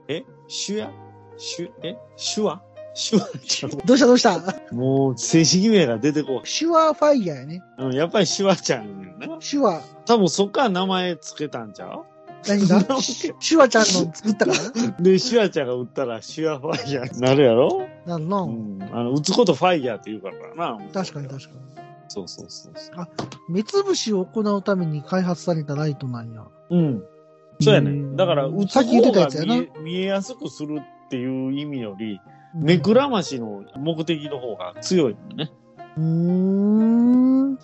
[0.07, 0.23] え？
[0.47, 0.91] シュア
[1.37, 1.97] シュ、え？
[2.15, 2.61] シュア？
[2.93, 3.71] シュアちゃう？
[3.85, 4.39] どうしたどうした？
[4.71, 7.61] もう、正式名が出てこシュアファイヤーやね。
[7.79, 7.87] う。
[7.87, 9.37] うん、やっぱりシュアちゃんやな。
[9.41, 12.05] シュア、多分そっから名前つけたんちゃう？
[12.47, 12.79] 何が？
[13.01, 14.91] シュアちゃんの作ったから？
[15.03, 17.87] で、シュアちゃんが売ったらシュアファイヤーになるやろ？
[18.05, 18.41] なるな。
[18.41, 18.79] うん。
[18.91, 20.77] あの、打つことファイヤーって言うからな。
[20.93, 21.55] 確かに確かに。
[22.07, 23.07] そうそうそうそう。
[23.49, 26.45] 目つぶしを行うために開発されたライトなんや。
[26.69, 27.03] うん。
[27.61, 27.89] そうやね。
[27.89, 32.19] うんだから、打つさっき言って方が見え見えやすくするっていう意味より、
[32.53, 35.51] 目くらましの目的の方が強いのね。
[35.97, 37.14] うーん。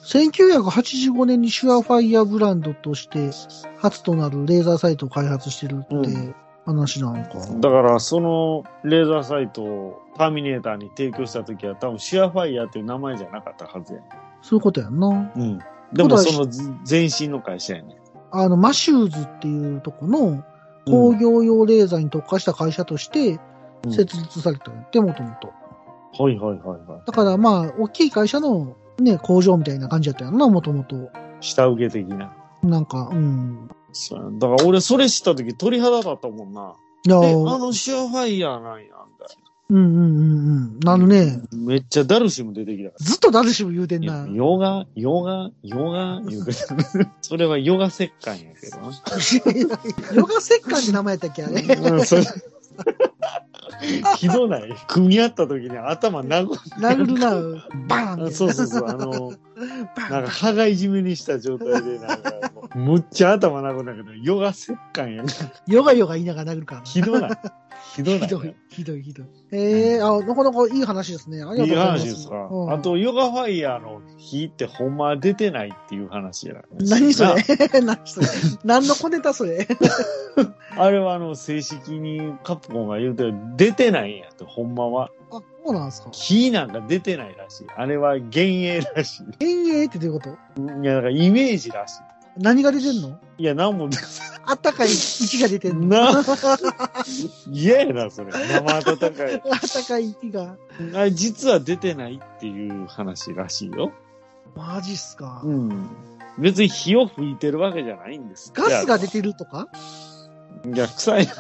[0.04, 3.32] 1985年にシュアファイヤーブランドとして
[3.78, 6.36] 初となるレーザーサイトを開発してるうって
[6.66, 7.40] 話なのか。
[7.60, 14.02] だから、そのレーザーサイトをターミネーターに提供した時は多分シュアファイヤーっていう名前じゃなかったはずや。
[14.42, 15.08] そういうことやんな。
[15.36, 15.60] うん。
[15.94, 16.52] でもその
[16.90, 17.98] 前身の会社やね。
[18.32, 20.44] あの、マシューズっていうとこの
[20.86, 23.40] 工業用レーザーに特化した会社として
[23.84, 25.52] うん設立されたんやって、もともと。
[26.24, 30.96] はいはいはいはだからまあ、大きい会社のね、工場みたいな感じやったやんな、もともと。
[30.96, 31.00] い。
[31.42, 32.34] 下請け的な。
[32.64, 33.70] なんか、うん。
[33.94, 36.76] そうやだから俺それ知った時鳥肌だったもんな。
[37.06, 38.90] いやえ、あーのシュアファイヤーなんや、み
[39.26, 39.38] たい
[39.70, 40.80] うんうんうんうん。
[40.80, 41.38] なるね。
[41.52, 41.58] な。
[41.58, 44.26] めっちゃダルシム出てきたかずっとダルシム言うてんら。
[44.26, 44.28] な。
[44.32, 46.76] ヨガ、ヨガ、ヨガ、言うてた。
[47.22, 48.92] それはヨガ石棺やけどな。
[50.14, 51.62] ヨガ石棺って名前やったっけあれ。
[51.62, 52.24] うんそれ
[54.18, 54.76] ひどない。
[54.88, 56.56] 組み合った時に頭殴る。
[56.80, 57.32] 殴るな、
[57.88, 58.32] バーン。
[58.32, 58.88] そうそうそう。
[58.88, 59.34] あの、
[60.10, 62.34] なんか歯がいじめにした状態で、なんか
[62.76, 65.34] むっちゃ頭殴るんだけど、ヨガ折感やな。
[65.68, 66.88] ヨガヨガ言いながら殴るからな。
[66.88, 67.32] ひどない。
[67.94, 68.22] ひどない。
[68.22, 69.26] ひどい、ひどい、ひどい。
[69.52, 71.44] ええあ、なかなかいい話ですね。
[71.44, 72.04] ありがとういいございます。
[72.06, 72.48] 話ですか？
[72.50, 76.62] うんあと、ヨガファイヤーの火ってほんまは出てないっていう話やな。
[76.80, 77.44] 何そなれ
[77.82, 78.28] 何それ？
[78.64, 79.68] 何の小ネタそれ？
[80.78, 85.10] あれはあの、正式にカプコンが言うてる、出てないんやって、ほんまは。
[85.32, 86.10] あ、そうなんですか？
[86.12, 87.68] 火なんか出てないらしい。
[87.76, 90.62] あれは幻影らし遠泳ってどういうこと？
[90.62, 90.84] い。
[90.84, 92.00] いや、だからイメージらし
[92.38, 93.10] 何が出てんの？
[93.38, 93.44] い。
[93.44, 94.04] いや、なんも出て
[94.46, 95.88] あったかい息が出てんの？
[95.88, 96.24] なあっ
[97.52, 98.32] 嫌やな、それ。
[98.32, 99.42] 生温かい。
[99.44, 100.56] たかい息が。
[100.94, 103.92] あれ、実は出てないっていう話らしいよ。
[104.56, 105.42] マジっすか。
[105.44, 105.88] うん。
[106.38, 108.52] 別に火を吹いてるわけじゃないんです。
[108.56, 109.68] ガスが出てるとか？
[110.66, 111.34] いや、臭いな。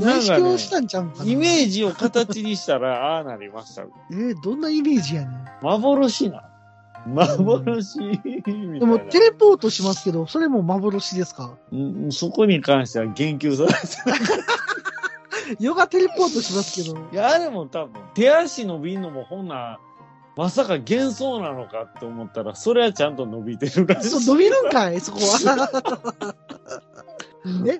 [0.00, 3.82] 内視鏡したんちゃうんかなイメージを形にしたら、ああなりました。
[4.10, 5.44] えーどんなイメージやねん。
[5.62, 6.42] 幻な。
[7.06, 8.78] 幻みたいな。
[8.80, 11.56] でも、テレポートしますけど、それも幻ですか？
[11.72, 13.76] うんそこに関しては言及されて
[15.60, 16.98] ヨガテレポートしますけど。
[17.12, 19.78] いや、あれも多分、手足伸びんのもほんな、
[20.36, 24.08] まさか幻想なのかって思ったら、それはちゃんと伸びてるらしい。
[24.10, 26.34] そう、伸びるんかい、そこは。
[27.68, 27.78] え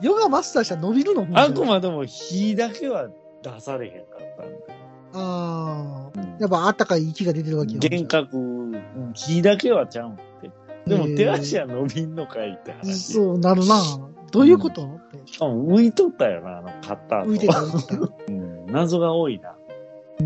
[0.00, 1.26] ヨガマスターしたら伸びるの？
[1.34, 3.08] あくまでも火だけは
[3.42, 4.64] 出されへんかったんで。
[5.14, 6.18] ああ。
[6.20, 7.80] うんやっぱあったかい息が出てるわけよ。
[7.82, 8.36] 幻覚、
[8.74, 10.50] うん火だけはちゃうんって。
[10.86, 13.14] でも手足は伸びんのかいって話。
[13.14, 13.74] そうなるな。
[14.30, 17.30] どういうこと、ってしかも浮いとったよな、あのカッターと。
[17.30, 18.32] 浮いてた、浮いてた。
[18.32, 19.54] うん謎が多いな。
[20.20, 20.24] うー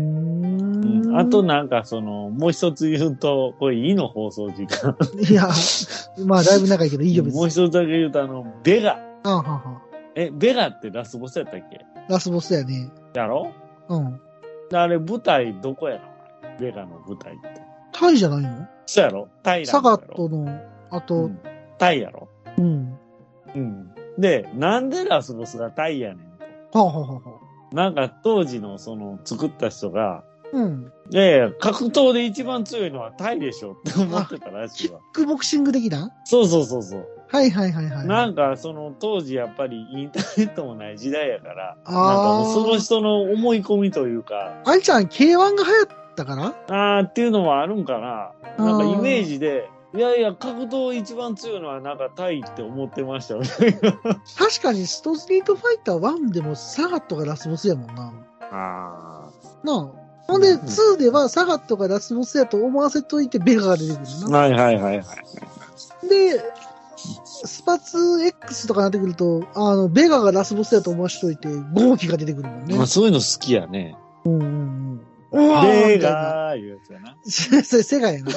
[1.11, 4.97] んあと、なんかその、もう一つ言うと、これいいの放送時間。
[5.29, 5.47] いや、
[6.25, 7.39] まあだいぶ長いけどいいよ別に。
[7.39, 8.99] もう一つだけ言うと、あの、ベガ。
[9.23, 9.81] あはは
[10.15, 11.85] え、ベガってラスボスやったっけ？
[12.09, 12.91] ラスボスやね。
[13.13, 13.51] やろ？
[13.87, 14.19] うん。
[14.73, 16.01] あれ、舞台どこやろ
[16.59, 17.61] ベガの舞台って。
[18.07, 18.67] タイじゃないの？
[18.85, 20.47] そうやろタイラサガットの、
[20.91, 21.39] あうと、ん
[21.77, 22.27] タイやろ
[22.57, 22.97] うん。
[23.55, 23.91] うん。
[24.17, 26.17] で、なんでラスボスがタイやねん
[26.71, 26.79] と。
[26.79, 27.39] はあ、はあはあは
[27.71, 30.91] あ、なんか当時のその作った人が、うん。
[31.09, 34.99] いやいや、格闘で一番強いのはタイでしょって思ってたらしキッいわ。
[35.11, 36.11] クボクシング的な？
[36.25, 37.07] そうそうそうそう。
[37.29, 38.07] はいはいはいはい。
[38.07, 48.31] なんかその当時やっぱりインターネットもない時代やから、なんかもうその人の思い込みというか、あいちゃん K1 が流行ったからあーっていうのもあるんかな。
[48.63, 53.91] なんかイメージで、いやいや、格闘一番強いのはなんかタイって思ってましたみたいな。
[54.37, 58.11] 確かにストリートファイター1でもサガットがラスボスやもんな。
[58.51, 59.29] あ
[59.63, 59.87] なあ。
[60.25, 64.29] ほんで、うん2ではサガットがラスボスやと思わせといてベガが出てくるあ。
[64.29, 64.37] な。
[64.39, 66.09] はいはいはいはい。
[66.09, 66.41] で、
[66.95, 72.75] スパツ X とかなってくると、あの、ベガがラスボスやと思わせといて、ゴーキが出てくるもんね。
[72.77, 73.95] まあそういうの好きやね。
[74.25, 75.01] うんうんうん。
[75.33, 77.17] うわーベみたいなガーいうやつやな。
[77.25, 78.31] それセガやな。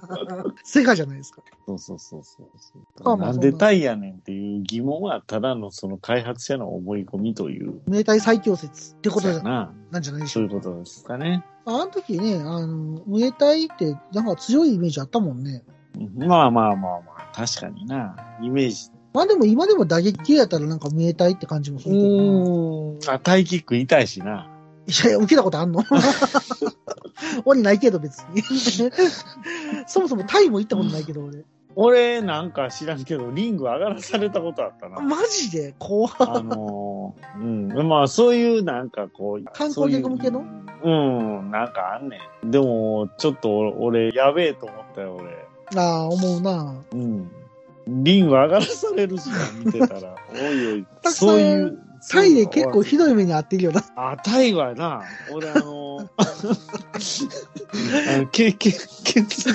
[0.62, 1.42] セガじゃないですか。
[1.66, 3.04] そうそうそうそうそう。
[3.04, 7.80] まあまあなんでタイやねんっていう疑問はただのその開発者の思い込みという。
[7.88, 9.72] 明体最強説ってことやな。
[9.90, 10.50] なんじゃないでしょうか。
[10.50, 11.44] そういうことですかね。
[11.64, 12.66] あの時ね、あの、
[13.06, 15.62] ムエタイってなんか強いイメージあったもんね。
[16.14, 18.16] まあまあまあまあ、確かにな。
[18.42, 18.90] イメージ。
[19.14, 22.22] まあでも今でも打撃系やったらなんかムエタイって感じもするけどな。
[22.22, 23.14] ーん。
[23.14, 24.50] あ、タイキック痛いしな。
[24.86, 25.82] いやいや、受けたことあんの？
[27.44, 28.42] 俺ないけど別に。
[29.86, 31.44] そもそもタイも行ったことないけど俺。
[31.76, 35.00] 俺なんか知らんけど、リング上がらされたことあったな。
[35.00, 35.74] マジで？
[35.78, 37.88] 怖あのー、うん。
[37.88, 39.44] まあそういうなんかこう。
[39.52, 40.40] 観光客向けの？
[40.40, 40.54] そういう
[40.86, 42.50] うん、なんかあんねん。
[42.50, 45.80] でも、ちょっと俺、やべえと思ったよ、俺。
[45.80, 46.74] ああ、思うな。
[46.92, 47.30] うん。
[47.86, 50.14] リング上がらされるしな、見てたら。
[50.32, 51.78] おいおい、そういう。
[52.10, 53.82] タイで結構ひひどい目に遭ってるよな。
[53.96, 55.02] あ、タイはな、
[55.32, 56.24] 俺あの、 あ
[58.18, 58.72] の、け、け、
[59.04, 59.52] ケツ、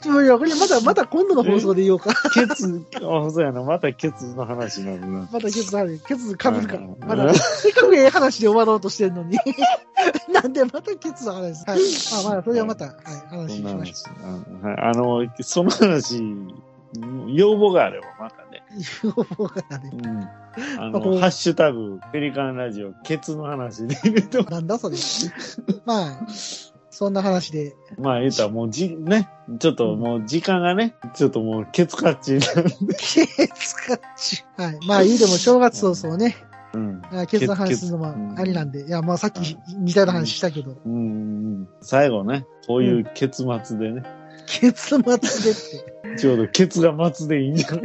[0.00, 2.12] ちょいや、これまた、また今度の放送で言おうか。
[2.32, 5.28] ケツ、あ、そうやな、またケツの話になるな。
[5.32, 6.00] またケツある。
[6.06, 6.96] ケツかぶるからうん。
[7.00, 9.38] まだ、せっかくええ話で終わろうとしてんのに。
[10.32, 11.80] なんでまたケツの話はい。
[12.26, 12.94] あ、まあ、それはまた、はい、
[13.28, 14.04] 話しましょ話。
[14.62, 16.22] あはいあの、その話、
[17.28, 18.47] 要望があれば、またね。
[18.72, 19.06] う。
[19.06, 19.90] 要望がね。
[19.92, 20.80] うん。
[20.80, 24.96] あの、ハッシュタグ、ペリカンラジオ、ケツの話で入れてもなんだそれ。
[25.84, 26.26] まあ、
[26.90, 27.76] そんな話で。
[27.98, 29.28] まあ、言ったらもうじ、ね、
[29.58, 32.94] ちょっともう時間がね、ちょっともうケツカッチになるんで。
[32.94, 34.44] ケツかっち。
[34.56, 34.78] はい。
[34.86, 36.36] まあ、言うても正月早々ね、
[36.74, 37.02] うん。
[37.12, 38.84] あケツの話するのもありなんで。
[38.84, 40.96] いや、まあ、さっき似たような話したけど、うんう
[41.60, 41.68] ん。
[41.80, 44.02] 最後ね、こういう結末でね、
[44.46, 46.18] ケツ末でって。
[46.18, 47.82] ちょうどケツが末でいいんじゃない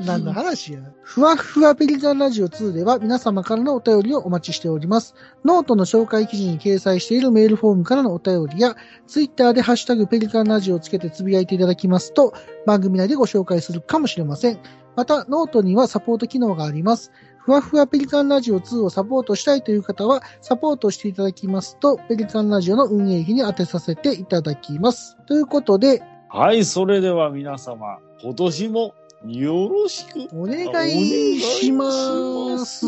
[0.00, 0.80] 何の話や。
[1.02, 5.14] ふわふわペリカンラジオ2では皆様からのお便りをお待ちしております。
[5.44, 12.32] ノートの紹介記事に掲載しているメールフォームからのお便りや、ツイッターでハッシュタグペリカンラジオをつけてつぶやいていただきますと、
[12.66, 14.58] 番組内でご紹介するかもしれません。
[14.96, 17.12] また、ノートにはサポート機能があります。
[17.38, 25.18] ふわふわペリカンラジオ2をサポートしたいという方は、サポートしていただきますと、ペリカンラジオの運営費に当てさせていただきます。
[25.26, 28.94] ということで、はい、それでは皆様、今年も
[29.26, 30.28] よろしく。
[30.32, 32.86] お願いします。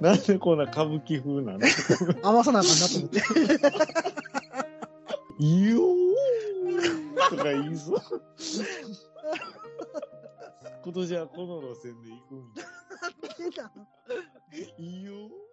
[0.00, 1.60] なんでこんな歌舞伎風なの？
[2.22, 3.20] 合わさなあかんなと思って。
[5.38, 8.02] いよーとか言いそう。
[10.84, 12.62] 今年はこの路線で行くんだ。
[14.78, 15.47] いいよー